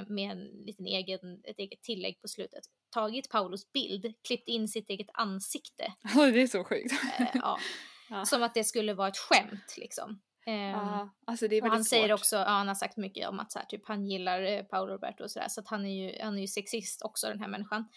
med 0.08 0.30
en 0.30 0.44
liten 0.44 0.86
egen, 0.86 1.40
ett 1.44 1.58
eget 1.58 1.82
tillägg 1.82 2.20
på 2.20 2.28
slutet 2.28 2.64
tagit 2.96 3.30
Paulos 3.30 3.72
bild, 3.72 4.14
klippt 4.28 4.48
in 4.48 4.68
sitt 4.68 4.90
eget 4.90 5.10
ansikte. 5.14 5.92
det 6.14 6.42
är 6.42 6.46
så 6.46 6.64
sjukt. 6.64 6.92
Eh, 7.18 7.26
ja. 7.34 7.58
ja. 8.10 8.24
Som 8.24 8.42
att 8.42 8.54
det 8.54 8.64
skulle 8.64 8.94
vara 8.94 9.08
ett 9.08 9.18
skämt 9.18 9.74
liksom. 9.76 10.20
Ja, 10.48 11.08
alltså 11.26 11.48
det 11.48 11.56
är 11.56 11.62
och 11.62 11.68
han 11.68 11.84
svårt. 11.84 11.88
säger 11.88 12.12
också, 12.12 12.36
ja, 12.36 12.44
han 12.44 12.68
har 12.68 12.74
sagt 12.74 12.96
mycket 12.96 13.28
om 13.28 13.40
att 13.40 13.52
så 13.52 13.58
här, 13.58 13.66
typ, 13.66 13.88
han 13.88 14.06
gillar 14.06 14.42
eh, 14.42 14.62
Paolo 14.62 14.92
Roberto 14.92 15.24
och 15.24 15.30
sådär 15.30 15.48
så 15.48 15.60
att 15.60 15.68
han 15.68 15.86
är 15.86 16.04
ju, 16.04 16.22
han 16.22 16.36
är 16.36 16.40
ju 16.40 16.48
sexist 16.48 17.02
också 17.02 17.26
den 17.26 17.40
här 17.40 17.48
människan. 17.48 17.88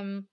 Um, 0.00 0.26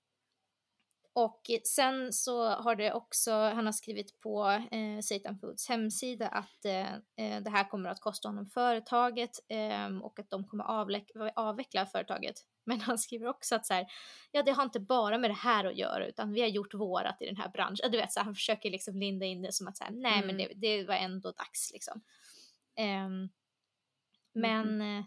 och 1.15 1.41
sen 1.63 2.13
så 2.13 2.49
har 2.49 2.75
det 2.75 2.93
också, 2.93 3.31
han 3.31 3.65
har 3.65 3.73
skrivit 3.73 4.19
på 4.19 4.49
eh, 4.49 4.99
Satan 5.01 5.39
Foods 5.39 5.69
hemsida 5.69 6.27
att 6.27 6.65
eh, 6.65 6.93
eh 6.93 7.41
det 7.41 7.49
här 7.49 7.69
kommer 7.69 7.89
att 7.89 8.01
kosta 8.01 8.27
honom 8.27 8.45
företaget 8.45 9.39
eh, 9.49 9.97
och 9.97 10.19
att 10.19 10.29
de 10.29 10.47
kommer 10.47 10.63
avveckla 11.35 11.85
företaget. 11.85 12.35
Men 12.65 12.81
han 12.81 12.97
skriver 12.97 13.27
också 13.27 13.55
att 13.55 13.65
så 13.65 13.73
här, 13.73 13.85
ja 14.31 14.43
det 14.43 14.51
har 14.51 14.63
inte 14.63 14.79
bara 14.79 15.17
med 15.17 15.29
det 15.29 15.33
här 15.33 15.65
att 15.65 15.77
göra 15.77 16.07
utan 16.07 16.33
vi 16.33 16.41
har 16.41 16.47
gjort 16.47 16.73
vårat 16.73 17.21
i 17.21 17.25
den 17.25 17.37
här 17.37 17.49
branschen. 17.49 17.91
Du 17.91 17.97
vet, 17.97 18.11
så 18.11 18.19
här, 18.19 18.25
han 18.25 18.35
försöker 18.35 18.71
liksom 18.71 18.99
linda 18.99 19.25
in 19.25 19.41
det 19.41 19.53
som 19.53 19.67
att 19.67 19.77
så 19.77 19.83
här, 19.83 19.91
nej 19.91 20.23
mm. 20.23 20.27
men 20.27 20.37
det, 20.37 20.53
det, 20.55 20.83
var 20.83 20.95
ändå 20.95 21.31
dags 21.31 21.71
liksom. 21.73 22.01
Um, 22.79 23.29
men 24.33 24.81
mm. 24.81 25.03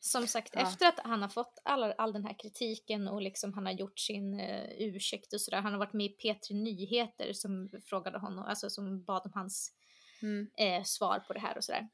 som 0.00 0.26
sagt, 0.26 0.50
ja. 0.54 0.60
efter 0.60 0.86
att 0.86 1.00
han 1.04 1.22
har 1.22 1.28
fått 1.28 1.58
all, 1.64 1.82
all 1.82 2.12
den 2.12 2.24
här 2.24 2.38
kritiken 2.38 3.08
och 3.08 3.22
liksom 3.22 3.54
han 3.54 3.66
har 3.66 3.72
gjort 3.72 3.98
sin 3.98 4.40
uh, 4.40 4.70
ursäkt 4.78 5.32
och 5.32 5.40
sådär, 5.40 5.60
han 5.60 5.72
har 5.72 5.78
varit 5.78 5.92
med 5.92 6.06
i 6.06 6.16
P3 6.16 6.54
Nyheter 6.54 7.32
som 7.32 7.70
frågade 7.84 8.18
honom, 8.18 8.44
alltså 8.44 8.70
som 8.70 9.04
bad 9.04 9.22
om 9.24 9.32
hans 9.34 9.72
mm. 10.22 10.50
eh, 10.56 10.82
svar 10.84 11.18
på 11.18 11.32
det 11.32 11.40
här 11.40 11.56
och 11.56 11.64
sådär. 11.64 11.88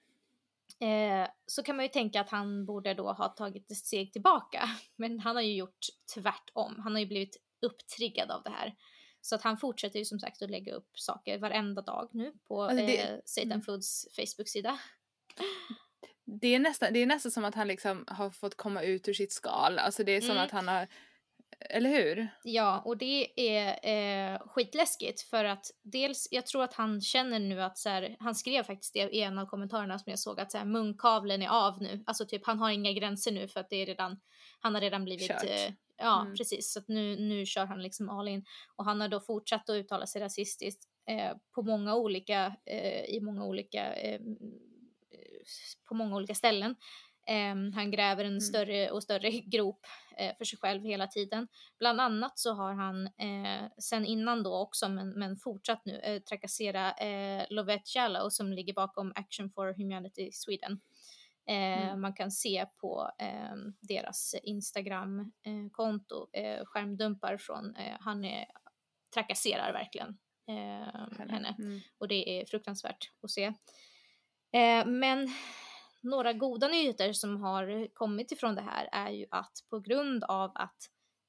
Eh, 0.81 1.29
så 1.47 1.63
kan 1.63 1.77
man 1.77 1.85
ju 1.85 1.89
tänka 1.89 2.21
att 2.21 2.31
han 2.31 2.67
borde 2.67 2.95
då 2.95 3.13
ha 3.13 3.29
tagit 3.29 3.71
ett 3.71 3.77
steg 3.77 4.13
tillbaka. 4.13 4.71
Men 4.97 5.21
han 5.21 5.37
har 5.37 5.43
ju 5.43 5.57
gjort 5.57 5.87
tvärtom. 6.15 6.81
Han 6.85 6.93
har 6.93 7.01
ju 7.01 7.07
blivit 7.07 7.37
upptriggad 7.67 8.31
av 8.31 8.43
det 8.43 8.51
här. 8.51 8.75
Så 9.21 9.35
att 9.35 9.43
han 9.43 9.59
fortsätter 9.59 9.99
ju 9.99 10.05
som 10.05 10.21
sagt 10.21 10.43
att 10.43 10.51
lägga 10.51 10.75
upp 10.75 10.91
saker 10.95 11.39
varenda 11.39 11.83
dag 11.83 12.09
nu 12.13 12.33
på 12.49 12.63
alltså 12.63 12.87
det, 12.87 13.01
eh, 13.01 13.19
Satan 13.25 13.53
mm. 13.53 13.63
Foods 13.63 14.07
Facebook-sida. 14.17 14.79
Det 16.25 16.55
är, 16.55 16.59
nästan, 16.59 16.93
det 16.93 16.99
är 16.99 17.07
nästan 17.07 17.33
som 17.33 17.45
att 17.45 17.55
han 17.55 17.69
liksom 17.69 18.05
har 18.09 18.31
fått 18.31 18.57
komma 18.57 18.83
ut 18.83 19.09
ur 19.09 19.15
sitt 19.15 19.33
skal. 19.33 19.79
Alltså 19.79 20.05
det 20.05 20.13
är 20.13 20.21
som 20.21 20.31
mm. 20.31 20.45
att 20.45 20.51
han 20.51 20.69
har 20.69 20.89
eller 21.61 21.91
hur? 21.91 22.29
Ja, 22.43 22.83
och 22.85 22.97
det 22.97 23.41
är 23.51 23.79
eh, 24.35 24.39
skitläskigt 24.47 25.21
för 25.21 25.45
att 25.45 25.67
dels, 25.83 26.29
jag 26.31 26.47
tror 26.47 26.65
att 26.65 26.75
han 26.75 27.01
känner 27.01 27.39
nu 27.39 27.63
att 27.63 27.79
så 27.79 27.89
här, 27.89 28.17
han 28.19 28.35
skrev 28.35 28.63
faktiskt 28.63 28.95
det 28.95 29.11
i 29.11 29.21
en 29.21 29.39
av 29.39 29.47
kommentarerna 29.47 29.99
som 29.99 30.11
jag 30.11 30.19
såg 30.19 30.41
att 30.41 30.53
så 30.53 30.59
här, 30.59 30.65
munkavlen 30.65 31.43
är 31.43 31.49
av 31.49 31.83
nu, 31.83 32.05
alltså 32.07 32.27
typ 32.27 32.47
han 32.47 32.59
har 32.59 32.71
inga 32.71 32.93
gränser 32.93 33.33
nu 33.33 33.49
för 33.49 33.61
att 33.61 33.71
det 33.71 33.77
är 33.77 33.87
redan, 33.87 34.21
han 34.61 34.75
har 34.75 34.81
redan 34.81 35.05
blivit, 35.05 35.31
eh, 35.31 35.73
ja 35.97 36.21
mm. 36.21 36.37
precis, 36.37 36.73
så 36.73 36.79
att 36.79 36.89
nu, 36.89 37.17
nu 37.19 37.47
kör 37.47 37.67
han 37.67 37.83
liksom 37.83 38.09
all 38.09 38.29
in 38.29 38.45
och 38.77 38.85
han 38.85 39.01
har 39.01 39.09
då 39.09 39.21
fortsatt 39.21 39.71
att 39.71 39.75
uttala 39.75 40.07
sig 40.07 40.23
rasistiskt 40.23 40.85
eh, 41.09 41.37
på 41.55 41.63
många 41.63 41.95
olika, 41.95 42.57
eh, 42.65 43.05
i 43.05 43.21
många 43.23 43.45
olika, 43.45 43.95
eh, 43.95 44.21
på 45.89 45.95
många 45.95 46.17
olika 46.17 46.35
ställen. 46.35 46.77
Um, 47.31 47.73
han 47.73 47.91
gräver 47.91 48.25
en 48.25 48.31
mm. 48.31 48.41
större 48.41 48.91
och 48.91 49.03
större 49.03 49.31
grop 49.47 49.87
uh, 50.21 50.37
för 50.39 50.45
sig 50.45 50.59
själv 50.59 50.83
hela 50.83 51.07
tiden. 51.07 51.49
Bland 51.79 52.01
annat 52.01 52.39
så 52.39 52.55
har 52.55 52.75
han 52.75 53.07
uh, 53.07 53.69
sen 53.79 54.05
innan 54.05 54.43
då 54.43 54.57
också, 54.57 54.89
men, 54.89 55.09
men 55.09 55.37
fortsatt 55.37 55.85
nu, 55.85 56.03
uh, 56.09 56.19
trakassera 56.19 56.95
Lovette 57.51 57.91
Jallow 57.95 58.29
som 58.29 58.53
ligger 58.53 58.75
bakom 58.75 59.13
Action 59.15 59.51
for 59.51 59.75
Humanity 59.75 60.31
Sweden. 60.33 60.81
Mm. 61.49 62.01
Man 62.01 62.15
kan 62.15 62.31
se 62.31 62.67
på 62.81 63.11
ehm, 63.19 63.75
deras 63.81 64.35
Instagram-konto 64.43 66.27
skärmdumpar 66.65 67.37
från, 67.37 67.75
han 68.01 68.25
är, 68.25 68.47
trakasserar 69.15 69.73
verkligen 69.73 70.19
henne. 71.31 71.57
Mm. 71.59 71.81
Och 71.99 72.09
det 72.09 72.41
är 72.41 72.47
fruktansvärt 72.47 73.11
att 73.23 73.31
se. 73.31 73.53
men 74.87 75.29
några 76.07 76.33
goda 76.33 76.69
nyheter 76.69 77.13
som 77.13 77.43
har 77.43 77.95
kommit 77.95 78.33
ifrån 78.33 78.55
det 78.55 78.63
här 78.63 78.89
är 78.93 79.11
ju 79.11 79.27
att 79.31 79.53
på 79.71 79.81
grund 79.81 80.25
av 80.25 80.53
att 80.55 80.77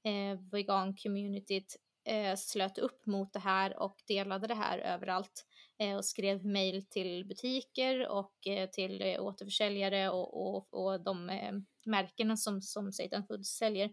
eh, 0.03 0.39
vegan-communityt 0.51 1.75
eh, 2.05 2.36
slöt 2.36 2.78
upp 2.78 3.05
mot 3.05 3.34
det 3.34 3.39
här 3.39 3.80
och 3.80 3.97
delade 4.07 4.47
det 4.47 4.55
här 4.55 4.80
överallt 4.80 5.45
eh, 5.80 5.95
och 5.95 6.05
skrev 6.05 6.45
mail 6.45 6.86
till 6.89 7.25
butiker 7.28 8.07
och 8.07 8.47
eh, 8.47 8.69
till 8.69 9.01
eh, 9.01 9.21
återförsäljare 9.21 10.09
och, 10.09 10.55
och, 10.55 10.73
och 10.73 11.03
de 11.03 11.30
eh, 11.30 11.53
märkena 11.86 12.38
som, 12.38 12.61
som 12.61 12.91
Satan 12.91 13.28
Foods 13.28 13.57
säljer 13.57 13.91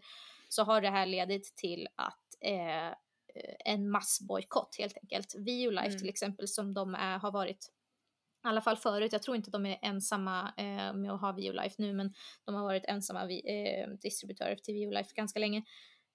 så 0.49 0.63
har 0.63 0.81
det 0.81 0.89
här 0.89 1.05
ledit 1.05 1.55
till 1.55 1.87
att 1.95 2.25
eh, 2.41 2.93
en 3.65 3.89
massbojkott 3.89 4.75
helt 4.79 4.97
enkelt. 4.97 5.35
Violife 5.35 5.87
mm. 5.87 5.99
till 5.99 6.09
exempel 6.09 6.47
som 6.47 6.73
de 6.73 6.95
är, 6.95 7.17
har 7.17 7.31
varit 7.31 7.71
i 8.45 8.47
alla 8.47 8.61
fall 8.61 8.77
förut, 8.77 9.13
jag 9.13 9.23
tror 9.23 9.35
inte 9.35 9.51
de 9.51 9.65
är 9.65 9.79
ensamma 9.81 10.53
eh, 10.57 10.93
med 10.93 11.11
att 11.11 11.21
ha 11.21 11.31
Violife 11.31 11.75
nu, 11.77 11.93
men 11.93 12.13
de 12.45 12.55
har 12.55 12.63
varit 12.63 12.85
ensamma 12.85 13.25
vi, 13.25 13.41
eh, 13.45 13.89
distributörer 13.89 14.55
till 14.55 14.73
Violife 14.73 15.13
ganska 15.15 15.39
länge. 15.39 15.63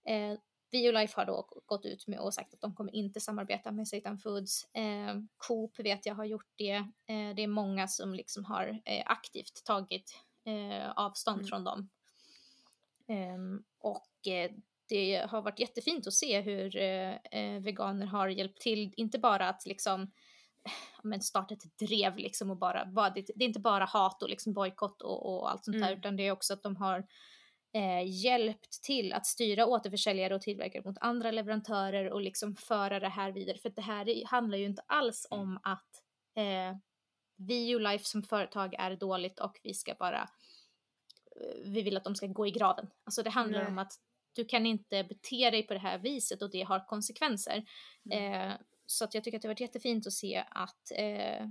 Eh, 0.08 0.38
Violife 0.72 1.20
har 1.20 1.26
då 1.26 1.62
gått 1.66 1.86
ut 1.86 2.06
med 2.06 2.18
och 2.18 2.34
sagt 2.34 2.54
att 2.54 2.60
de 2.60 2.74
kommer 2.74 2.94
inte 2.94 3.20
samarbeta 3.20 3.72
med 3.72 3.88
Satan 3.88 4.18
Foods. 4.18 4.74
Eh, 4.74 5.14
Coop 5.36 5.78
vet 5.78 6.06
jag 6.06 6.14
har 6.14 6.24
gjort 6.24 6.52
det. 6.56 6.74
Eh, 7.06 7.34
det 7.36 7.42
är 7.42 7.46
många 7.46 7.88
som 7.88 8.14
liksom 8.14 8.44
har 8.44 8.80
eh, 8.84 9.02
aktivt 9.06 9.64
tagit 9.64 10.24
eh, 10.44 10.90
avstånd 10.90 11.38
mm. 11.38 11.48
från 11.48 11.64
dem. 11.64 11.88
Ehm, 13.08 13.62
och 13.78 14.28
eh, 14.28 14.50
det 14.88 15.26
har 15.28 15.42
varit 15.42 15.60
jättefint 15.60 16.06
att 16.06 16.12
se 16.12 16.40
hur 16.40 16.70
veganer 17.60 18.06
har 18.06 18.28
hjälpt 18.28 18.60
till, 18.60 18.94
inte 18.96 19.18
bara 19.18 19.48
att 19.48 19.66
liksom 19.66 20.10
men 21.02 21.20
starta 21.20 21.54
ett 21.54 21.78
drev 21.78 22.16
liksom 22.16 22.50
och 22.50 22.56
bara, 22.56 22.86
bara 22.86 23.10
det, 23.10 23.26
det, 23.34 23.44
är 23.44 23.48
inte 23.48 23.60
bara 23.60 23.84
hat 23.84 24.22
och 24.22 24.28
liksom 24.28 24.52
bojkott 24.52 25.02
och, 25.02 25.26
och 25.26 25.50
allt 25.50 25.64
sånt 25.64 25.76
mm. 25.76 25.88
där 25.88 25.96
utan 25.96 26.16
det 26.16 26.26
är 26.26 26.32
också 26.32 26.54
att 26.54 26.62
de 26.62 26.76
har 26.76 27.06
eh, 27.74 28.24
hjälpt 28.24 28.82
till 28.82 29.12
att 29.12 29.26
styra 29.26 29.66
återförsäljare 29.66 30.34
och 30.34 30.42
tillverkare 30.42 30.82
mot 30.84 30.98
andra 31.00 31.30
leverantörer 31.30 32.12
och 32.12 32.20
liksom 32.20 32.56
föra 32.56 33.00
det 33.00 33.08
här 33.08 33.32
vidare 33.32 33.58
för 33.58 33.70
det 33.70 33.82
här 33.82 34.26
handlar 34.26 34.58
ju 34.58 34.64
inte 34.64 34.82
alls 34.86 35.26
om 35.30 35.60
att 35.62 36.02
eh, 36.36 36.76
Violife 37.36 38.04
som 38.04 38.22
företag 38.22 38.74
är 38.74 38.96
dåligt 38.96 39.40
och 39.40 39.60
vi 39.62 39.74
ska 39.74 39.94
bara 39.94 40.20
eh, 41.40 41.60
vi 41.64 41.82
vill 41.82 41.96
att 41.96 42.04
de 42.04 42.14
ska 42.14 42.26
gå 42.26 42.46
i 42.46 42.50
graven. 42.50 42.90
Alltså 43.04 43.22
det 43.22 43.30
handlar 43.30 43.58
Nej. 43.58 43.68
om 43.68 43.78
att 43.78 43.92
du 44.32 44.44
kan 44.44 44.66
inte 44.66 45.04
bete 45.04 45.50
dig 45.50 45.66
på 45.66 45.74
det 45.74 45.80
här 45.80 45.98
viset 45.98 46.42
och 46.42 46.50
det 46.50 46.62
har 46.62 46.86
konsekvenser. 46.86 47.64
Mm. 48.10 48.50
Eh, 48.50 48.56
så 48.90 49.04
att 49.04 49.14
jag 49.14 49.24
tycker 49.24 49.38
att 49.38 49.42
det 49.42 49.48
har 49.48 49.54
varit 49.54 49.60
jättefint 49.60 50.06
att 50.06 50.12
se 50.12 50.44
att 50.50 50.92
eh, 50.94 51.46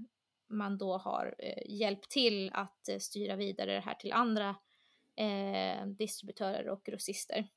man 0.49 0.77
då 0.77 0.97
har 0.97 1.35
eh, 1.39 1.63
hjälpt 1.65 2.09
till 2.09 2.51
att 2.53 2.89
eh, 2.89 2.97
styra 2.97 3.35
vidare 3.35 3.73
det 3.73 3.79
här 3.79 3.93
till 3.93 4.13
andra 4.13 4.55
eh, 5.15 5.85
distributörer 5.87 6.69
och 6.69 6.83
grossister. 6.83 7.47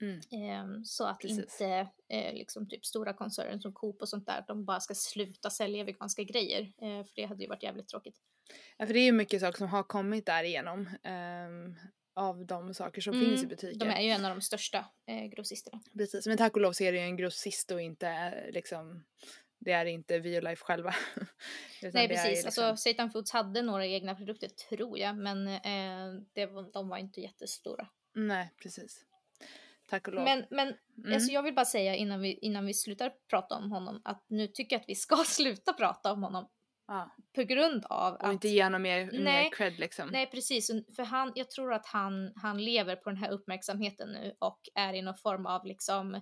Mm. 0.00 0.20
Ehm, 0.30 0.84
så 0.84 1.06
att 1.06 1.20
Precis. 1.20 1.38
inte 1.38 1.88
eh, 2.08 2.34
liksom 2.34 2.68
typ 2.68 2.86
stora 2.86 3.12
koncerner 3.12 3.58
som 3.58 3.72
Coop 3.72 4.02
och 4.02 4.08
sånt 4.08 4.26
där, 4.26 4.44
de 4.48 4.64
bara 4.64 4.80
ska 4.80 4.94
sluta 4.94 5.50
sälja 5.50 5.84
veganska 5.84 6.22
grejer. 6.22 6.60
Eh, 6.62 7.04
för 7.04 7.12
det 7.14 7.24
hade 7.24 7.42
ju 7.42 7.48
varit 7.48 7.62
jävligt 7.62 7.88
tråkigt. 7.88 8.16
Ja, 8.76 8.86
för 8.86 8.94
det 8.94 9.00
är 9.00 9.04
ju 9.04 9.12
mycket 9.12 9.40
saker 9.40 9.58
som 9.58 9.68
har 9.68 9.82
kommit 9.82 10.26
därigenom. 10.26 10.80
Um, 10.80 11.76
av 12.14 12.46
de 12.46 12.74
saker 12.74 13.00
som 13.00 13.14
mm, 13.14 13.26
finns 13.26 13.42
i 13.42 13.46
butiken. 13.46 13.78
De 13.78 13.88
är 13.88 14.00
ju 14.00 14.10
en 14.10 14.24
av 14.24 14.30
de 14.30 14.40
största 14.40 14.84
eh, 15.06 15.24
grossisterna. 15.24 15.80
Precis, 15.98 16.26
men 16.26 16.36
tack 16.36 16.54
och 16.54 16.60
lov 16.60 16.72
så 16.72 16.84
är 16.84 16.92
det 16.92 16.98
ju 16.98 17.04
en 17.04 17.16
grossist 17.16 17.70
och 17.70 17.80
inte 17.80 18.08
eh, 18.08 18.52
liksom 18.52 19.04
det 19.58 19.72
är 19.72 19.86
inte 19.86 20.18
Violife 20.18 20.64
själva. 20.64 20.94
Nej 21.92 22.08
precis, 22.08 22.44
liksom... 22.44 22.64
alltså 22.64 22.90
Satan 22.90 23.10
Foods 23.10 23.32
hade 23.32 23.62
några 23.62 23.86
egna 23.86 24.14
produkter 24.14 24.48
tror 24.48 24.98
jag 24.98 25.16
men 25.16 25.48
eh, 25.48 26.22
det, 26.32 26.46
de 26.72 26.88
var 26.88 26.98
inte 26.98 27.20
jättestora. 27.20 27.88
Nej 28.14 28.52
precis. 28.62 29.04
Tack 29.88 30.08
och 30.08 30.14
lov. 30.14 30.24
Men, 30.24 30.44
men 30.50 30.74
mm. 30.98 31.14
alltså 31.14 31.32
jag 31.32 31.42
vill 31.42 31.54
bara 31.54 31.64
säga 31.64 31.96
innan 31.96 32.20
vi, 32.20 32.32
innan 32.32 32.66
vi 32.66 32.74
slutar 32.74 33.12
prata 33.30 33.54
om 33.54 33.72
honom 33.72 34.00
att 34.04 34.24
nu 34.28 34.46
tycker 34.46 34.76
jag 34.76 34.80
att 34.80 34.88
vi 34.88 34.94
ska 34.94 35.16
sluta 35.26 35.72
prata 35.72 36.12
om 36.12 36.22
honom 36.22 36.48
Ah. 36.86 37.04
På 37.34 37.42
grund 37.42 37.84
av 37.84 38.14
och 38.14 38.26
att... 38.26 38.32
inte 38.32 38.48
ge 38.48 38.64
honom 38.64 38.82
mer, 38.82 39.10
nej, 39.12 39.44
mer 39.44 39.50
cred 39.50 39.78
liksom. 39.78 40.08
Nej 40.08 40.26
precis, 40.26 40.70
för 40.96 41.02
han, 41.02 41.32
jag 41.34 41.50
tror 41.50 41.72
att 41.72 41.86
han, 41.86 42.32
han 42.36 42.64
lever 42.64 42.96
på 42.96 43.10
den 43.10 43.16
här 43.16 43.30
uppmärksamheten 43.30 44.08
nu 44.12 44.34
och 44.38 44.60
är 44.74 44.94
i 44.94 45.02
någon 45.02 45.16
form 45.16 45.46
av 45.46 45.66
liksom 45.66 46.14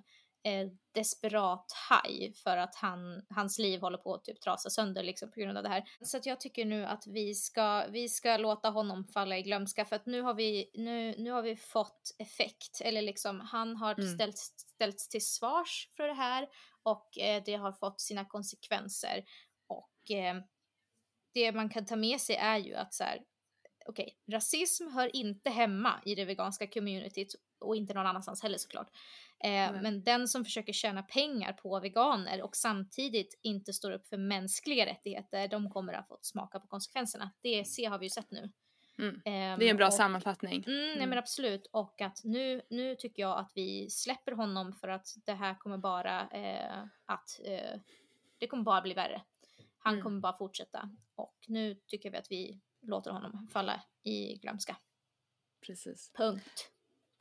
eh, 0.45 0.69
desperat 0.95 1.73
haj 1.91 2.33
för 2.45 2.57
att 2.57 2.75
han, 2.75 3.23
hans 3.35 3.59
liv 3.59 3.81
håller 3.81 3.99
på 3.99 4.15
att 4.15 4.25
typ 4.25 4.41
trasa 4.41 4.71
sönder 4.71 5.03
liksom 5.03 5.31
på 5.31 5.41
grund 5.41 5.57
av 5.57 5.63
det 5.63 5.69
här. 5.69 5.85
Så 6.01 6.17
att 6.17 6.27
jag 6.27 6.41
tycker 6.41 6.65
nu 6.65 6.87
att 6.87 7.07
vi 7.07 7.35
ska, 7.35 7.85
vi 7.89 8.09
ska 8.09 8.37
låta 8.37 8.69
honom 8.69 9.05
falla 9.05 9.39
i 9.39 9.43
glömska 9.43 9.85
för 9.85 9.97
att 9.97 10.07
nu 10.07 10.23
har 10.23 10.35
vi, 10.35 10.71
nu, 10.75 11.15
nu 11.19 11.31
har 11.31 11.43
vi 11.43 11.57
fått 11.57 12.15
effekt 12.19 12.81
eller 12.81 13.03
liksom 13.03 13.41
han 13.41 13.77
har 13.77 13.95
mm. 13.95 14.15
ställts, 14.15 14.53
ställts 14.57 15.09
till 15.09 15.27
svars 15.27 15.89
för 15.97 16.09
det 16.09 16.15
här 16.15 16.49
och 16.83 17.19
eh, 17.19 17.43
det 17.47 17.55
har 17.55 17.73
fått 17.73 18.01
sina 18.01 18.25
konsekvenser 18.25 19.25
och 19.67 20.11
eh, 20.17 20.35
det 21.35 21.53
man 21.53 21.69
kan 21.69 21.87
ta 21.87 21.97
med 21.97 22.21
sig 22.21 22.37
är 22.37 22.59
ju 22.59 22.75
att 22.75 22.95
så 22.95 23.05
här, 23.05 23.23
okej, 23.87 24.17
okay, 24.17 24.37
rasism 24.37 24.89
hör 24.89 25.17
inte 25.17 25.51
hemma 25.51 26.01
i 26.05 26.15
det 26.15 26.25
veganska 26.25 26.67
communityt 26.67 27.35
och 27.61 27.77
inte 27.77 27.95
någon 27.95 28.07
annanstans 28.07 28.43
heller 28.43 28.59
såklart. 28.59 28.91
Eh, 29.45 29.51
mm. 29.51 29.83
Men 29.83 30.05
den 30.05 30.29
som 30.29 30.45
försöker 30.45 30.73
tjäna 30.73 31.03
pengar 31.03 31.53
på 31.53 31.81
veganer 31.81 32.43
och 32.43 32.57
samtidigt 32.57 33.41
inte 33.43 33.73
står 33.73 33.91
upp 33.91 34.09
för 34.09 34.17
mänskliga 34.17 34.87
rättigheter, 34.87 35.49
de 35.49 35.71
kommer 35.71 35.93
att 35.93 36.09
få 36.09 36.19
smaka 36.23 36.61
på 36.61 36.67
konsekvenserna. 36.67 37.31
Det 37.43 37.65
ser, 37.65 37.89
har 37.89 37.99
vi 37.99 38.07
ju 38.07 38.11
sett 38.11 38.31
nu. 38.31 38.53
Mm. 38.99 39.15
Eh, 39.15 39.59
det 39.59 39.67
är 39.67 39.71
en 39.71 39.77
bra 39.77 39.87
och, 39.87 39.95
sammanfattning. 39.95 40.65
Mm, 40.67 40.79
nej 40.79 40.97
men 40.97 41.03
mm. 41.03 41.19
absolut, 41.19 41.67
och 41.67 42.01
att 42.01 42.21
nu, 42.25 42.63
nu 42.71 42.95
tycker 42.95 43.23
jag 43.23 43.39
att 43.39 43.53
vi 43.55 43.91
släpper 43.91 44.33
honom 44.33 44.73
för 44.73 44.89
att 44.89 45.07
det 45.27 45.33
här 45.33 45.55
kommer 45.55 45.79
bara 45.79 46.29
eh, 46.29 46.85
att 47.07 47.41
eh, 47.45 47.81
det 48.39 48.47
kommer 48.47 48.63
bara 48.63 48.81
bli 48.81 48.95
värre. 48.95 49.23
Han 49.83 49.95
mm. 49.95 50.05
kommer 50.05 50.21
bara 50.21 50.39
fortsätta 50.39 50.91
och 51.15 51.37
nu 51.49 51.75
tycker 51.87 52.11
vi 52.11 52.17
att 52.17 52.31
vi 52.31 52.61
låter 52.83 53.11
honom 53.11 53.49
falla 53.53 53.83
i 54.03 54.39
glömska. 54.39 54.77
Precis. 55.67 56.11
Punkt. 56.15 56.73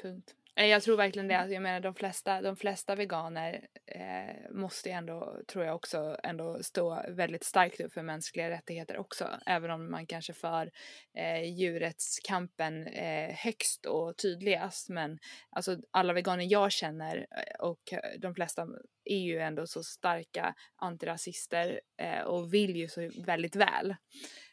Punkt. 0.02 0.36
Jag 0.56 0.84
tror 0.84 0.98
verkligen 0.98 1.28
det. 1.28 1.34
Jag 1.34 1.64
menar 1.64 1.80
de 1.80 1.96
flesta, 1.96 2.42
de 2.42 2.56
flesta 2.56 2.96
veganer 2.96 3.68
eh, 3.86 4.52
måste 4.52 4.90
ju 4.90 4.96
ändå, 4.96 5.38
tror 5.48 5.66
jag 5.66 5.76
också, 5.76 6.18
ändå 6.24 6.64
stå 6.64 7.04
väldigt 7.10 7.44
starkt 7.44 7.82
upp 7.82 7.94
för 7.94 8.02
mänskliga 8.02 8.50
rättigheter 8.50 8.98
också. 8.98 9.30
Även 9.46 9.72
om 9.72 9.92
man 9.92 10.08
kanske 10.08 10.34
för 10.34 10.72
eh, 11.18 11.44
djurrättskampen 11.44 12.88
eh, 12.88 13.36
högst 13.36 13.86
och 13.86 14.18
tydligast. 14.18 14.90
Men 14.90 15.20
alltså 15.50 15.78
alla 15.92 16.14
veganer 16.14 16.46
jag 16.50 16.72
känner 16.72 17.18
eh, 17.18 17.66
och 17.66 17.94
de 18.20 18.36
flesta 18.36 18.68
är 19.12 19.20
ju 19.20 19.40
ändå 19.40 19.68
så 19.68 19.84
starka 19.84 20.56
antirasister 20.76 21.82
eh, 21.98 22.22
och 22.22 22.54
vill 22.54 22.76
ju 22.76 22.88
så 22.88 23.10
väldigt 23.26 23.56
väl. 23.56 23.96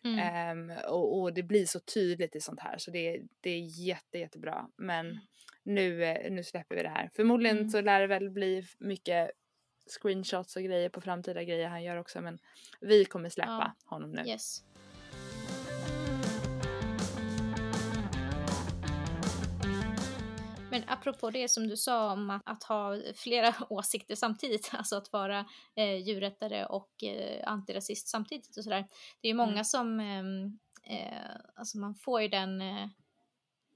Mm. 0.04 0.70
Um, 0.70 0.76
och, 0.88 1.20
och, 1.20 1.34
det 1.34 1.42
blir 1.42 1.66
så 1.66 1.80
tydligt 1.80 2.36
i 2.36 2.40
sånt 2.40 2.61
här 2.61 2.78
så 2.78 2.90
det, 2.90 3.20
det 3.40 3.50
är 3.50 3.86
jätte, 3.86 4.18
jättebra. 4.18 4.68
Men 4.76 5.06
mm 5.06 5.18
nu, 5.68 6.04
eh, 6.04 6.32
nu 6.32 6.44
släpper 6.44 6.76
vi 6.76 6.82
det 6.82 6.88
här. 6.88 7.11
Förmodligen 7.16 7.59
mm. 7.59 7.70
så 7.70 7.80
lär 7.80 8.00
det 8.00 8.06
väl 8.06 8.30
bli 8.30 8.64
mycket 8.78 9.30
screenshots 10.00 10.56
och 10.56 10.62
grejer 10.62 10.88
på 10.88 11.00
framtida 11.00 11.44
grejer 11.44 11.68
han 11.68 11.82
gör 11.82 11.96
också 11.96 12.20
men 12.20 12.38
vi 12.80 13.04
kommer 13.04 13.28
släppa 13.28 13.74
ja. 13.76 13.90
honom 13.90 14.12
nu. 14.12 14.26
Yes. 14.26 14.64
Men 20.80 20.88
apropå 20.88 21.30
det 21.30 21.48
som 21.48 21.68
du 21.68 21.76
sa 21.76 22.12
om 22.12 22.30
att, 22.30 22.42
att 22.44 22.62
ha 22.62 22.96
flera 23.14 23.54
åsikter 23.68 24.14
samtidigt, 24.14 24.70
alltså 24.74 24.96
att 24.96 25.12
vara 25.12 25.46
eh, 25.74 25.96
djurrättare 25.96 26.66
och 26.66 27.04
eh, 27.04 27.48
antirasist 27.52 28.08
samtidigt 28.08 28.56
och 28.56 28.64
sådär. 28.64 28.86
Det 29.20 29.28
är 29.28 29.30
ju 29.30 29.36
många 29.36 29.52
mm. 29.52 29.64
som, 29.64 30.00
ehm, 30.00 30.58
eh, 30.84 31.36
alltså 31.54 31.78
man 31.78 31.94
får 31.94 32.22
ju 32.22 32.28
den 32.28 32.60
eh, 32.60 32.88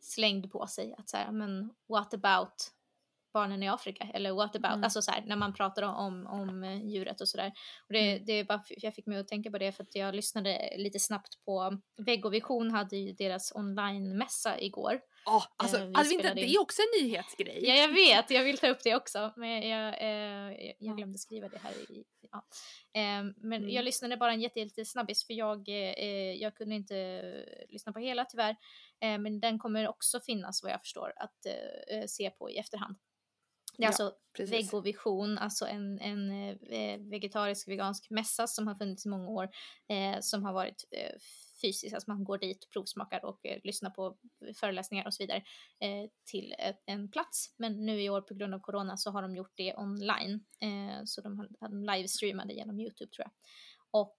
slängd 0.01 0.53
på 0.53 0.67
sig 0.67 0.95
att 0.99 1.09
säga, 1.09 1.33
men 1.33 1.75
what 1.89 2.15
about 2.15 2.73
barnen 3.33 3.63
i 3.63 3.69
Afrika 3.69 4.09
eller 4.15 4.33
what 4.33 4.57
about, 4.57 4.73
mm. 4.73 4.85
alltså 4.85 5.03
så 5.03 5.11
här, 5.11 5.23
när 5.27 5.37
man 5.37 5.55
pratar 5.55 5.83
om, 5.83 6.27
om 6.27 6.65
eh, 6.65 6.87
djuret 6.87 7.21
och 7.21 7.29
sådär. 7.29 7.53
Och 7.87 7.93
det, 7.93 8.13
mm. 8.13 8.25
det 8.27 8.33
är 8.33 8.45
bara, 8.45 8.63
jag 8.69 8.95
fick 8.95 9.07
mig 9.07 9.19
att 9.19 9.29
tänka 9.29 9.51
på 9.51 9.59
det 9.59 9.73
för 9.73 9.83
att 9.83 9.95
jag 9.95 10.15
lyssnade 10.15 10.75
lite 10.77 10.99
snabbt 10.99 11.45
på 11.45 11.81
Vegovision 11.97 12.71
hade 12.71 12.97
ju 12.97 13.13
deras 13.13 13.53
online-mässa 13.55 14.61
igår. 14.61 15.01
Oh, 15.27 15.47
alltså, 15.57 15.77
eh, 15.77 15.91
alltså 15.95 16.15
inte, 16.15 16.35
det 16.35 16.55
är 16.55 16.61
också 16.61 16.83
en 16.83 17.05
nyhetsgrej. 17.05 17.69
Ja, 17.69 17.75
jag 17.75 17.89
vet, 17.89 18.31
jag 18.31 18.45
vill 18.45 18.59
ta 18.59 18.69
upp 18.69 18.83
det 18.85 18.97
också, 18.97 19.33
men 19.37 19.69
jag, 19.69 20.03
eh, 20.03 20.75
jag 20.79 20.97
glömde 20.97 21.19
skriva 21.19 21.49
det 21.49 21.59
här 21.59 21.73
i, 21.73 22.05
ja. 22.31 22.47
Eh, 23.01 23.25
men 23.37 23.63
mm. 23.63 23.69
jag 23.69 23.85
lyssnade 23.85 24.17
bara 24.17 24.33
en 24.33 24.41
jätte, 24.41 24.61
jätte 24.61 24.85
snabbis 24.85 25.27
för 25.27 25.35
jag, 25.35 25.69
eh, 25.69 26.33
jag 26.33 26.55
kunde 26.55 26.75
inte 26.75 27.23
lyssna 27.69 27.93
på 27.93 27.99
hela 27.99 28.25
tyvärr. 28.25 28.57
Eh, 29.01 29.19
men 29.19 29.41
den 29.41 29.59
kommer 29.59 29.89
också 29.89 30.21
finnas 30.21 30.63
vad 30.63 30.73
jag 30.73 30.81
förstår 30.81 31.13
att 31.17 31.47
eh, 31.47 32.07
se 32.07 32.31
på 32.31 32.51
i 32.51 32.59
efterhand. 32.59 32.97
Det 33.77 33.83
är 33.83 33.85
ja, 33.85 33.89
alltså 33.89 34.15
Vegovision, 34.39 35.39
alltså 35.39 35.67
en, 35.67 35.99
en 35.99 36.31
eh, 36.71 36.99
vegetarisk 36.99 37.69
vegansk 37.69 38.11
mässa 38.11 38.47
som 38.47 38.67
har 38.67 38.75
funnits 38.75 39.07
i 39.07 39.09
många 39.09 39.29
år, 39.29 39.49
eh, 39.89 40.21
som 40.21 40.45
har 40.45 40.53
varit 40.53 40.85
eh, 41.63 41.69
fysisk, 41.69 41.95
alltså 41.95 42.11
man 42.11 42.25
går 42.25 42.39
dit, 42.39 42.71
provsmakar 42.71 43.25
och 43.25 43.47
eh, 43.47 43.61
lyssnar 43.65 43.91
på 43.91 44.17
föreläsningar 44.55 45.07
och 45.07 45.15
så 45.15 45.23
vidare 45.23 45.43
eh, 45.81 46.11
till 46.25 46.55
ett, 46.59 46.83
en 46.87 47.11
plats. 47.11 47.55
Men 47.57 47.87
nu 47.87 48.03
i 48.03 48.11
år 48.11 48.21
på 48.21 48.35
grund 48.35 48.55
av 48.55 48.59
corona 48.59 48.97
så 48.97 49.11
har 49.11 49.23
de 49.23 49.37
gjort 49.37 49.53
det 49.57 49.75
online, 49.77 50.45
eh, 50.61 51.05
så 51.05 51.21
de, 51.21 51.49
de 51.61 51.85
livestreamade 51.85 52.55
genom 52.55 52.81
Youtube 52.81 53.11
tror 53.13 53.25
jag. 53.25 53.33
Och 53.95 54.19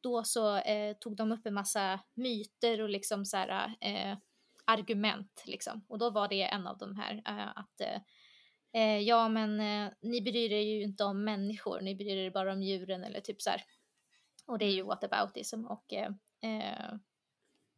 då 0.00 0.24
så 0.24 0.60
tog 1.00 1.16
de 1.16 1.32
upp 1.32 1.46
en 1.46 1.54
massa 1.54 2.00
myter 2.14 2.80
och 2.80 2.88
liksom 2.88 3.24
så 3.24 3.36
här, 3.36 3.68
argument 4.64 5.42
liksom. 5.46 5.84
Och 5.88 5.98
då 5.98 6.10
var 6.10 6.28
det 6.28 6.42
en 6.42 6.66
av 6.66 6.78
de 6.78 6.96
här 6.96 7.22
att 7.56 7.80
eh, 8.76 8.98
ja 8.98 9.28
men 9.28 9.60
eh, 9.60 9.92
ni 10.02 10.20
bryr 10.22 10.52
er 10.52 10.60
ju 10.60 10.82
inte 10.82 11.04
om 11.04 11.24
människor, 11.24 11.80
ni 11.80 11.94
bryr 11.94 12.16
er 12.16 12.30
bara 12.30 12.52
om 12.52 12.62
djuren 12.62 13.04
eller 13.04 13.20
typ 13.20 13.42
så 13.42 13.50
här. 13.50 13.62
Och 14.46 14.58
det 14.58 14.64
är 14.64 14.70
ju 14.70 14.80
mm. 14.80 14.86
whataboutism 14.86 15.64
och 15.64 15.92
eh, 15.92 16.10
eh, 16.46 16.94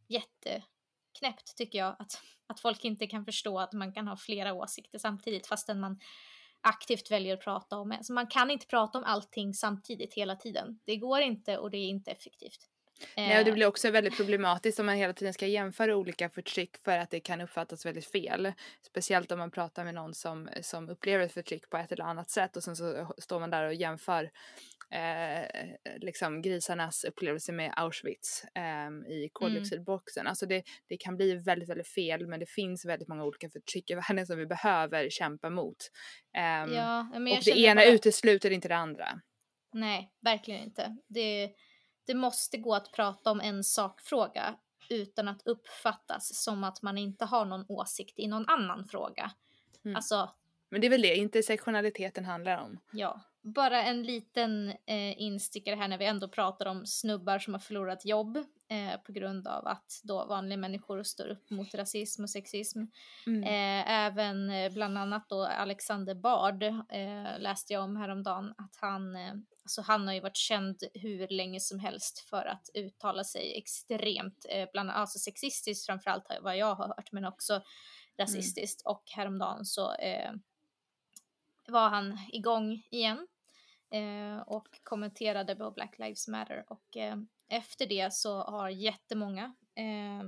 jätteknäppt 0.09 1.57
tycker 1.57 1.79
jag 1.79 1.97
att, 1.99 2.23
att 2.47 2.61
folk 2.61 2.85
inte 2.85 3.07
kan 3.07 3.25
förstå 3.25 3.59
att 3.59 3.73
man 3.73 3.93
kan 3.93 4.09
ha 4.09 4.17
flera 4.17 4.53
åsikter 4.53 4.99
samtidigt 4.99 5.47
fastän 5.47 5.81
man 5.81 5.99
aktivt 6.61 7.11
väljer 7.11 7.35
att 7.35 7.45
prata 7.45 7.77
om. 7.77 7.93
Alltså 7.93 8.13
man 8.13 8.27
kan 8.27 8.51
inte 8.51 8.67
prata 8.67 8.99
om 8.99 9.05
allting 9.05 9.55
samtidigt 9.55 10.15
hela 10.15 10.37
tiden. 10.37 10.81
Det 10.85 10.97
går 10.97 11.21
inte 11.21 11.59
och 11.59 11.71
det 11.71 11.79
är 11.79 11.89
inte 11.89 12.11
effektivt. 12.11 12.69
Nej, 13.17 13.39
och 13.39 13.45
det 13.45 13.51
eh. 13.51 13.55
blir 13.55 13.67
också 13.67 13.91
väldigt 13.91 14.17
problematiskt 14.17 14.81
om 14.81 14.87
man 14.87 14.97
hela 14.97 15.13
tiden 15.13 15.35
ska 15.35 15.47
jämföra 15.47 15.97
olika 15.97 16.29
förtryck 16.29 16.77
för 16.85 16.99
att 16.99 17.11
det 17.11 17.21
kan 17.21 17.41
uppfattas 17.41 17.87
väldigt 17.87 18.11
fel. 18.11 18.53
Speciellt 18.83 19.33
om 19.33 19.39
man 19.39 19.51
pratar 19.51 19.85
med 19.85 19.95
någon 19.95 20.15
som, 20.15 20.49
som 20.63 20.89
upplever 20.89 21.25
ett 21.25 21.33
förtryck 21.33 21.71
på 21.71 21.77
ett 21.77 21.93
eller 21.93 22.05
annat 22.05 22.31
sätt 22.31 22.57
och 22.57 22.65
sen 22.65 22.77
så 22.77 23.15
står 23.19 23.41
man 23.41 23.51
där 23.51 23.65
och 23.65 23.75
jämför 23.75 24.31
eh, 24.91 26.01
liksom 26.01 26.43
grisarnas 26.43 27.05
upplevelse 27.05 27.53
med 27.53 27.73
Auschwitz 27.77 28.45
eh, 28.55 29.13
i 29.13 29.31
koldioxidboxen. 29.33 30.21
Mm. 30.21 30.31
Alltså 30.31 30.47
det, 30.47 30.63
det 30.89 30.97
kan 30.97 31.17
bli 31.17 31.35
väldigt, 31.35 31.69
väldigt 31.69 31.89
fel 31.89 32.27
men 32.27 32.41
det 32.41 32.49
finns 32.49 32.85
väldigt 32.85 33.09
många 33.09 33.25
olika 33.25 33.51
förtryck 33.51 33.91
i 33.91 33.95
världen 33.95 34.27
som 34.27 34.39
vi 34.39 34.47
behöver 34.47 35.11
kämpa 35.11 35.51
mot. 35.51 35.77
Eh, 36.37 36.75
ja, 36.75 37.11
och 37.15 37.45
det 37.45 37.59
ena 37.59 37.81
bara... 37.81 37.91
utesluter 37.91 38.51
inte 38.51 38.69
det 38.69 38.77
andra. 38.77 39.21
Nej, 39.73 40.13
verkligen 40.21 40.63
inte. 40.63 40.97
Det 41.09 41.51
det 42.09 42.15
måste 42.15 42.59
gå 42.59 42.75
att 42.75 42.93
prata 42.93 43.31
om 43.31 43.41
en 43.41 43.65
sakfråga 43.65 44.55
utan 44.91 45.29
att 45.29 45.43
uppfattas 45.47 46.43
som 46.45 46.65
att 46.65 46.83
man 46.83 46.99
inte 46.99 47.25
har 47.25 47.45
någon 47.45 47.65
åsikt 47.69 48.19
i 48.19 48.29
någon 48.29 48.49
annan 48.49 48.85
fråga. 48.85 49.31
Mm. 49.85 49.97
Alltså, 49.97 50.31
Men 50.71 50.81
det 50.81 50.87
är 50.87 50.91
väl 50.91 51.03
det 51.03 51.17
intersektionaliteten 51.17 52.25
handlar 52.25 52.59
om? 52.59 52.81
Ja. 52.93 53.21
Bara 53.43 53.83
en 53.83 54.03
liten 54.03 54.69
eh, 54.69 55.23
instickare 55.23 55.77
här 55.77 55.89
när 55.89 55.99
vi 55.99 56.05
ändå 56.05 56.29
pratar 56.29 56.67
om 56.67 56.87
snubbar 56.87 57.39
som 57.39 57.55
har 57.55 57.61
förlorat 57.61 58.05
jobb 58.05 58.37
eh, 58.71 59.01
på 59.07 59.13
grund 59.13 59.49
av 59.49 59.67
att 59.67 60.01
då 60.03 60.27
vanliga 60.27 60.57
människor 60.57 61.03
står 61.03 61.29
upp 61.29 61.51
mot 61.51 61.75
rasism 61.75 62.23
och 62.23 62.31
sexism. 62.31 62.79
Mm. 63.27 63.43
Eh, 63.43 63.91
även 63.91 64.51
eh, 64.51 64.73
bland 64.73 64.99
annat 64.99 65.29
då 65.29 65.45
Alexander 65.45 66.15
Bard 66.15 66.63
eh, 66.63 67.39
läste 67.39 67.73
jag 67.73 67.85
om 67.85 67.97
häromdagen 67.97 68.55
att 68.59 68.77
han 68.81 69.17
eh, 69.17 69.35
Alltså 69.69 69.83
han 69.83 70.07
har 70.07 70.15
ju 70.15 70.21
varit 70.21 70.37
känd 70.37 70.83
hur 70.95 71.29
länge 71.29 71.61
som 71.61 71.79
helst 71.79 72.19
för 72.19 72.47
att 72.47 72.71
uttala 72.75 73.25
sig 73.25 73.59
extremt, 73.59 74.47
eh, 74.49 74.69
bland 74.73 74.91
annat 74.91 75.01
alltså 75.01 75.19
sexistiskt 75.19 75.87
framförallt 75.87 76.25
vad 76.43 76.57
jag 76.57 76.75
har 76.75 76.87
hört, 76.87 77.13
men 77.13 77.25
också 77.25 77.63
rasistiskt. 78.19 78.83
Mm. 78.87 78.93
Och 78.93 79.03
häromdagen 79.17 79.65
så 79.65 79.95
eh, 79.95 80.33
var 81.69 81.89
han 81.89 82.19
igång 82.33 82.83
igen 82.91 83.29
eh, 83.91 84.39
och 84.39 84.69
kommenterade 84.83 85.57
på 85.57 85.71
Black 85.71 85.99
Lives 85.99 86.29
Matter 86.29 86.65
och 86.69 86.97
eh, 86.97 87.17
efter 87.49 87.87
det 87.87 88.13
så 88.13 88.43
har 88.43 88.69
jättemånga 88.69 89.55
eh, 89.75 90.25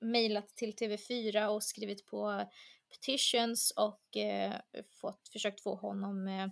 mejlat 0.00 0.48
till 0.48 0.74
TV4 0.74 1.46
och 1.46 1.62
skrivit 1.62 2.06
på 2.06 2.44
petitions 2.90 3.72
och 3.76 4.16
eh, 4.16 4.54
fått, 5.00 5.28
försökt 5.32 5.60
få 5.60 5.74
honom 5.74 6.28
eh, 6.28 6.48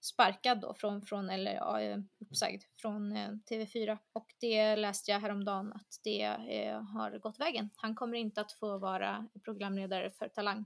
sparkad 0.00 0.60
då 0.60 0.74
från, 0.74 1.02
från 1.02 1.30
eller 1.30 1.54
ja, 1.54 1.80
eh, 1.80 1.98
uppsagd 2.20 2.62
från 2.76 3.16
eh, 3.16 3.30
TV4 3.50 3.98
och 4.12 4.34
det 4.40 4.76
läste 4.76 5.10
jag 5.10 5.20
häromdagen 5.20 5.72
att 5.72 6.00
det 6.04 6.22
eh, 6.22 6.82
har 6.82 7.18
gått 7.18 7.40
vägen. 7.40 7.70
Han 7.76 7.94
kommer 7.94 8.18
inte 8.18 8.40
att 8.40 8.52
få 8.52 8.78
vara 8.78 9.28
programledare 9.44 10.10
för 10.10 10.28
Talang. 10.28 10.64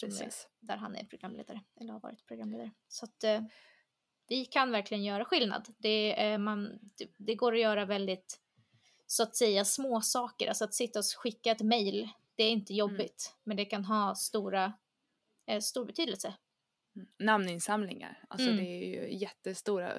Precis. 0.00 0.48
Är, 0.60 0.66
där 0.66 0.76
han 0.76 0.96
är 0.96 1.04
programledare 1.04 1.60
eller 1.80 1.92
har 1.92 2.00
varit 2.00 2.26
programledare. 2.26 2.70
Så 2.88 3.04
att 3.04 3.24
eh, 3.24 3.42
vi 4.28 4.44
kan 4.44 4.70
verkligen 4.70 5.04
göra 5.04 5.24
skillnad. 5.24 5.68
Det, 5.78 6.26
eh, 6.26 6.38
man, 6.38 6.78
det, 6.98 7.10
det, 7.16 7.34
går 7.34 7.54
att 7.54 7.60
göra 7.60 7.84
väldigt 7.84 8.40
så 9.06 9.22
att 9.22 9.36
säga 9.36 9.64
små 9.64 10.00
saker, 10.00 10.48
alltså 10.48 10.64
att 10.64 10.74
sitta 10.74 10.98
och 10.98 11.04
skicka 11.16 11.50
ett 11.50 11.62
mail. 11.62 12.08
Det 12.34 12.42
är 12.42 12.50
inte 12.50 12.72
mm. 12.72 12.78
jobbigt, 12.78 13.32
mm. 13.32 13.40
men 13.44 13.56
det 13.56 13.64
kan 13.64 13.84
ha 13.84 14.14
stora, 14.14 14.72
eh, 15.46 15.60
stor 15.60 15.84
betydelse 15.84 16.34
namninsamlingar. 17.18 18.24
Alltså 18.28 18.48
mm. 18.48 18.64
det 18.64 18.70
är 18.70 18.84
ju 18.84 19.18
jättestora 19.18 19.92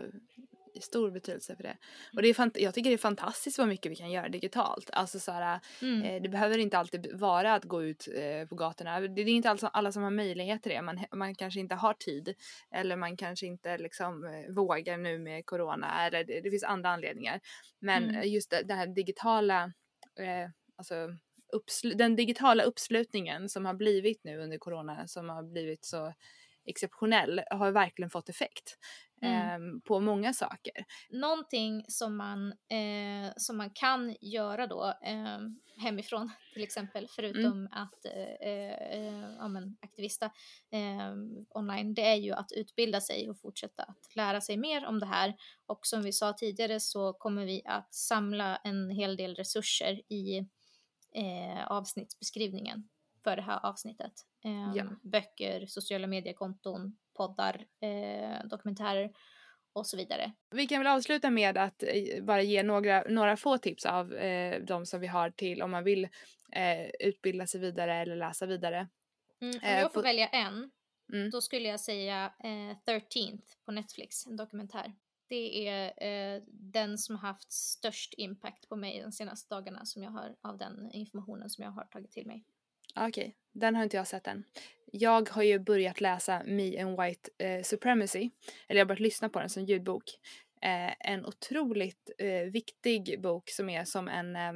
stor 0.83 1.11
betydelse 1.11 1.55
för 1.55 1.63
det. 1.63 1.77
Och 2.15 2.21
det 2.21 2.27
är 2.27 2.33
fant- 2.33 2.59
jag 2.59 2.73
tycker 2.73 2.89
det 2.89 2.95
är 2.95 2.97
fantastiskt 2.97 3.57
vad 3.57 3.67
mycket 3.67 3.91
vi 3.91 3.95
kan 3.95 4.11
göra 4.11 4.29
digitalt. 4.29 4.89
Alltså 4.93 5.19
så 5.19 5.31
här, 5.31 5.59
mm. 5.81 6.03
eh, 6.03 6.21
det 6.21 6.29
behöver 6.29 6.57
inte 6.57 6.77
alltid 6.77 7.07
vara 7.13 7.53
att 7.53 7.63
gå 7.63 7.83
ut 7.83 8.07
eh, 8.15 8.47
på 8.47 8.55
gatorna. 8.55 8.99
Det 8.99 9.21
är 9.21 9.27
inte 9.27 9.49
alla, 9.49 9.67
alla 9.67 9.91
som 9.91 10.03
har 10.03 10.11
möjlighet 10.11 10.63
till 10.63 10.71
det. 10.71 10.81
Man, 10.81 11.05
man 11.11 11.35
kanske 11.35 11.59
inte 11.59 11.75
har 11.75 11.93
tid 11.93 12.35
eller 12.71 12.95
man 12.95 13.17
kanske 13.17 13.45
inte 13.45 13.77
liksom 13.77 14.25
eh, 14.25 14.53
vågar 14.53 14.97
nu 14.97 15.19
med 15.19 15.45
corona 15.45 16.07
eller 16.07 16.23
det, 16.23 16.41
det 16.41 16.49
finns 16.49 16.63
andra 16.63 16.89
anledningar. 16.89 17.39
Men 17.79 18.09
mm. 18.09 18.29
just 18.29 18.49
det, 18.49 18.63
det, 18.63 18.73
här 18.73 18.87
digitala, 18.87 19.63
eh, 20.19 20.49
alltså 20.77 21.07
den 21.95 22.15
digitala 22.15 22.63
uppslutningen 22.63 23.49
som 23.49 23.65
har 23.65 23.73
blivit 23.73 24.23
nu 24.23 24.37
under 24.37 24.57
corona 24.57 25.07
som 25.07 25.29
har 25.29 25.43
blivit 25.43 25.85
så 25.85 26.13
exceptionell 26.69 27.41
har 27.51 27.71
verkligen 27.71 28.09
fått 28.09 28.29
effekt 28.29 28.77
mm. 29.21 29.75
eh, 29.75 29.81
på 29.87 29.99
många 29.99 30.33
saker. 30.33 30.85
Någonting 31.09 31.85
som 31.87 32.17
man, 32.17 32.47
eh, 32.47 33.31
som 33.37 33.57
man 33.57 33.69
kan 33.69 34.15
göra 34.21 34.67
då 34.67 34.93
eh, 35.03 35.39
hemifrån 35.77 36.31
till 36.53 36.63
exempel 36.63 37.07
förutom 37.15 37.51
mm. 37.51 37.67
att 37.71 38.05
eh, 38.05 38.49
eh, 38.51 39.29
ja, 39.37 39.47
men, 39.47 39.77
aktivista 39.81 40.31
ehm, 40.71 41.45
online 41.49 41.93
det 41.93 42.07
är 42.07 42.15
ju 42.15 42.31
att 42.31 42.51
utbilda 42.51 43.01
sig 43.01 43.29
och 43.29 43.39
fortsätta 43.39 43.83
att 43.83 44.15
lära 44.15 44.41
sig 44.41 44.57
mer 44.57 44.85
om 44.85 44.99
det 44.99 45.05
här 45.05 45.35
och 45.65 45.79
som 45.87 46.01
vi 46.01 46.11
sa 46.11 46.33
tidigare 46.33 46.79
så 46.79 47.13
kommer 47.13 47.45
vi 47.45 47.61
att 47.65 47.93
samla 47.93 48.55
en 48.55 48.89
hel 48.89 49.17
del 49.17 49.35
resurser 49.35 50.01
i 50.13 50.37
eh, 51.15 51.67
avsnittsbeskrivningen 51.67 52.89
för 53.23 53.35
det 53.35 53.41
här 53.41 53.65
avsnittet. 53.65 54.13
Eh, 54.45 54.71
ja. 54.75 54.83
Böcker, 55.01 55.65
sociala 55.65 56.07
mediekonton, 56.07 56.97
poddar, 57.17 57.65
eh, 57.81 58.47
dokumentärer 58.47 59.11
och 59.73 59.87
så 59.87 59.97
vidare. 59.97 60.31
Vi 60.51 60.67
kan 60.67 60.79
väl 60.79 60.87
avsluta 60.87 61.29
med 61.29 61.57
att 61.57 61.83
eh, 61.83 62.23
bara 62.23 62.41
ge 62.41 62.63
några, 62.63 63.03
några 63.09 63.37
få 63.37 63.57
tips 63.57 63.85
av 63.85 64.13
eh, 64.13 64.61
de 64.61 64.85
som 64.85 64.99
vi 64.99 65.07
har 65.07 65.29
till 65.29 65.61
om 65.61 65.71
man 65.71 65.83
vill 65.83 66.03
eh, 66.51 66.89
utbilda 66.99 67.47
sig 67.47 67.61
vidare 67.61 67.95
eller 67.95 68.15
läsa 68.15 68.45
vidare. 68.45 68.87
Mm, 69.41 69.55
om 69.55 69.69
jag 69.69 69.93
får 69.93 70.03
välja 70.03 70.27
en, 70.27 70.71
mm. 71.13 71.29
då 71.29 71.41
skulle 71.41 71.69
jag 71.69 71.79
säga 71.79 72.33
eh, 72.43 72.93
13th 72.93 73.41
på 73.65 73.71
Netflix, 73.71 74.27
en 74.27 74.35
dokumentär. 74.35 74.93
Det 75.27 75.67
är 75.67 75.93
eh, 76.07 76.41
den 76.47 76.97
som 76.97 77.15
har 77.15 77.27
haft 77.27 77.51
störst 77.51 78.13
impact 78.17 78.69
på 78.69 78.75
mig 78.75 79.01
de 79.01 79.11
senaste 79.11 79.55
dagarna 79.55 79.85
som 79.85 80.03
jag 80.03 80.11
har 80.11 80.35
av 80.41 80.57
den 80.57 80.91
informationen 80.91 81.49
som 81.49 81.63
jag 81.63 81.71
har 81.71 81.85
tagit 81.85 82.11
till 82.11 82.27
mig. 82.27 82.45
Ah, 82.95 83.07
okej, 83.07 83.21
okay. 83.21 83.33
den 83.53 83.75
har 83.75 83.83
inte 83.83 83.97
jag 83.97 84.07
sett 84.07 84.27
än. 84.27 84.43
Jag 84.91 85.29
har 85.29 85.43
ju 85.43 85.59
börjat 85.59 86.01
läsa 86.01 86.43
Me 86.45 86.81
and 86.81 87.01
White 87.01 87.29
eh, 87.37 87.63
Supremacy, 87.63 88.29
eller 88.67 88.79
jag 88.79 88.85
har 88.85 88.87
börjat 88.87 88.99
lyssna 88.99 89.29
på 89.29 89.39
den 89.39 89.49
som 89.49 89.65
ljudbok. 89.65 90.03
Eh, 90.61 91.11
en 91.11 91.25
otroligt 91.25 92.11
eh, 92.17 92.51
viktig 92.51 93.21
bok 93.21 93.49
som 93.49 93.69
är 93.69 93.83
som 93.83 94.07
en 94.07 94.35
eh, 94.35 94.49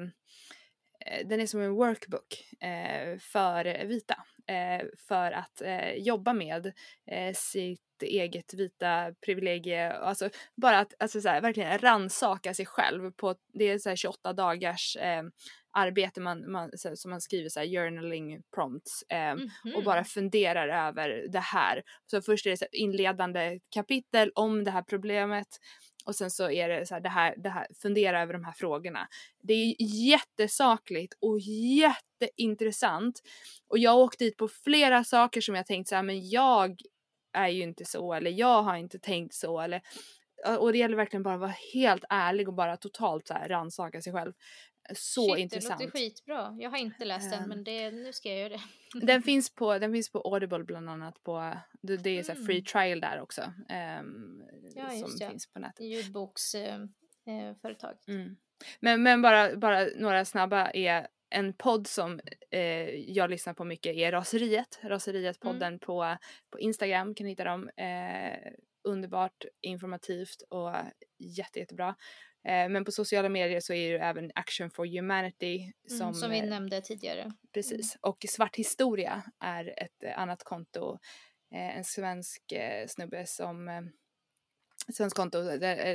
eh 1.06 1.28
den 1.28 1.42
är 1.42 1.48
som 1.48 1.62
en 1.62 1.74
workbook 1.74 2.46
eh, 2.62 3.18
för 3.20 3.86
vita. 3.86 4.16
Eh, 4.48 4.86
för 5.08 5.32
att 5.32 5.62
eh, 5.62 5.94
jobba 5.94 6.34
med 6.34 6.66
eh, 7.12 7.34
sitt 7.34 8.04
eget 8.04 8.54
vita 8.54 9.14
privilegie. 9.26 9.94
Alltså 9.94 10.30
bara 10.56 10.80
att 10.80 10.94
alltså, 11.00 11.22
så 11.22 11.30
här, 11.30 11.42
verkligen 11.42 11.78
ransaka 11.78 12.54
sig 12.54 12.66
själv 12.66 13.12
på, 13.12 13.36
det 13.54 13.70
är 13.70 13.78
så 13.78 13.90
här 13.90 13.96
28 13.96 14.34
dagars 14.34 14.96
eh, 14.96 15.24
arbete 15.74 16.22
man, 16.22 16.52
man, 16.52 16.72
som 16.96 17.12
man 17.12 17.22
skriver 17.22 17.50
så 17.50 17.60
här 17.60 17.68
journaling 17.68 18.42
prompts 18.56 19.04
eh, 19.10 19.18
mm 19.18 19.50
-hmm. 19.64 19.74
och 19.74 19.84
bara 19.84 20.00
mhm. 20.00 20.06
funderar 20.06 20.88
över 20.88 21.28
det 21.32 21.40
här. 21.40 21.84
Så 22.12 22.22
först 22.22 22.46
är 22.46 22.50
det 22.50 22.58
så 22.58 22.66
inledande 22.72 23.60
kapitel 23.70 24.32
om 24.36 24.64
det 24.64 24.72
här 24.72 24.82
problemet 24.84 25.48
och 26.06 26.16
sen 26.16 26.32
så 26.32 26.52
är 26.52 26.70
det 26.70 26.86
så 26.86 26.94
här, 26.94 27.02
det 27.02 27.10
här, 27.10 27.36
det 27.38 27.50
här, 27.50 27.68
fundera 27.82 28.22
över 28.22 28.34
de 28.34 28.44
här 28.44 28.54
frågorna. 28.54 29.08
Det 29.42 29.54
är 29.54 29.76
jättesakligt 29.80 31.14
och 31.22 31.40
jätteintressant. 31.40 33.22
Och 33.68 33.78
jag 33.78 33.92
har 33.92 34.00
åkt 34.00 34.20
dit 34.20 34.38
på 34.38 34.48
flera 34.48 35.04
saker 35.04 35.42
som 35.42 35.56
jag 35.56 35.66
tänkt 35.66 35.90
så 35.90 35.96
här, 35.96 36.04
men 36.04 36.30
jag 36.30 36.78
är 37.34 37.48
ju 37.48 37.64
inte 37.64 37.86
så 37.86 38.14
eller 38.14 38.32
jag 38.32 38.64
har 38.64 38.76
inte 38.76 39.00
tänkt 39.00 39.34
så 39.34 39.60
eller 39.60 39.82
och 40.60 40.72
det 40.72 40.78
gäller 40.78 40.98
verkligen 40.98 41.24
bara 41.24 41.34
att 41.34 41.40
vara 41.40 41.56
helt 41.74 42.04
ärlig 42.10 42.48
och 42.48 42.54
bara 42.54 42.78
totalt 42.78 43.28
så 43.28 43.34
här 43.34 43.50
rannsaka 43.50 44.02
sig 44.02 44.14
själv. 44.14 44.34
Så 44.94 45.36
Shit, 45.36 45.42
intressant. 45.42 45.80
det 45.80 45.86
låter 45.86 46.00
skitbra. 46.00 46.56
Jag 46.60 46.70
har 46.70 46.78
inte 46.78 47.06
läst 47.06 47.32
den 47.32 47.44
um, 47.44 47.50
men 47.50 47.64
det, 47.64 47.92
nu 47.92 48.14
ska 48.14 48.30
jag 48.30 48.40
göra 48.40 48.50
det. 48.50 48.62
den, 49.06 49.22
finns 49.24 49.56
på, 49.56 49.80
den 49.80 49.94
finns 49.94 50.12
på 50.12 50.20
Audible 50.20 50.64
bland 50.64 50.90
annat 50.90 51.24
på, 51.24 51.54
det, 51.82 51.98
det 51.98 52.20
är 52.20 52.24
så 52.24 52.32
mm. 52.32 52.46
free 52.46 52.62
trial 52.62 53.00
där 53.00 53.22
också. 53.22 53.42
Um, 53.42 54.44
ja, 54.76 54.90
som 54.90 55.18
det. 55.20 55.30
finns 55.30 55.48
på 55.48 55.60
nätet. 55.60 55.86
Ljudboksföretag. 55.86 57.98
Uh, 58.10 58.16
mm. 58.16 58.38
Men, 58.80 59.04
men 59.04 59.22
bara, 59.22 59.56
bara 59.56 59.88
några 59.96 60.26
snabba 60.26 60.72
är 60.72 61.08
en 61.34 61.54
podd 61.54 61.88
som 61.88 62.20
eh, 62.52 62.90
jag 62.96 63.30
lyssnar 63.30 63.54
på 63.54 63.64
mycket 63.64 63.96
är 63.96 64.12
Raseriet. 64.12 64.80
Raseriet-podden 64.84 65.68
mm. 65.68 65.80
på, 65.80 66.18
på 66.52 66.60
Instagram 66.60 67.16
kan 67.16 67.26
ni 67.26 67.32
hitta 67.32 67.44
dem. 67.44 67.70
Eh, 67.70 68.52
underbart 68.84 69.46
informativt 69.62 70.42
och 70.50 70.72
jätte, 71.20 71.60
jättebra. 71.60 71.96
Eh, 72.46 72.70
men 72.70 72.86
på 72.86 72.92
sociala 72.92 73.30
medier 73.30 73.60
så 73.60 73.74
är 73.74 73.94
det 73.94 74.00
även 74.00 74.32
Action 74.36 74.70
for 74.70 74.86
Humanity 74.86 75.72
som, 75.88 76.02
mm, 76.02 76.14
som 76.14 76.32
vi 76.32 76.40
eh, 76.40 76.46
nämnde 76.46 76.82
tidigare. 76.82 77.32
Precis. 77.54 77.96
Mm. 77.96 78.00
Och 78.02 78.26
Svart 78.30 78.56
Historia 78.56 79.24
är 79.40 79.74
ett 79.78 80.04
eh, 80.04 80.20
annat 80.20 80.44
konto. 80.44 81.00
En 81.56 81.84
svensk 81.84 82.54
snubbe 82.88 83.26
som 83.26 83.70
Svensk 84.94 85.16
konto, 85.16 85.38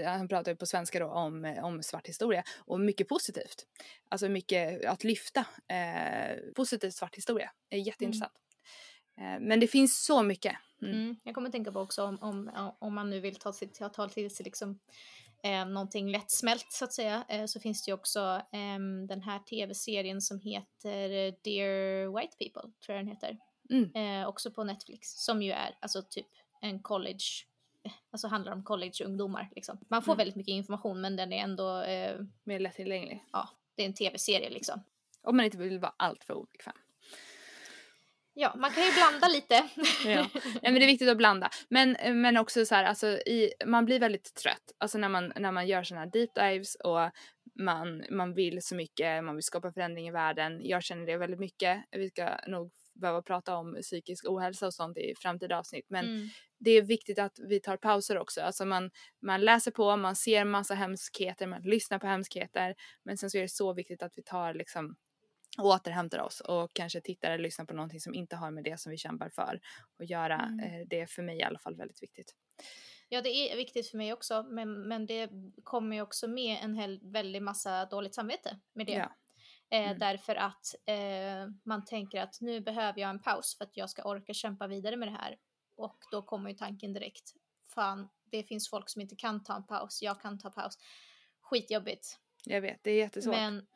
han 0.05 0.28
pratar 0.28 0.55
på 0.55 0.66
svenska 0.66 0.99
då 0.99 1.07
om, 1.07 1.57
om 1.62 1.82
svart 1.82 2.09
historia 2.09 2.42
och 2.59 2.80
mycket 2.80 3.09
positivt. 3.09 3.66
Alltså 4.09 4.28
mycket 4.28 4.84
att 4.84 5.05
lyfta 5.05 5.46
eh, 5.68 6.36
positiv 6.55 6.90
svart 6.90 7.16
historia 7.16 7.51
är 7.70 7.78
jätteintressant. 7.78 8.32
Mm. 9.16 9.34
Eh, 9.34 9.49
men 9.49 9.61
det 9.61 9.66
finns 9.66 10.05
så 10.05 10.22
mycket. 10.22 10.57
Mm. 10.82 10.94
Mm. 10.94 11.16
Jag 11.24 11.34
kommer 11.34 11.51
tänka 11.51 11.72
på 11.72 11.80
också 11.80 12.05
om, 12.05 12.18
om, 12.20 12.72
om 12.78 12.94
man 12.94 13.11
nu 13.11 13.20
vill 13.20 13.36
ta, 13.36 13.53
sitt, 13.53 13.80
ta 13.92 14.09
till 14.09 14.34
sig 14.34 14.44
liksom, 14.44 14.78
eh, 15.43 15.66
någonting 15.66 16.11
lättsmält 16.11 16.66
så 16.68 16.84
att 16.84 16.93
säga 16.93 17.24
eh, 17.28 17.47
så 17.47 17.61
finns 17.61 17.84
det 17.84 17.91
ju 17.91 17.95
också 17.95 18.43
eh, 18.53 18.78
den 19.09 19.22
här 19.22 19.39
tv-serien 19.39 20.20
som 20.20 20.41
heter 20.41 21.09
Dear 21.45 22.16
White 22.20 22.36
People, 22.39 22.72
tror 22.86 22.97
jag 22.97 23.07
den 23.07 23.09
heter. 23.09 23.39
Mm. 23.70 24.22
Eh, 24.22 24.28
också 24.28 24.51
på 24.51 24.64
Netflix 24.64 25.24
som 25.24 25.43
ju 25.43 25.53
är 25.53 25.78
alltså 25.80 26.03
typ 26.03 26.26
en 26.61 26.82
college 26.82 27.24
alltså 28.11 28.28
handlar 28.28 28.53
om 28.53 28.64
collegeungdomar. 28.64 29.51
Liksom. 29.57 29.78
Man 29.89 30.03
får 30.03 30.12
mm. 30.12 30.18
väldigt 30.18 30.36
mycket 30.36 30.53
information 30.53 31.01
men 31.01 31.16
den 31.16 31.32
är 31.32 31.43
ändå... 31.43 31.80
Eh, 31.80 32.20
Mer 32.45 32.61
lättillgänglig. 32.61 33.24
Ja, 33.32 33.49
det 33.74 33.82
är 33.82 33.86
en 33.86 33.95
tv-serie 33.95 34.51
liksom. 34.51 34.82
Om 35.22 35.36
man 35.36 35.45
inte 35.45 35.59
vill 35.59 35.78
vara 35.78 35.95
alltför 35.97 36.34
obekväm. 36.34 36.74
Ja, 38.41 38.55
man 38.57 38.70
kan 38.70 38.84
ju 38.84 38.93
blanda 38.93 39.28
lite. 39.28 39.68
ja. 40.05 40.28
men 40.62 40.74
det 40.74 40.84
är 40.84 40.86
viktigt 40.86 41.09
att 41.09 41.16
blanda. 41.16 41.51
Men, 41.68 41.97
men 42.22 42.36
också 42.36 42.66
så 42.66 42.74
här, 42.74 42.84
alltså 42.84 43.07
i, 43.07 43.53
man 43.66 43.84
blir 43.84 44.01
väldigt 44.01 44.34
trött. 44.34 44.72
Alltså 44.78 44.99
när 44.99 45.09
man, 45.09 45.32
när 45.36 45.53
man 45.53 45.66
gör 45.66 45.82
sådana 45.82 46.05
här 46.05 46.12
deep 46.12 46.34
dives 46.34 46.74
och 46.74 47.11
man, 47.64 48.05
man 48.11 48.34
vill 48.34 48.62
så 48.62 48.74
mycket, 48.74 49.24
man 49.24 49.34
vill 49.34 49.43
skapa 49.43 49.72
förändring 49.72 50.09
i 50.09 50.11
världen. 50.11 50.61
Jag 50.62 50.82
känner 50.82 51.07
det 51.07 51.16
väldigt 51.16 51.41
mycket. 51.41 51.84
Vi 51.91 52.09
ska 52.09 52.30
nog 52.47 52.72
behöva 53.01 53.22
prata 53.22 53.57
om 53.57 53.76
psykisk 53.82 54.24
ohälsa 54.28 54.66
och 54.66 54.74
sånt 54.74 54.99
i 54.99 55.14
framtida 55.16 55.59
avsnitt. 55.59 55.86
Men 55.89 56.05
mm. 56.05 56.28
det 56.59 56.70
är 56.70 56.82
viktigt 56.82 57.18
att 57.18 57.39
vi 57.49 57.61
tar 57.61 57.76
pauser 57.76 58.18
också. 58.18 58.41
Alltså 58.41 58.64
man, 58.64 58.91
man 59.22 59.41
läser 59.41 59.70
på, 59.70 59.97
man 59.97 60.16
ser 60.16 60.45
massa 60.45 60.74
hemskheter, 60.74 61.47
man 61.47 61.62
lyssnar 61.62 61.99
på 61.99 62.07
hemskheter. 62.07 62.74
Men 63.05 63.18
sen 63.18 63.30
så 63.30 63.39
är 63.39 63.43
det 63.43 63.49
så 63.49 63.74
viktigt 63.74 64.03
att 64.03 64.12
vi 64.16 64.22
tar 64.22 64.55
liksom 64.55 64.97
återhämtar 65.59 66.18
oss 66.18 66.40
och 66.40 66.70
kanske 66.72 67.00
tittar 67.00 67.30
eller 67.30 67.42
lyssnar 67.42 67.64
på 67.64 67.74
någonting 67.74 68.00
som 68.00 68.14
inte 68.14 68.36
har 68.36 68.50
med 68.50 68.64
det 68.64 68.80
som 68.80 68.90
vi 68.90 68.98
kämpar 68.98 69.28
för 69.28 69.61
och 69.98 70.04
göra 70.04 70.40
mm. 70.40 70.61
eh, 70.61 70.86
det 70.86 71.00
är 71.00 71.06
för 71.06 71.22
mig 71.22 71.38
i 71.38 71.42
alla 71.42 71.59
fall 71.59 71.76
väldigt 71.76 72.02
viktigt. 72.02 72.34
Ja, 73.09 73.22
det 73.22 73.30
är 73.30 73.56
viktigt 73.56 73.90
för 73.90 73.98
mig 73.98 74.12
också, 74.12 74.42
men, 74.42 74.88
men 74.88 75.06
det 75.06 75.30
kommer 75.64 75.96
ju 75.96 76.02
också 76.02 76.28
med 76.28 76.59
en 76.62 76.74
hel, 76.74 77.00
väldigt 77.02 77.42
massa 77.42 77.86
dåligt 77.86 78.14
samvete 78.14 78.61
med 78.72 78.86
det. 78.86 78.92
Ja. 78.92 79.16
Eh, 79.70 79.88
mm. 79.88 79.98
Därför 79.98 80.36
att 80.36 80.74
eh, 80.86 81.52
man 81.64 81.84
tänker 81.84 82.20
att 82.20 82.40
nu 82.40 82.61
behöver 82.61 83.00
jag 83.00 83.11
en 83.11 83.22
paus 83.22 83.56
för 83.59 83.64
att 83.64 83.76
jag 83.76 83.90
ska 83.90 84.02
orka 84.02 84.34
kämpa 84.34 84.66
vidare 84.66 84.96
med 84.96 85.09
det 85.09 85.12
här. 85.12 85.36
Och 85.76 85.98
då 86.11 86.22
kommer 86.22 86.50
ju 86.50 86.56
tanken 86.56 86.92
direkt, 86.92 87.32
fan, 87.74 88.09
det 88.24 88.42
finns 88.42 88.70
folk 88.70 88.88
som 88.88 89.02
inte 89.02 89.16
kan 89.16 89.44
ta 89.44 89.56
en 89.56 89.66
paus, 89.66 90.02
jag 90.02 90.20
kan 90.20 90.38
ta 90.38 90.50
paus. 90.50 90.78
Skitjobbigt. 91.40 92.18
Jag 92.44 92.61
vet, 92.61 92.78
det 92.82 92.90
är 92.90 92.98
jättesvårt. 92.98 93.34
Men, 93.34 93.66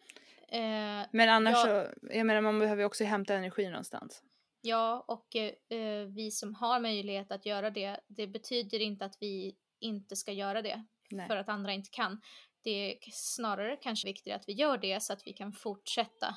eh, 0.52 1.06
Men 1.12 1.28
annars 1.28 1.52
jag, 1.52 1.86
så, 1.86 1.94
jag 2.02 2.26
menar 2.26 2.40
man 2.40 2.58
behöver 2.58 2.82
ju 2.82 2.86
också 2.86 3.04
hämta 3.04 3.34
energi 3.34 3.68
någonstans. 3.68 4.22
Ja, 4.60 5.04
och 5.08 5.36
eh, 5.36 6.06
vi 6.06 6.30
som 6.30 6.54
har 6.54 6.80
möjlighet 6.80 7.32
att 7.32 7.46
göra 7.46 7.70
det, 7.70 8.00
det 8.06 8.26
betyder 8.26 8.80
inte 8.80 9.04
att 9.04 9.16
vi 9.20 9.56
inte 9.80 10.16
ska 10.16 10.32
göra 10.32 10.62
det 10.62 10.84
Nej. 11.10 11.28
för 11.28 11.36
att 11.36 11.48
andra 11.48 11.72
inte 11.72 11.90
kan 11.90 12.20
det 12.62 12.70
är 12.70 12.98
snarare 13.12 13.76
kanske 13.76 14.08
viktigare 14.08 14.38
att 14.38 14.48
vi 14.48 14.52
gör 14.52 14.78
det 14.78 15.02
så 15.02 15.12
att 15.12 15.26
vi 15.26 15.32
kan 15.32 15.52
fortsätta 15.52 16.36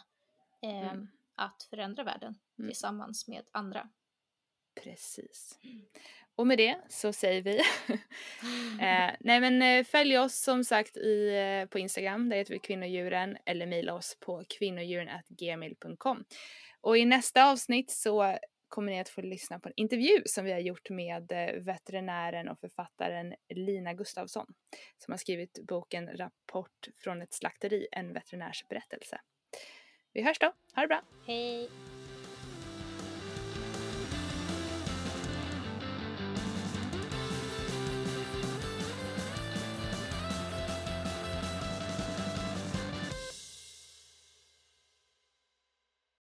eh, 0.62 0.92
mm. 0.92 1.08
att 1.36 1.64
förändra 1.70 2.04
världen 2.04 2.36
mm. 2.60 2.70
tillsammans 2.70 3.28
med 3.28 3.46
andra. 3.52 3.90
Precis. 4.84 5.60
Och 6.36 6.48
med 6.48 6.58
det 6.58 6.78
så 6.90 7.14
säger 7.14 7.42
vi 7.42 7.58
eh, 8.82 9.16
nej 9.20 9.40
men 9.40 9.62
eh, 9.62 9.84
följ 9.84 10.18
oss 10.18 10.36
som 10.36 10.64
sagt 10.64 10.98
i, 10.98 11.36
eh, 11.36 11.70
på 11.70 11.80
Instagram, 11.80 12.30
där 12.30 12.38
heter 12.38 12.54
vi 12.54 12.60
kvinnodjuren 12.60 13.38
eller 13.46 13.66
mejla 13.66 13.94
oss 13.94 14.18
på 14.20 14.44
kvinnodjuren.gmail.com. 14.50 16.26
Och 16.82 16.98
i 16.98 17.06
nästa 17.06 17.52
avsnitt 17.52 17.92
så 17.92 18.38
kommer 18.68 18.92
ni 18.92 19.00
att 19.00 19.10
få 19.10 19.22
lyssna 19.22 19.60
på 19.60 19.70
en 19.70 19.74
intervju 19.76 20.22
som 20.26 20.46
vi 20.46 20.52
har 20.52 20.60
gjort 20.60 20.90
med 20.90 21.32
eh, 21.32 21.62
veterinären 21.64 22.50
och 22.50 22.60
författaren 22.60 23.34
Lina 23.50 23.94
Gustavsson 23.94 24.46
som 24.98 25.12
har 25.12 25.18
skrivit 25.18 25.60
boken 25.68 26.18
Rapport 26.18 26.88
från 26.98 27.22
ett 27.22 27.34
slakteri, 27.34 27.88
en 27.92 28.14
veterinärs 28.14 28.66
berättelse. 28.70 29.22
Vi 30.14 30.22
hörs 30.22 30.40
då, 30.40 30.54
ha 30.76 30.82
det 30.82 30.88
bra! 30.88 31.02
Hej! 31.28 31.70